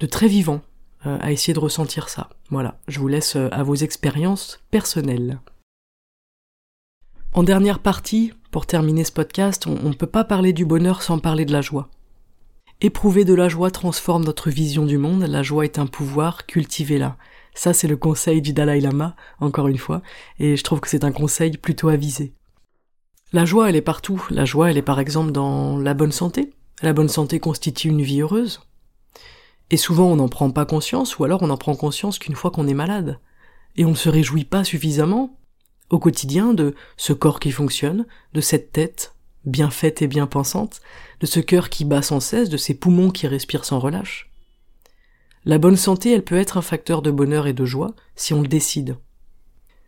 de 0.00 0.06
très 0.06 0.28
vivant 0.28 0.60
euh, 1.06 1.18
à 1.20 1.32
essayer 1.32 1.54
de 1.54 1.58
ressentir 1.58 2.08
ça. 2.08 2.28
Voilà, 2.50 2.78
je 2.88 3.00
vous 3.00 3.08
laisse 3.08 3.36
à 3.36 3.62
vos 3.62 3.74
expériences 3.74 4.60
personnelles. 4.70 5.40
En 7.32 7.42
dernière 7.42 7.80
partie, 7.80 8.32
pour 8.50 8.64
terminer 8.64 9.04
ce 9.04 9.12
podcast, 9.12 9.66
on 9.66 9.90
ne 9.90 9.94
peut 9.94 10.06
pas 10.06 10.24
parler 10.24 10.54
du 10.54 10.64
bonheur 10.64 11.02
sans 11.02 11.18
parler 11.18 11.44
de 11.44 11.52
la 11.52 11.60
joie. 11.60 11.90
Éprouver 12.80 13.24
de 13.24 13.34
la 13.34 13.48
joie 13.48 13.70
transforme 13.70 14.24
notre 14.24 14.50
vision 14.50 14.86
du 14.86 14.96
monde, 14.96 15.22
la 15.22 15.42
joie 15.42 15.64
est 15.64 15.78
un 15.78 15.86
pouvoir, 15.86 16.46
cultivez-la. 16.46 17.16
Ça 17.54 17.72
c'est 17.72 17.88
le 17.88 17.96
conseil 17.96 18.42
du 18.42 18.52
Dalai 18.52 18.80
Lama, 18.80 19.16
encore 19.40 19.68
une 19.68 19.78
fois, 19.78 20.02
et 20.38 20.56
je 20.56 20.62
trouve 20.62 20.80
que 20.80 20.88
c'est 20.88 21.04
un 21.04 21.12
conseil 21.12 21.56
plutôt 21.56 21.88
avisé. 21.88 22.32
La 23.32 23.44
joie 23.44 23.68
elle 23.68 23.76
est 23.76 23.82
partout, 23.82 24.26
la 24.30 24.44
joie 24.44 24.70
elle 24.70 24.78
est 24.78 24.82
par 24.82 25.00
exemple 25.00 25.32
dans 25.32 25.78
la 25.78 25.94
bonne 25.94 26.12
santé. 26.12 26.52
La 26.82 26.92
bonne 26.92 27.08
santé 27.08 27.40
constitue 27.40 27.88
une 27.88 28.02
vie 28.02 28.20
heureuse. 28.20 28.60
Et 29.70 29.76
souvent 29.76 30.06
on 30.06 30.16
n'en 30.16 30.28
prend 30.28 30.50
pas 30.50 30.66
conscience, 30.66 31.18
ou 31.18 31.24
alors 31.24 31.42
on 31.42 31.50
en 31.50 31.56
prend 31.56 31.76
conscience 31.76 32.18
qu'une 32.18 32.36
fois 32.36 32.50
qu'on 32.50 32.68
est 32.68 32.74
malade. 32.74 33.18
Et 33.76 33.84
on 33.84 33.90
ne 33.90 33.94
se 33.94 34.08
réjouit 34.08 34.44
pas 34.44 34.64
suffisamment 34.64 35.38
au 35.90 35.98
quotidien 35.98 36.54
de 36.54 36.74
ce 36.96 37.12
corps 37.12 37.40
qui 37.40 37.52
fonctionne, 37.52 38.06
de 38.34 38.40
cette 38.40 38.72
tête 38.72 39.16
bien 39.46 39.70
faite 39.70 40.02
et 40.02 40.08
bien 40.08 40.26
pensante, 40.26 40.80
de 41.20 41.26
ce 41.26 41.40
cœur 41.40 41.70
qui 41.70 41.84
bat 41.84 42.02
sans 42.02 42.20
cesse, 42.20 42.48
de 42.48 42.56
ces 42.56 42.74
poumons 42.74 43.10
qui 43.10 43.26
respirent 43.26 43.64
sans 43.64 43.78
relâche. 43.78 44.30
La 45.44 45.58
bonne 45.58 45.76
santé, 45.76 46.12
elle 46.12 46.24
peut 46.24 46.36
être 46.36 46.56
un 46.58 46.62
facteur 46.62 47.00
de 47.00 47.12
bonheur 47.12 47.46
et 47.46 47.52
de 47.52 47.64
joie 47.64 47.94
si 48.16 48.34
on 48.34 48.42
le 48.42 48.48
décide. 48.48 48.98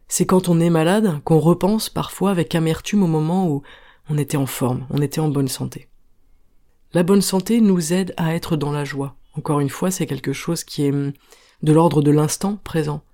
C'est 0.07 0.25
quand 0.25 0.49
on 0.49 0.61
est 0.61 0.71
malade 0.71 1.21
qu'on 1.25 1.41
repense 1.41 1.91
parfois 1.91 2.31
avec 2.31 2.55
amertume 2.55 3.03
au 3.03 3.09
moment 3.09 3.49
où 3.49 3.63
on 4.09 4.17
était 4.17 4.37
en 4.37 4.47
forme, 4.47 4.87
on 4.91 5.03
était 5.03 5.21
en 5.21 5.29
bonne 5.29 5.49
santé. 5.49 5.89
La 6.95 7.03
bonne 7.03 7.21
santé 7.21 7.61
nous 7.61 7.93
aide 7.93 8.15
à 8.17 8.35
être 8.35 8.57
dans 8.57 8.73
la 8.73 8.85
joie. 8.85 9.18
Encore 9.39 9.61
une 9.61 9.71
fois, 9.71 9.93
c'est 9.93 10.07
quelque 10.07 10.33
chose 10.33 10.65
qui 10.65 10.85
est 10.85 10.91
hum, 10.91 11.13
de 11.63 11.73
l'ordre 11.73 12.03
de 12.03 12.11
l'instant 12.11 12.57
présent. 12.65 13.05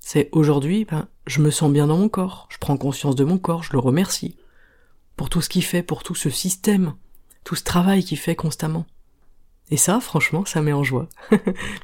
C'est 0.00 0.30
aujourd'hui, 0.32 0.86
ben, 0.86 1.08
je 1.26 1.42
me 1.42 1.50
sens 1.50 1.70
bien 1.70 1.88
dans 1.88 1.98
mon 1.98 2.08
corps, 2.08 2.48
je 2.50 2.56
prends 2.56 2.78
conscience 2.78 3.16
de 3.16 3.24
mon 3.24 3.36
corps, 3.36 3.62
je 3.62 3.72
le 3.72 3.78
remercie 3.78 4.34
pour 5.14 5.28
tout 5.28 5.42
ce 5.42 5.50
qu'il 5.50 5.62
fait, 5.62 5.82
pour 5.82 6.02
tout 6.02 6.14
ce 6.14 6.30
système, 6.30 6.94
tout 7.44 7.54
ce 7.54 7.64
travail 7.64 8.02
qu'il 8.02 8.16
fait 8.16 8.34
constamment. 8.34 8.86
Et 9.70 9.76
ça, 9.76 10.00
franchement, 10.00 10.46
ça 10.46 10.62
met 10.62 10.72
en 10.72 10.84
joie. 10.84 11.06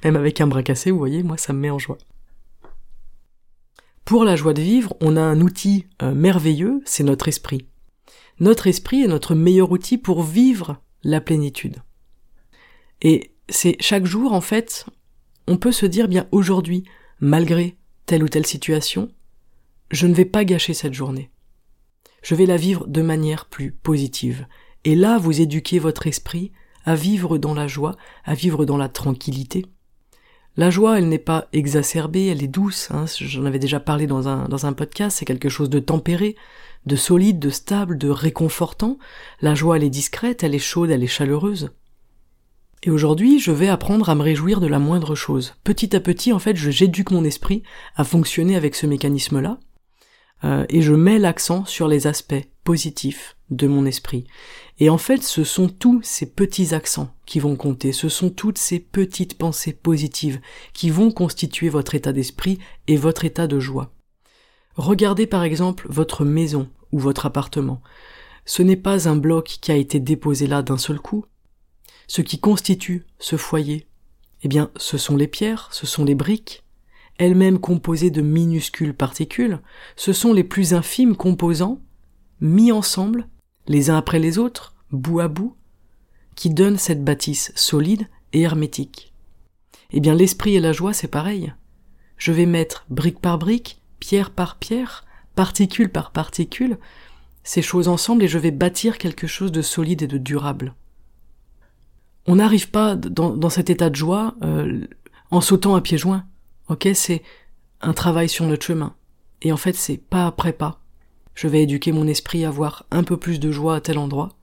Même 0.05 0.17
avec 0.17 0.41
un 0.41 0.47
bras 0.47 0.63
cassé, 0.63 0.91
vous 0.91 0.99
voyez, 0.99 1.23
moi, 1.23 1.37
ça 1.37 1.53
me 1.53 1.61
met 1.61 1.71
en 1.71 1.79
joie. 1.79 1.99
Pour 4.07 4.25
la 4.25 4.35
joie 4.35 4.55
de 4.55 4.63
vivre, 4.63 4.97
on 5.03 5.15
a 5.19 5.21
un 5.21 5.43
outil 5.43 5.85
euh, 6.01 6.15
merveilleux, 6.15 6.81
c'est 6.87 7.05
notre 7.05 7.29
esprit. 7.29 7.69
Notre 8.41 8.67
esprit 8.67 9.03
est 9.03 9.09
notre 9.09 9.35
meilleur 9.35 9.71
outil 9.71 9.99
pour 9.99 10.23
vivre 10.23 10.81
la 11.03 11.21
plénitude. 11.21 11.83
Et 13.03 13.33
c'est 13.49 13.77
chaque 13.81 14.07
jour, 14.07 14.33
en 14.33 14.41
fait, 14.41 14.87
on 15.47 15.57
peut 15.57 15.73
se 15.73 15.87
dire, 15.87 16.09
bien 16.09 16.27
aujourd'hui, 16.33 16.85
malgré 17.21 17.77
telle 18.07 18.23
ou 18.23 18.29
telle 18.29 18.47
situation, 18.47 19.11
je 19.91 20.07
ne 20.07 20.15
vais 20.15 20.25
pas 20.25 20.45
gâcher 20.45 20.75
cette 20.75 20.95
journée 20.95 21.31
je 22.23 22.35
vais 22.35 22.47
la 22.47 22.57
vivre 22.57 22.87
de 22.87 23.03
manière 23.03 23.47
plus 23.47 23.73
positive. 23.73 24.47
Et 24.85 24.95
là, 24.95 25.19
vous 25.19 25.41
éduquez 25.41 25.79
votre 25.79 26.07
esprit 26.07 26.53
à 26.85 26.95
vivre 26.95 27.39
dans 27.39 27.55
la 27.55 27.67
joie, 27.67 27.97
à 28.25 28.35
vivre 28.35 28.65
dans 28.65 28.77
la 28.77 28.89
tranquillité. 28.89 29.67
La 30.57 30.71
joie, 30.71 30.99
elle 30.99 31.09
n'est 31.09 31.19
pas 31.19 31.49
exacerbée, 31.53 32.27
elle 32.27 32.43
est 32.43 32.49
douce, 32.49 32.89
hein. 32.91 33.05
j'en 33.21 33.45
avais 33.45 33.59
déjà 33.59 33.79
parlé 33.79 34.07
dans 34.07 34.29
un, 34.29 34.49
dans 34.49 34.67
un 34.67 34.73
podcast, 34.73 35.19
c'est 35.19 35.25
quelque 35.25 35.49
chose 35.49 35.71
de 35.71 35.79
tempéré, 35.79 36.37
de 36.87 36.97
solide, 36.97 37.39
de 37.39 37.51
stable, 37.51 37.97
de 37.97 38.09
réconfortant. 38.09 38.99
La 39.41 39.55
joie, 39.55 39.77
elle 39.77 39.85
est 39.85 39.91
discrète, 39.91 40.43
elle 40.43 40.55
est 40.55 40.59
chaude, 40.59 40.91
elle 40.91 41.05
est 41.05 41.07
chaleureuse. 41.07 41.71
Et 42.83 42.91
aujourd'hui, 42.91 43.41
je 43.41 43.51
vais 43.51 43.69
apprendre 43.69 44.09
à 44.09 44.15
me 44.15 44.23
réjouir 44.23 44.61
de 44.61 44.67
la 44.67 44.79
moindre 44.79 45.15
chose. 45.15 45.55
Petit 45.65 45.97
à 45.97 46.01
petit, 46.01 46.33
en 46.33 46.39
fait, 46.39 46.57
j'éduque 46.57 47.11
mon 47.11 47.25
esprit 47.25 47.63
à 47.97 48.05
fonctionner 48.05 48.57
avec 48.57 48.75
ce 48.75 48.87
mécanisme-là, 48.87 49.59
euh, 50.45 50.65
et 50.69 50.83
je 50.83 50.95
mets 50.95 51.19
l'accent 51.19 51.65
sur 51.65 51.89
les 51.89 52.07
aspects 52.07 52.47
positifs 52.63 53.37
de 53.51 53.67
mon 53.67 53.87
esprit. 53.87 54.25
Et 54.79 54.91
en 54.91 54.99
fait, 54.99 55.23
ce 55.23 55.43
sont 55.43 55.69
tous 55.69 56.01
ces 56.03 56.27
petits 56.27 56.75
accents 56.75 57.13
qui 57.27 57.41
vont 57.41 57.57
compter, 57.57 57.93
ce 57.93 58.09
sont 58.09 58.31
toutes 58.31 58.59
ces 58.59 58.79
petites 58.79 59.37
pensées 59.37 59.73
positives 59.73 60.41
qui 60.73 60.91
vont 60.91 61.11
constituer 61.11 61.69
votre 61.69 61.95
état 61.95 62.13
d'esprit 62.13 62.59
et 62.87 62.97
votre 62.97 63.25
état 63.25 63.47
de 63.47 63.59
joie. 63.59 63.93
Regardez 64.77 65.27
par 65.27 65.43
exemple 65.43 65.87
votre 65.89 66.25
maison 66.25 66.69
ou 66.93 67.01
votre 67.01 67.27
appartement. 67.27 67.83
Ce 68.45 68.63
n'est 68.63 68.77
pas 68.77 69.09
un 69.09 69.17
bloc 69.17 69.59
qui 69.61 69.73
a 69.73 69.77
été 69.77 69.99
déposé 69.99 70.47
là 70.47 70.63
d'un 70.63 70.79
seul 70.79 71.01
coup. 71.01 71.25
Ce 72.09 72.23
qui 72.23 72.41
constitue 72.41 73.05
ce 73.19 73.37
foyer, 73.37 73.87
eh 74.43 74.49
bien, 74.49 74.71
ce 74.77 74.99
sont 74.99 75.17
les 75.17 75.29
pierres, 75.29 75.69
ce 75.73 75.87
sont 75.87 76.05
les 76.05 76.15
briques, 76.15 76.65
elles-mêmes 77.19 77.59
composées 77.59 78.11
de 78.11 78.23
minuscules 78.23 78.95
particules, 78.95 79.61
ce 79.95 80.13
sont 80.13 80.33
les 80.33 80.45
plus 80.45 80.73
infimes 80.73 81.17
composants, 81.17 81.81
mis 82.41 82.73
ensemble, 82.73 83.29
les 83.67 83.91
uns 83.91 83.99
après 83.99 84.19
les 84.19 84.39
autres, 84.39 84.75
bout 84.91 85.21
à 85.21 85.29
bout, 85.29 85.55
qui 86.35 86.51
donnent 86.51 86.79
cette 86.79 87.05
bâtisse 87.05 87.53
solide 87.57 88.09
et 88.33 88.41
hermétique. 88.41 89.13
Eh 89.91 90.01
bien 90.01 90.15
l'esprit 90.15 90.55
et 90.55 90.61
la 90.61 90.73
joie 90.73 90.93
c'est 90.95 91.09
pareil. 91.09 91.53
Je 92.17 92.33
vais 92.33 92.47
mettre 92.47 92.87
brique 92.89 93.21
par 93.21 93.39
brique, 93.39 93.83
pierre 94.01 94.31
par 94.31 94.57
pierre, 94.57 95.05
particule 95.35 95.91
par 95.91 96.11
particule, 96.11 96.79
ces 97.43 97.63
choses 97.63 97.89
ensemble 97.89 98.23
et 98.23 98.29
je 98.29 98.39
vais 98.39 98.51
bâtir 98.51 98.99
quelque 98.99 99.27
chose 99.27 99.53
de 99.53 99.63
solide 99.63 100.03
et 100.03 100.07
de 100.07 100.19
durable. 100.19 100.75
On 102.29 102.37
n'arrive 102.37 102.71
pas 102.71 102.95
dans, 102.95 103.49
cet 103.49 103.71
état 103.71 103.89
de 103.89 103.97
joie 103.97 104.35
euh, 104.43 104.87
en 105.31 105.41
sautant 105.41 105.75
à 105.75 105.81
pieds 105.81 105.97
joints. 105.97 106.27
Ok, 106.69 106.87
c'est 106.93 107.23
un 107.81 107.95
travail 107.95 108.29
sur 108.29 108.45
notre 108.45 108.67
chemin. 108.67 108.95
Et 109.41 109.51
en 109.51 109.57
fait, 109.57 109.75
c'est 109.75 109.97
pas 109.97 110.27
après 110.27 110.53
pas. 110.53 110.79
Je 111.35 111.49
vais 111.49 111.63
éduquer 111.63 111.91
mon 111.91 112.07
esprit 112.07 112.45
à 112.45 112.49
avoir 112.49 112.85
un 112.91 113.03
peu 113.03 113.17
plus 113.17 113.41
de 113.41 113.51
joie 113.51 113.77
à 113.77 113.81
tel 113.81 113.97
endroit, 113.97 114.37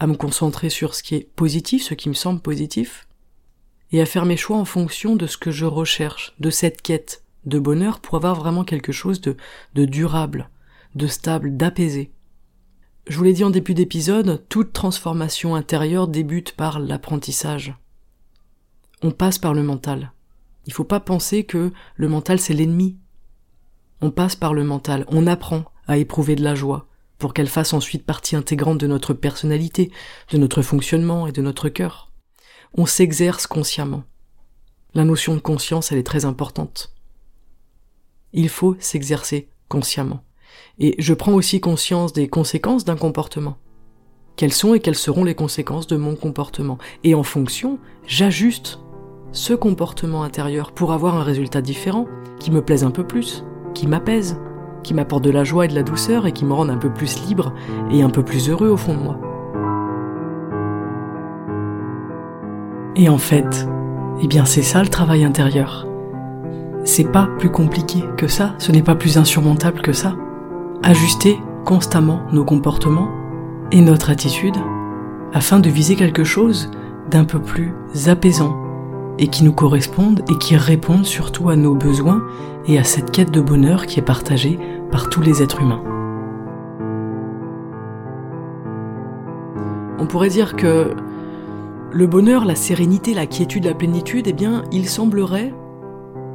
à 0.00 0.08
me 0.08 0.16
concentrer 0.16 0.70
sur 0.70 0.96
ce 0.96 1.04
qui 1.04 1.14
est 1.14 1.30
positif, 1.36 1.84
ce 1.84 1.94
qui 1.94 2.08
me 2.08 2.14
semble 2.14 2.40
positif, 2.40 3.06
et 3.92 4.00
à 4.00 4.06
faire 4.06 4.24
mes 4.24 4.36
choix 4.36 4.56
en 4.56 4.64
fonction 4.64 5.14
de 5.14 5.28
ce 5.28 5.38
que 5.38 5.52
je 5.52 5.66
recherche, 5.66 6.34
de 6.40 6.50
cette 6.50 6.82
quête 6.82 7.22
de 7.46 7.60
bonheur 7.60 8.00
pour 8.00 8.16
avoir 8.16 8.34
vraiment 8.34 8.64
quelque 8.64 8.90
chose 8.90 9.20
de, 9.20 9.36
de 9.74 9.84
durable, 9.84 10.50
de 10.96 11.06
stable, 11.06 11.56
d'apaisé. 11.56 12.10
Je 13.06 13.18
vous 13.18 13.24
l'ai 13.24 13.34
dit 13.34 13.44
en 13.44 13.50
début 13.50 13.74
d'épisode, 13.74 14.42
toute 14.48 14.72
transformation 14.72 15.54
intérieure 15.54 16.08
débute 16.08 16.52
par 16.52 16.78
l'apprentissage. 16.78 17.74
On 19.02 19.10
passe 19.10 19.38
par 19.38 19.52
le 19.52 19.62
mental. 19.62 20.12
Il 20.64 20.72
faut 20.72 20.84
pas 20.84 21.00
penser 21.00 21.44
que 21.44 21.70
le 21.96 22.08
mental 22.08 22.40
c'est 22.40 22.54
l'ennemi. 22.54 22.96
On 24.00 24.10
passe 24.10 24.36
par 24.36 24.54
le 24.54 24.64
mental, 24.64 25.04
on 25.08 25.26
apprend 25.26 25.64
à 25.86 25.98
éprouver 25.98 26.34
de 26.34 26.42
la 26.42 26.54
joie 26.54 26.86
pour 27.18 27.34
qu'elle 27.34 27.48
fasse 27.48 27.74
ensuite 27.74 28.06
partie 28.06 28.36
intégrante 28.36 28.78
de 28.78 28.86
notre 28.86 29.12
personnalité, 29.12 29.90
de 30.30 30.38
notre 30.38 30.62
fonctionnement 30.62 31.26
et 31.26 31.32
de 31.32 31.42
notre 31.42 31.68
cœur. 31.68 32.10
On 32.72 32.86
s'exerce 32.86 33.46
consciemment. 33.46 34.04
La 34.94 35.04
notion 35.04 35.34
de 35.34 35.40
conscience, 35.40 35.92
elle 35.92 35.98
est 35.98 36.06
très 36.06 36.24
importante. 36.24 36.94
Il 38.32 38.48
faut 38.48 38.76
s'exercer 38.80 39.48
consciemment. 39.68 40.24
Et 40.78 40.94
je 40.98 41.14
prends 41.14 41.32
aussi 41.32 41.60
conscience 41.60 42.12
des 42.12 42.28
conséquences 42.28 42.84
d'un 42.84 42.96
comportement. 42.96 43.56
Quelles 44.36 44.52
sont 44.52 44.74
et 44.74 44.80
quelles 44.80 44.96
seront 44.96 45.22
les 45.22 45.36
conséquences 45.36 45.86
de 45.86 45.96
mon 45.96 46.16
comportement 46.16 46.78
Et 47.04 47.14
en 47.14 47.22
fonction, 47.22 47.78
j'ajuste 48.06 48.80
ce 49.30 49.54
comportement 49.54 50.24
intérieur 50.24 50.72
pour 50.72 50.92
avoir 50.92 51.16
un 51.16 51.22
résultat 51.22 51.62
différent, 51.62 52.06
qui 52.40 52.50
me 52.50 52.62
plaise 52.62 52.84
un 52.84 52.90
peu 52.90 53.06
plus, 53.06 53.44
qui 53.74 53.86
m'apaise, 53.86 54.36
qui 54.82 54.94
m'apporte 54.94 55.24
de 55.24 55.30
la 55.30 55.44
joie 55.44 55.64
et 55.64 55.68
de 55.68 55.74
la 55.74 55.82
douceur 55.84 56.26
et 56.26 56.32
qui 56.32 56.44
me 56.44 56.52
rende 56.52 56.70
un 56.70 56.76
peu 56.76 56.92
plus 56.92 57.24
libre 57.26 57.52
et 57.90 58.02
un 58.02 58.10
peu 58.10 58.24
plus 58.24 58.48
heureux 58.48 58.68
au 58.68 58.76
fond 58.76 58.94
de 58.94 59.00
moi. 59.00 59.18
Et 62.96 63.08
en 63.08 63.18
fait, 63.18 63.68
eh 64.20 64.26
bien 64.26 64.44
c'est 64.44 64.62
ça 64.62 64.82
le 64.82 64.88
travail 64.88 65.24
intérieur. 65.24 65.86
C'est 66.84 67.10
pas 67.10 67.28
plus 67.38 67.50
compliqué 67.50 68.04
que 68.16 68.28
ça, 68.28 68.54
ce 68.58 68.72
n'est 68.72 68.82
pas 68.82 68.94
plus 68.94 69.18
insurmontable 69.18 69.80
que 69.80 69.92
ça. 69.92 70.16
Ajuster 70.86 71.40
constamment 71.64 72.20
nos 72.30 72.44
comportements 72.44 73.08
et 73.72 73.80
notre 73.80 74.10
attitude 74.10 74.56
afin 75.32 75.58
de 75.58 75.70
viser 75.70 75.96
quelque 75.96 76.24
chose 76.24 76.70
d'un 77.10 77.24
peu 77.24 77.40
plus 77.40 77.72
apaisant, 78.06 78.54
et 79.18 79.28
qui 79.28 79.44
nous 79.44 79.54
correspondent 79.54 80.22
et 80.30 80.36
qui 80.36 80.58
répondent 80.58 81.06
surtout 81.06 81.48
à 81.48 81.56
nos 81.56 81.74
besoins 81.74 82.22
et 82.66 82.78
à 82.78 82.84
cette 82.84 83.10
quête 83.12 83.30
de 83.30 83.40
bonheur 83.40 83.86
qui 83.86 83.98
est 83.98 84.02
partagée 84.02 84.58
par 84.90 85.08
tous 85.08 85.22
les 85.22 85.42
êtres 85.42 85.62
humains. 85.62 85.82
On 89.98 90.06
pourrait 90.06 90.28
dire 90.28 90.54
que 90.54 90.94
le 91.92 92.06
bonheur, 92.06 92.44
la 92.44 92.56
sérénité, 92.56 93.14
la 93.14 93.26
quiétude, 93.26 93.64
la 93.64 93.74
plénitude, 93.74 94.26
eh 94.26 94.34
bien, 94.34 94.64
il 94.70 94.86
semblerait 94.86 95.54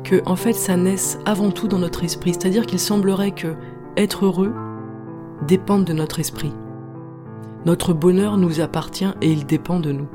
que 0.03 0.23
en 0.25 0.35
fait 0.35 0.53
ça 0.53 0.75
naisse 0.75 1.19
avant 1.25 1.51
tout 1.51 1.67
dans 1.67 1.77
notre 1.77 2.03
esprit, 2.03 2.33
c'est-à-dire 2.33 2.65
qu'il 2.65 2.79
semblerait 2.79 3.31
que 3.31 3.55
être 3.99 4.25
heureux 4.25 4.53
dépende 5.45 5.83
de 5.83 5.93
notre 5.93 6.19
esprit. 6.19 6.53
Notre 7.65 7.93
bonheur 7.93 8.37
nous 8.37 8.61
appartient 8.61 9.11
et 9.21 9.29
il 9.29 9.45
dépend 9.45 9.79
de 9.79 9.91
nous. 9.91 10.07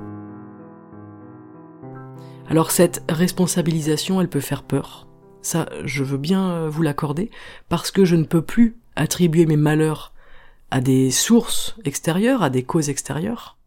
Alors 2.49 2.71
cette 2.71 3.03
responsabilisation, 3.11 4.21
elle 4.21 4.29
peut 4.29 4.41
faire 4.41 4.63
peur. 4.63 5.07
Ça, 5.43 5.69
je 5.85 6.03
veux 6.03 6.17
bien 6.17 6.51
euh, 6.51 6.69
vous 6.71 6.83
l'accorder, 6.83 7.31
parce 7.69 7.91
que 7.91 8.07
je 8.07 8.17
ne 8.17 8.25
peux 8.25 8.41
plus 8.41 8.79
attribuer 8.97 9.45
mes 9.45 9.57
malheurs 9.57 10.15
à 10.71 10.81
des 10.81 11.11
sources 11.11 11.77
extérieures, 11.85 12.43
à 12.43 12.49
des 12.49 12.63
causes 12.63 12.89
extérieures. 12.89 13.59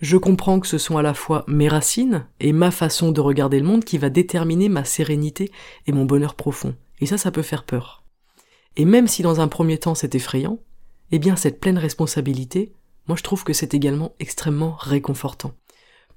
Je 0.00 0.16
comprends 0.16 0.60
que 0.60 0.66
ce 0.66 0.78
sont 0.78 0.96
à 0.96 1.02
la 1.02 1.12
fois 1.12 1.44
mes 1.46 1.68
racines 1.68 2.24
et 2.40 2.54
ma 2.54 2.70
façon 2.70 3.12
de 3.12 3.20
regarder 3.20 3.60
le 3.60 3.66
monde 3.66 3.84
qui 3.84 3.98
va 3.98 4.08
déterminer 4.08 4.70
ma 4.70 4.84
sérénité 4.84 5.50
et 5.86 5.92
mon 5.92 6.06
bonheur 6.06 6.34
profond. 6.34 6.74
Et 7.00 7.06
ça, 7.06 7.18
ça 7.18 7.30
peut 7.30 7.42
faire 7.42 7.64
peur. 7.64 7.99
Et 8.76 8.84
même 8.84 9.08
si 9.08 9.22
dans 9.22 9.40
un 9.40 9.48
premier 9.48 9.78
temps 9.78 9.94
c'est 9.94 10.14
effrayant, 10.14 10.58
eh 11.10 11.18
bien 11.18 11.36
cette 11.36 11.60
pleine 11.60 11.78
responsabilité, 11.78 12.72
moi 13.06 13.16
je 13.16 13.22
trouve 13.22 13.44
que 13.44 13.52
c'est 13.52 13.74
également 13.74 14.14
extrêmement 14.20 14.76
réconfortant. 14.78 15.52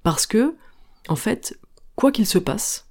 Parce 0.03 0.25
que, 0.25 0.55
en 1.07 1.15
fait, 1.15 1.59
quoi 1.95 2.11
qu'il 2.11 2.27
se 2.27 2.37
passe, 2.37 2.89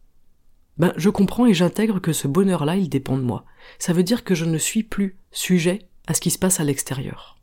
ben 0.78 0.92
je 0.96 1.10
comprends 1.10 1.46
et 1.46 1.54
j'intègre 1.54 2.00
que 2.00 2.12
ce 2.12 2.26
bonheur-là, 2.26 2.76
il 2.76 2.88
dépend 2.88 3.16
de 3.16 3.22
moi. 3.22 3.44
Ça 3.78 3.92
veut 3.92 4.02
dire 4.02 4.24
que 4.24 4.34
je 4.34 4.44
ne 4.44 4.58
suis 4.58 4.82
plus 4.82 5.18
sujet 5.30 5.80
à 6.06 6.14
ce 6.14 6.20
qui 6.20 6.30
se 6.30 6.38
passe 6.38 6.60
à 6.60 6.64
l'extérieur. 6.64 7.38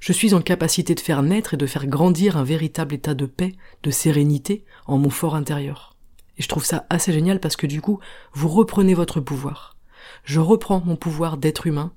Je 0.00 0.12
suis 0.12 0.34
en 0.34 0.42
capacité 0.42 0.94
de 0.94 1.00
faire 1.00 1.22
naître 1.22 1.54
et 1.54 1.56
de 1.56 1.66
faire 1.66 1.86
grandir 1.86 2.36
un 2.36 2.44
véritable 2.44 2.94
état 2.94 3.14
de 3.14 3.26
paix, 3.26 3.52
de 3.82 3.90
sérénité 3.90 4.64
en 4.86 4.98
mon 4.98 5.10
fort 5.10 5.34
intérieur. 5.34 5.96
Et 6.38 6.42
je 6.42 6.48
trouve 6.48 6.64
ça 6.64 6.86
assez 6.90 7.12
génial 7.12 7.40
parce 7.40 7.56
que 7.56 7.66
du 7.66 7.80
coup, 7.80 8.00
vous 8.32 8.48
reprenez 8.48 8.94
votre 8.94 9.20
pouvoir. 9.20 9.76
Je 10.24 10.40
reprends 10.40 10.82
mon 10.84 10.96
pouvoir 10.96 11.36
d'être 11.36 11.66
humain 11.66 11.92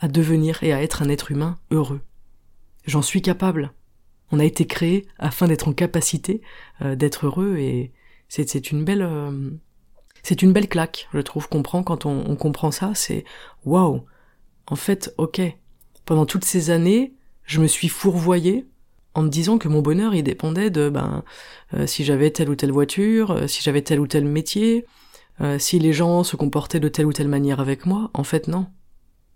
à 0.00 0.08
devenir 0.08 0.62
et 0.62 0.72
à 0.72 0.82
être 0.82 1.02
un 1.02 1.08
être 1.08 1.30
humain 1.32 1.58
heureux. 1.70 2.00
J'en 2.86 3.02
suis 3.02 3.22
capable. 3.22 3.72
On 4.30 4.38
a 4.38 4.44
été 4.44 4.66
créé 4.66 5.06
afin 5.18 5.48
d'être 5.48 5.68
en 5.68 5.72
capacité 5.72 6.42
euh, 6.82 6.94
d'être 6.94 7.26
heureux 7.26 7.56
et 7.56 7.92
c'est 8.28 8.70
une 8.70 8.84
belle 8.84 9.02
euh, 9.02 9.50
c'est 10.22 10.42
une 10.42 10.52
belle 10.52 10.68
claque, 10.68 11.08
je 11.14 11.20
trouve, 11.20 11.48
qu'on 11.48 11.62
prend 11.62 11.82
quand 11.82 12.04
on, 12.04 12.36
comprend 12.36 12.70
ça. 12.70 12.92
C'est 12.94 13.24
waouh. 13.64 14.04
En 14.66 14.76
fait, 14.76 15.14
ok. 15.16 15.40
Pendant 16.04 16.26
toutes 16.26 16.44
ces 16.44 16.70
années, 16.70 17.14
je 17.44 17.60
me 17.60 17.66
suis 17.66 17.88
fourvoyé 17.88 18.66
en 19.14 19.22
me 19.22 19.28
disant 19.28 19.58
que 19.58 19.68
mon 19.68 19.80
bonheur 19.80 20.12
dépendait 20.22 20.70
de 20.70 20.90
ben 20.90 21.24
euh, 21.74 21.86
si 21.86 22.04
j'avais 22.04 22.30
telle 22.30 22.50
ou 22.50 22.56
telle 22.56 22.72
voiture, 22.72 23.48
si 23.48 23.62
j'avais 23.62 23.82
tel 23.82 24.00
ou 24.00 24.06
tel 24.06 24.24
métier, 24.24 24.84
si 25.58 25.78
les 25.78 25.92
gens 25.92 26.24
se 26.24 26.36
comportaient 26.36 26.80
de 26.80 26.88
telle 26.88 27.06
ou 27.06 27.12
telle 27.12 27.28
manière 27.28 27.60
avec 27.60 27.86
moi. 27.86 28.10
En 28.14 28.24
fait, 28.24 28.48
non. 28.48 28.66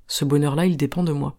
Ce 0.06 0.24
bonheur-là, 0.24 0.66
il 0.66 0.76
dépend 0.76 1.04
de 1.04 1.12
moi. 1.12 1.38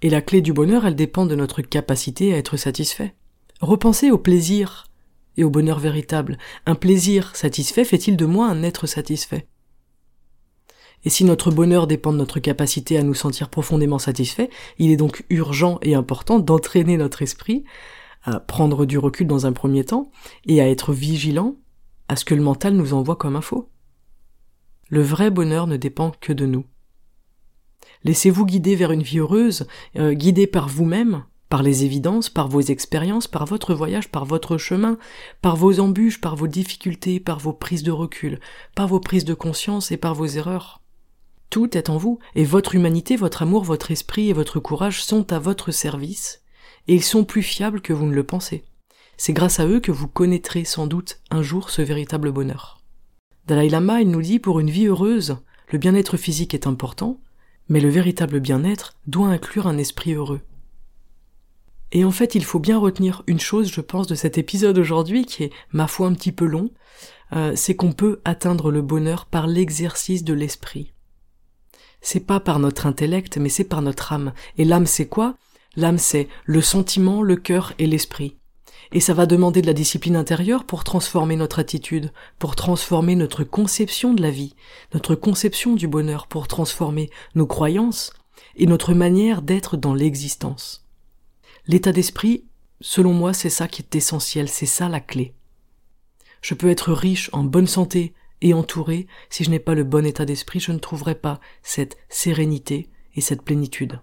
Et 0.00 0.10
la 0.10 0.20
clé 0.20 0.40
du 0.40 0.52
bonheur, 0.52 0.84
elle 0.84 0.96
dépend 0.96 1.26
de 1.26 1.34
notre 1.34 1.62
capacité 1.62 2.34
à 2.34 2.38
être 2.38 2.56
satisfait. 2.56 3.14
Repensez 3.60 4.10
au 4.10 4.18
plaisir 4.18 4.88
et 5.36 5.44
au 5.44 5.50
bonheur 5.50 5.78
véritable. 5.78 6.38
Un 6.66 6.74
plaisir 6.74 7.36
satisfait 7.36 7.84
fait-il 7.84 8.16
de 8.16 8.26
moi 8.26 8.48
un 8.48 8.62
être 8.62 8.86
satisfait? 8.86 9.46
Et 11.04 11.10
si 11.10 11.24
notre 11.24 11.50
bonheur 11.50 11.86
dépend 11.86 12.12
de 12.12 12.18
notre 12.18 12.40
capacité 12.40 12.96
à 12.96 13.02
nous 13.02 13.14
sentir 13.14 13.48
profondément 13.48 13.98
satisfaits, 13.98 14.48
il 14.78 14.90
est 14.90 14.96
donc 14.96 15.24
urgent 15.30 15.78
et 15.82 15.94
important 15.94 16.38
d'entraîner 16.38 16.96
notre 16.96 17.22
esprit 17.22 17.64
à 18.24 18.38
prendre 18.38 18.86
du 18.86 18.98
recul 18.98 19.26
dans 19.26 19.46
un 19.46 19.52
premier 19.52 19.84
temps 19.84 20.10
et 20.46 20.60
à 20.60 20.68
être 20.68 20.92
vigilant 20.92 21.56
à 22.12 22.16
ce 22.16 22.26
que 22.26 22.34
le 22.34 22.42
mental 22.42 22.74
nous 22.74 22.92
envoie 22.92 23.16
comme 23.16 23.36
info. 23.36 23.70
Le 24.90 25.00
vrai 25.00 25.30
bonheur 25.30 25.66
ne 25.66 25.78
dépend 25.78 26.12
que 26.20 26.34
de 26.34 26.44
nous. 26.44 26.66
Laissez-vous 28.04 28.44
guider 28.44 28.76
vers 28.76 28.92
une 28.92 29.02
vie 29.02 29.20
heureuse, 29.20 29.66
euh, 29.96 30.12
guidée 30.12 30.46
par 30.46 30.68
vous-même, 30.68 31.24
par 31.48 31.62
les 31.62 31.84
évidences, 31.84 32.28
par 32.28 32.48
vos 32.48 32.60
expériences, 32.60 33.28
par 33.28 33.46
votre 33.46 33.72
voyage, 33.72 34.10
par 34.10 34.26
votre 34.26 34.58
chemin, 34.58 34.98
par 35.40 35.56
vos 35.56 35.80
embûches, 35.80 36.20
par 36.20 36.36
vos 36.36 36.48
difficultés, 36.48 37.18
par 37.18 37.38
vos 37.38 37.54
prises 37.54 37.82
de 37.82 37.92
recul, 37.92 38.40
par 38.74 38.88
vos 38.88 39.00
prises 39.00 39.24
de 39.24 39.32
conscience 39.32 39.90
et 39.90 39.96
par 39.96 40.14
vos 40.14 40.26
erreurs. 40.26 40.82
Tout 41.48 41.78
est 41.78 41.88
en 41.88 41.96
vous, 41.96 42.18
et 42.34 42.44
votre 42.44 42.74
humanité, 42.74 43.16
votre 43.16 43.40
amour, 43.40 43.64
votre 43.64 43.90
esprit 43.90 44.28
et 44.28 44.34
votre 44.34 44.60
courage 44.60 45.02
sont 45.02 45.32
à 45.32 45.38
votre 45.38 45.70
service, 45.70 46.42
et 46.88 46.94
ils 46.94 47.04
sont 47.04 47.24
plus 47.24 47.42
fiables 47.42 47.80
que 47.80 47.94
vous 47.94 48.04
ne 48.04 48.14
le 48.14 48.24
pensez. 48.24 48.64
C'est 49.24 49.32
grâce 49.32 49.60
à 49.60 49.68
eux 49.68 49.78
que 49.78 49.92
vous 49.92 50.08
connaîtrez 50.08 50.64
sans 50.64 50.88
doute 50.88 51.20
un 51.30 51.42
jour 51.42 51.70
ce 51.70 51.80
véritable 51.80 52.32
bonheur. 52.32 52.82
Dalai 53.46 53.68
Lama, 53.68 54.00
il 54.00 54.10
nous 54.10 54.20
dit, 54.20 54.40
pour 54.40 54.58
une 54.58 54.68
vie 54.68 54.86
heureuse, 54.86 55.36
le 55.68 55.78
bien-être 55.78 56.16
physique 56.16 56.54
est 56.54 56.66
important, 56.66 57.20
mais 57.68 57.78
le 57.78 57.88
véritable 57.88 58.40
bien-être 58.40 58.94
doit 59.06 59.28
inclure 59.28 59.68
un 59.68 59.78
esprit 59.78 60.14
heureux. 60.14 60.40
Et 61.92 62.04
en 62.04 62.10
fait, 62.10 62.34
il 62.34 62.44
faut 62.44 62.58
bien 62.58 62.78
retenir 62.78 63.22
une 63.28 63.38
chose, 63.38 63.70
je 63.70 63.80
pense, 63.80 64.08
de 64.08 64.16
cet 64.16 64.38
épisode 64.38 64.76
aujourd'hui, 64.76 65.24
qui 65.24 65.44
est, 65.44 65.52
ma 65.70 65.86
foi, 65.86 66.08
un 66.08 66.14
petit 66.14 66.32
peu 66.32 66.44
long, 66.44 66.70
euh, 67.32 67.52
c'est 67.54 67.76
qu'on 67.76 67.92
peut 67.92 68.20
atteindre 68.24 68.72
le 68.72 68.82
bonheur 68.82 69.26
par 69.26 69.46
l'exercice 69.46 70.24
de 70.24 70.34
l'esprit. 70.34 70.94
C'est 72.00 72.26
pas 72.26 72.40
par 72.40 72.58
notre 72.58 72.86
intellect, 72.86 73.36
mais 73.36 73.50
c'est 73.50 73.62
par 73.62 73.82
notre 73.82 74.12
âme. 74.12 74.32
Et 74.58 74.64
l'âme, 74.64 74.86
c'est 74.86 75.06
quoi? 75.06 75.36
L'âme, 75.76 75.98
c'est 75.98 76.26
le 76.44 76.60
sentiment, 76.60 77.22
le 77.22 77.36
cœur 77.36 77.72
et 77.78 77.86
l'esprit. 77.86 78.36
Et 78.94 79.00
ça 79.00 79.14
va 79.14 79.24
demander 79.24 79.62
de 79.62 79.66
la 79.66 79.72
discipline 79.72 80.16
intérieure 80.16 80.64
pour 80.64 80.84
transformer 80.84 81.36
notre 81.36 81.58
attitude, 81.58 82.12
pour 82.38 82.56
transformer 82.56 83.16
notre 83.16 83.42
conception 83.42 84.12
de 84.12 84.20
la 84.20 84.30
vie, 84.30 84.54
notre 84.92 85.14
conception 85.14 85.74
du 85.74 85.88
bonheur, 85.88 86.26
pour 86.26 86.46
transformer 86.46 87.08
nos 87.34 87.46
croyances 87.46 88.12
et 88.56 88.66
notre 88.66 88.92
manière 88.92 89.40
d'être 89.40 89.78
dans 89.78 89.94
l'existence. 89.94 90.84
L'état 91.66 91.92
d'esprit, 91.92 92.44
selon 92.82 93.14
moi, 93.14 93.32
c'est 93.32 93.50
ça 93.50 93.66
qui 93.66 93.80
est 93.80 93.96
essentiel, 93.96 94.48
c'est 94.48 94.66
ça 94.66 94.90
la 94.90 95.00
clé. 95.00 95.34
Je 96.42 96.52
peux 96.52 96.68
être 96.68 96.92
riche, 96.92 97.30
en 97.32 97.44
bonne 97.44 97.68
santé 97.68 98.12
et 98.42 98.52
entouré, 98.52 99.06
si 99.30 99.44
je 99.44 99.50
n'ai 99.50 99.60
pas 99.60 99.74
le 99.74 99.84
bon 99.84 100.04
état 100.04 100.26
d'esprit, 100.26 100.60
je 100.60 100.72
ne 100.72 100.78
trouverai 100.78 101.14
pas 101.14 101.40
cette 101.62 101.96
sérénité 102.10 102.90
et 103.14 103.22
cette 103.22 103.42
plénitude. 103.42 104.00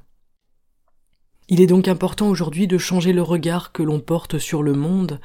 Il 1.52 1.62
est 1.62 1.68
donc 1.68 1.88
important 1.88 2.30
aujourd'hui 2.30 2.68
de 2.68 2.78
changer 2.78 3.12
le 3.12 3.24
regard 3.24 3.72
que 3.72 3.82
l'on 3.82 4.00
porte 4.00 4.38
sur 4.38 4.62
le 4.62 4.74
monde, 4.74 5.20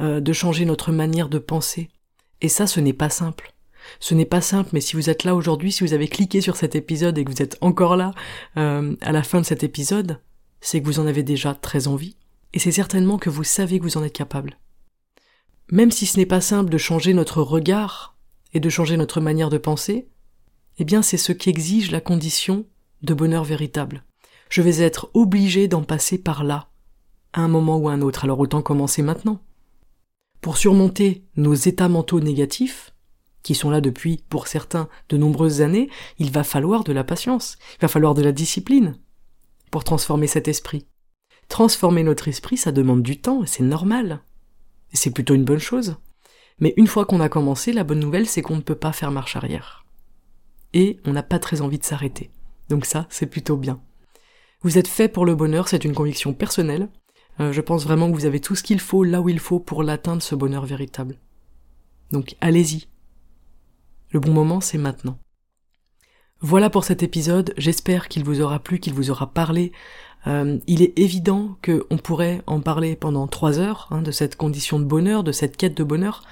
euh, 0.00 0.18
de 0.18 0.32
changer 0.32 0.64
notre 0.64 0.90
manière 0.90 1.28
de 1.28 1.38
penser. 1.38 1.88
Et 2.40 2.48
ça, 2.48 2.66
ce 2.66 2.80
n'est 2.80 2.92
pas 2.92 3.10
simple. 3.10 3.54
Ce 4.00 4.12
n'est 4.12 4.24
pas 4.24 4.40
simple, 4.40 4.70
mais 4.72 4.80
si 4.80 4.96
vous 4.96 5.08
êtes 5.08 5.22
là 5.22 5.36
aujourd'hui, 5.36 5.70
si 5.70 5.84
vous 5.84 5.92
avez 5.92 6.08
cliqué 6.08 6.40
sur 6.40 6.56
cet 6.56 6.74
épisode 6.74 7.16
et 7.16 7.24
que 7.24 7.30
vous 7.30 7.42
êtes 7.42 7.56
encore 7.60 7.94
là 7.94 8.12
euh, 8.56 8.96
à 9.00 9.12
la 9.12 9.22
fin 9.22 9.40
de 9.40 9.46
cet 9.46 9.62
épisode, 9.62 10.20
c'est 10.60 10.80
que 10.80 10.84
vous 10.84 10.98
en 10.98 11.06
avez 11.06 11.22
déjà 11.22 11.54
très 11.54 11.86
envie, 11.86 12.16
et 12.52 12.58
c'est 12.58 12.72
certainement 12.72 13.16
que 13.16 13.30
vous 13.30 13.44
savez 13.44 13.78
que 13.78 13.84
vous 13.84 13.96
en 13.96 14.02
êtes 14.02 14.12
capable. 14.12 14.58
Même 15.70 15.92
si 15.92 16.06
ce 16.06 16.16
n'est 16.18 16.26
pas 16.26 16.40
simple 16.40 16.70
de 16.70 16.78
changer 16.78 17.14
notre 17.14 17.40
regard 17.40 18.16
et 18.52 18.58
de 18.58 18.68
changer 18.68 18.96
notre 18.96 19.20
manière 19.20 19.48
de 19.48 19.58
penser, 19.58 20.08
eh 20.78 20.84
bien 20.84 21.02
c'est 21.02 21.18
ce 21.18 21.32
qui 21.32 21.50
exige 21.50 21.92
la 21.92 22.00
condition 22.00 22.66
de 23.02 23.14
bonheur 23.14 23.44
véritable 23.44 24.02
je 24.48 24.62
vais 24.62 24.80
être 24.80 25.10
obligé 25.14 25.68
d'en 25.68 25.82
passer 25.82 26.18
par 26.18 26.44
là, 26.44 26.68
à 27.32 27.40
un 27.40 27.48
moment 27.48 27.78
ou 27.78 27.88
à 27.88 27.92
un 27.92 28.00
autre, 28.00 28.24
alors 28.24 28.40
autant 28.40 28.62
commencer 28.62 29.02
maintenant. 29.02 29.40
Pour 30.40 30.56
surmonter 30.56 31.24
nos 31.36 31.54
états 31.54 31.88
mentaux 31.88 32.20
négatifs, 32.20 32.94
qui 33.42 33.54
sont 33.54 33.70
là 33.70 33.80
depuis, 33.80 34.22
pour 34.28 34.46
certains, 34.46 34.88
de 35.08 35.16
nombreuses 35.16 35.62
années, 35.62 35.88
il 36.18 36.30
va 36.30 36.44
falloir 36.44 36.84
de 36.84 36.92
la 36.92 37.04
patience, 37.04 37.58
il 37.76 37.82
va 37.82 37.88
falloir 37.88 38.14
de 38.14 38.22
la 38.22 38.32
discipline 38.32 38.98
pour 39.70 39.84
transformer 39.84 40.26
cet 40.26 40.48
esprit. 40.48 40.86
Transformer 41.48 42.02
notre 42.02 42.28
esprit, 42.28 42.56
ça 42.56 42.72
demande 42.72 43.02
du 43.02 43.20
temps, 43.20 43.42
et 43.42 43.46
c'est 43.46 43.62
normal. 43.62 44.20
C'est 44.92 45.10
plutôt 45.10 45.34
une 45.34 45.44
bonne 45.44 45.58
chose. 45.58 45.96
Mais 46.60 46.74
une 46.76 46.86
fois 46.86 47.04
qu'on 47.04 47.20
a 47.20 47.28
commencé, 47.28 47.72
la 47.72 47.84
bonne 47.84 48.00
nouvelle, 48.00 48.26
c'est 48.26 48.42
qu'on 48.42 48.56
ne 48.56 48.62
peut 48.62 48.74
pas 48.74 48.92
faire 48.92 49.10
marche 49.10 49.36
arrière. 49.36 49.86
Et 50.74 51.00
on 51.04 51.12
n'a 51.12 51.22
pas 51.22 51.38
très 51.38 51.60
envie 51.60 51.78
de 51.78 51.84
s'arrêter. 51.84 52.30
Donc 52.68 52.84
ça, 52.84 53.06
c'est 53.10 53.26
plutôt 53.26 53.56
bien. 53.56 53.80
Vous 54.62 54.76
êtes 54.76 54.88
fait 54.88 55.08
pour 55.08 55.24
le 55.24 55.34
bonheur, 55.34 55.68
c'est 55.68 55.84
une 55.84 55.94
conviction 55.94 56.34
personnelle. 56.34 56.88
Euh, 57.40 57.52
je 57.52 57.60
pense 57.60 57.84
vraiment 57.84 58.10
que 58.10 58.16
vous 58.16 58.26
avez 58.26 58.40
tout 58.40 58.56
ce 58.56 58.62
qu'il 58.62 58.80
faut 58.80 59.04
là 59.04 59.20
où 59.20 59.28
il 59.28 59.38
faut 59.38 59.60
pour 59.60 59.82
l'atteindre 59.82 60.22
ce 60.22 60.34
bonheur 60.34 60.66
véritable. 60.66 61.16
Donc 62.10 62.36
allez-y. 62.40 62.86
Le 64.10 64.20
bon 64.20 64.32
moment, 64.32 64.60
c'est 64.60 64.78
maintenant. 64.78 65.18
Voilà 66.40 66.70
pour 66.70 66.84
cet 66.84 67.02
épisode, 67.02 67.52
j'espère 67.56 68.08
qu'il 68.08 68.24
vous 68.24 68.40
aura 68.40 68.58
plu, 68.60 68.78
qu'il 68.78 68.94
vous 68.94 69.10
aura 69.10 69.32
parlé. 69.32 69.72
Euh, 70.26 70.58
il 70.66 70.82
est 70.82 70.98
évident 70.98 71.56
qu'on 71.64 71.96
pourrait 71.98 72.42
en 72.46 72.60
parler 72.60 72.96
pendant 72.96 73.26
trois 73.26 73.58
heures 73.58 73.88
hein, 73.90 74.02
de 74.02 74.10
cette 74.10 74.36
condition 74.36 74.78
de 74.78 74.84
bonheur, 74.84 75.24
de 75.24 75.32
cette 75.32 75.56
quête 75.56 75.76
de 75.76 75.84
bonheur. 75.84 76.22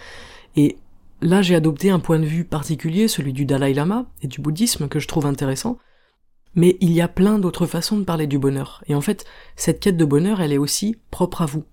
Et 0.57 0.79
là, 1.23 1.43
j'ai 1.43 1.55
adopté 1.55 1.91
un 1.91 1.99
point 2.01 2.19
de 2.19 2.25
vue 2.25 2.45
particulier, 2.45 3.09
celui 3.09 3.33
du 3.33 3.45
Dalai 3.47 3.75
Lama 3.75 4.07
et 4.23 4.29
du 4.29 4.41
bouddhisme, 4.41 4.89
que 4.89 5.01
je 5.01 5.09
trouve 5.09 5.27
intéressant. 5.27 5.79
Mais 6.57 6.79
il 6.81 6.93
y 6.93 7.03
a 7.03 7.09
plein 7.09 7.39
d'autres 7.39 7.67
façons 7.67 7.99
de 7.99 8.05
parler 8.05 8.27
du 8.27 8.39
bonheur. 8.39 8.83
Et 8.89 8.95
en 8.95 9.01
fait, 9.01 9.25
cette 9.55 9.79
quête 9.79 9.97
de 9.97 10.05
bonheur, 10.05 10.41
elle 10.41 10.53
est 10.53 10.59
aussi 10.59 10.97
propre 11.11 11.43
à 11.43 11.47
vous. 11.47 11.65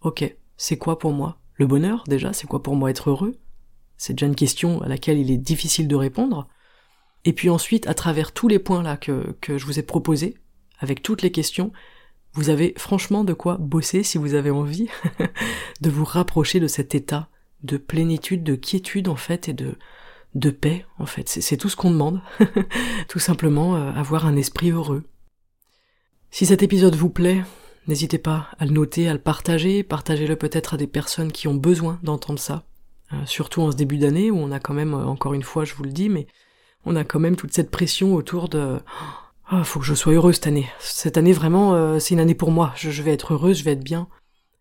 Ok, 0.00 0.34
c'est 0.56 0.78
quoi 0.78 0.98
pour 0.98 1.12
moi 1.12 1.38
Le 1.54 1.66
bonheur, 1.66 2.04
déjà, 2.06 2.32
c'est 2.32 2.46
quoi 2.46 2.62
pour 2.62 2.76
moi 2.76 2.90
être 2.90 3.10
heureux? 3.10 3.36
C'est 3.96 4.14
déjà 4.14 4.26
une 4.26 4.36
question 4.36 4.80
à 4.80 4.88
laquelle 4.88 5.18
il 5.18 5.30
est 5.30 5.36
difficile 5.36 5.88
de 5.88 5.96
répondre. 5.96 6.48
Et 7.24 7.32
puis 7.32 7.50
ensuite, 7.50 7.88
à 7.88 7.94
travers 7.94 8.32
tous 8.32 8.46
les 8.46 8.60
points 8.60 8.82
là 8.82 8.96
que, 8.96 9.34
que 9.40 9.58
je 9.58 9.66
vous 9.66 9.80
ai 9.80 9.82
proposés, 9.82 10.36
avec 10.78 11.02
toutes 11.02 11.22
les 11.22 11.32
questions, 11.32 11.72
vous 12.34 12.50
avez 12.50 12.74
franchement 12.76 13.24
de 13.24 13.32
quoi 13.32 13.56
bosser 13.56 14.04
si 14.04 14.18
vous 14.18 14.34
avez 14.34 14.50
envie 14.50 14.88
de 15.80 15.90
vous 15.90 16.04
rapprocher 16.04 16.60
de 16.60 16.68
cet 16.68 16.94
état 16.94 17.28
de 17.62 17.76
plénitude, 17.78 18.44
de 18.44 18.54
quiétude 18.54 19.08
en 19.08 19.16
fait 19.16 19.48
et 19.48 19.52
de, 19.52 19.76
de 20.36 20.50
paix 20.50 20.84
en 20.98 21.06
fait. 21.06 21.28
C'est 21.28 21.56
tout 21.56 21.68
ce 21.68 21.76
qu'on 21.76 21.90
demande. 21.90 22.20
tout 23.08 23.18
simplement 23.18 23.76
euh, 23.76 23.90
avoir 23.92 24.26
un 24.26 24.36
esprit 24.36 24.70
heureux. 24.70 25.02
Si 26.30 26.46
cet 26.46 26.62
épisode 26.62 26.94
vous 26.94 27.10
plaît, 27.10 27.42
n'hésitez 27.88 28.18
pas 28.18 28.48
à 28.58 28.66
le 28.66 28.72
noter, 28.72 29.08
à 29.08 29.14
le 29.14 29.18
partager, 29.18 29.82
partagez-le 29.82 30.36
peut-être 30.36 30.74
à 30.74 30.76
des 30.76 30.86
personnes 30.86 31.32
qui 31.32 31.48
ont 31.48 31.54
besoin 31.54 31.98
d'entendre 32.02 32.38
ça. 32.38 32.64
Euh, 33.12 33.16
surtout 33.24 33.62
en 33.62 33.70
ce 33.70 33.76
début 33.76 33.98
d'année 33.98 34.30
où 34.30 34.36
on 34.36 34.52
a 34.52 34.60
quand 34.60 34.74
même, 34.74 34.94
euh, 34.94 35.06
encore 35.06 35.32
une 35.34 35.42
fois 35.42 35.64
je 35.64 35.74
vous 35.74 35.84
le 35.84 35.92
dis, 35.92 36.08
mais 36.08 36.26
on 36.84 36.96
a 36.96 37.04
quand 37.04 37.20
même 37.20 37.36
toute 37.36 37.52
cette 37.52 37.70
pression 37.70 38.14
autour 38.14 38.48
de 38.48 38.78
oh, 39.52 39.64
faut 39.64 39.80
que 39.80 39.86
je 39.86 39.94
sois 39.94 40.12
heureux 40.12 40.32
cette 40.32 40.48
année. 40.48 40.68
Cette 40.80 41.16
année 41.16 41.32
vraiment 41.32 41.98
c'est 41.98 42.14
une 42.14 42.20
année 42.20 42.34
pour 42.34 42.50
moi, 42.50 42.72
je, 42.76 43.02
vais 43.02 43.12
être 43.12 43.32
heureuse, 43.32 43.58
je 43.58 43.64
vais 43.64 43.72
être 43.72 43.84
bien. 43.84 44.08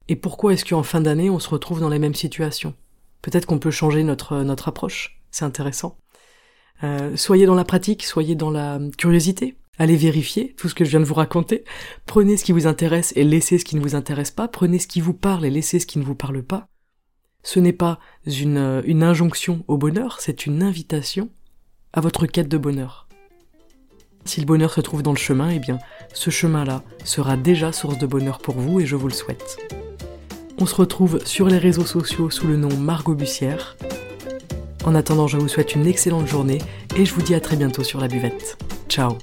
Et 0.07 0.15
pourquoi 0.15 0.53
est-ce 0.53 0.63
qu'en 0.63 0.83
fin 0.83 1.01
d'année 1.01 1.29
on 1.29 1.39
se 1.39 1.49
retrouve 1.49 1.81
dans 1.81 1.89
les 1.89 1.99
mêmes 1.99 2.15
situations? 2.15 2.75
Peut-être 3.21 3.47
qu'on 3.47 3.59
peut 3.59 3.71
changer 3.71 4.03
notre, 4.03 4.43
notre 4.43 4.67
approche, 4.67 5.19
c'est 5.35 5.43
intéressant. 5.43 5.97
Euh, 6.83 7.17
soyez 7.17 7.45
dans 7.45 7.55
la 7.55 7.65
pratique, 7.65 8.03
soyez 8.03 8.35
dans 8.35 8.51
la 8.51 8.79
curiosité, 8.97 9.57
allez 9.77 9.97
vérifier 9.97 10.53
tout 10.57 10.69
ce 10.69 10.75
que 10.75 10.85
je 10.85 10.91
viens 10.91 11.01
de 11.01 11.05
vous 11.05 11.13
raconter, 11.13 11.65
prenez 12.05 12.37
ce 12.37 12.45
qui 12.45 12.53
vous 12.53 12.67
intéresse 12.67 13.11
et 13.17 13.25
laissez 13.25 13.57
ce 13.57 13.65
qui 13.65 13.75
ne 13.75 13.81
vous 13.81 13.95
intéresse 13.95 14.31
pas, 14.31 14.47
prenez 14.47 14.79
ce 14.79 14.87
qui 14.87 15.01
vous 15.01 15.13
parle 15.13 15.45
et 15.45 15.49
laissez 15.49 15.79
ce 15.79 15.87
qui 15.87 15.99
ne 15.99 16.05
vous 16.05 16.15
parle 16.15 16.41
pas. 16.41 16.69
Ce 17.43 17.59
n'est 17.59 17.73
pas 17.73 17.99
une, 18.25 18.81
une 18.85 19.03
injonction 19.03 19.65
au 19.67 19.77
bonheur, 19.77 20.21
c'est 20.21 20.45
une 20.45 20.63
invitation 20.63 21.29
à 21.91 21.99
votre 21.99 22.27
quête 22.27 22.49
de 22.49 22.57
bonheur. 22.57 23.09
Si 24.23 24.39
le 24.39 24.45
bonheur 24.45 24.73
se 24.73 24.81
trouve 24.81 25.03
dans 25.03 25.11
le 25.11 25.17
chemin, 25.17 25.49
eh 25.49 25.59
bien, 25.59 25.79
ce 26.13 26.29
chemin-là 26.29 26.81
sera 27.03 27.35
déjà 27.35 27.73
source 27.73 27.97
de 27.97 28.07
bonheur 28.07 28.39
pour 28.39 28.55
vous 28.55 28.79
et 28.79 28.85
je 28.85 28.95
vous 28.95 29.07
le 29.09 29.13
souhaite. 29.13 29.57
On 30.57 30.65
se 30.65 30.75
retrouve 30.75 31.19
sur 31.25 31.47
les 31.47 31.57
réseaux 31.57 31.85
sociaux 31.85 32.29
sous 32.29 32.47
le 32.47 32.55
nom 32.55 32.75
Margot 32.77 33.15
Bussière. 33.15 33.75
En 34.85 34.93
attendant, 34.93 35.27
je 35.27 35.37
vous 35.37 35.47
souhaite 35.47 35.73
une 35.75 35.87
excellente 35.87 36.27
journée 36.27 36.59
et 36.95 37.05
je 37.05 37.13
vous 37.13 37.21
dis 37.21 37.33
à 37.33 37.39
très 37.39 37.55
bientôt 37.55 37.83
sur 37.83 37.99
la 37.99 38.07
buvette. 38.07 38.57
Ciao 38.87 39.17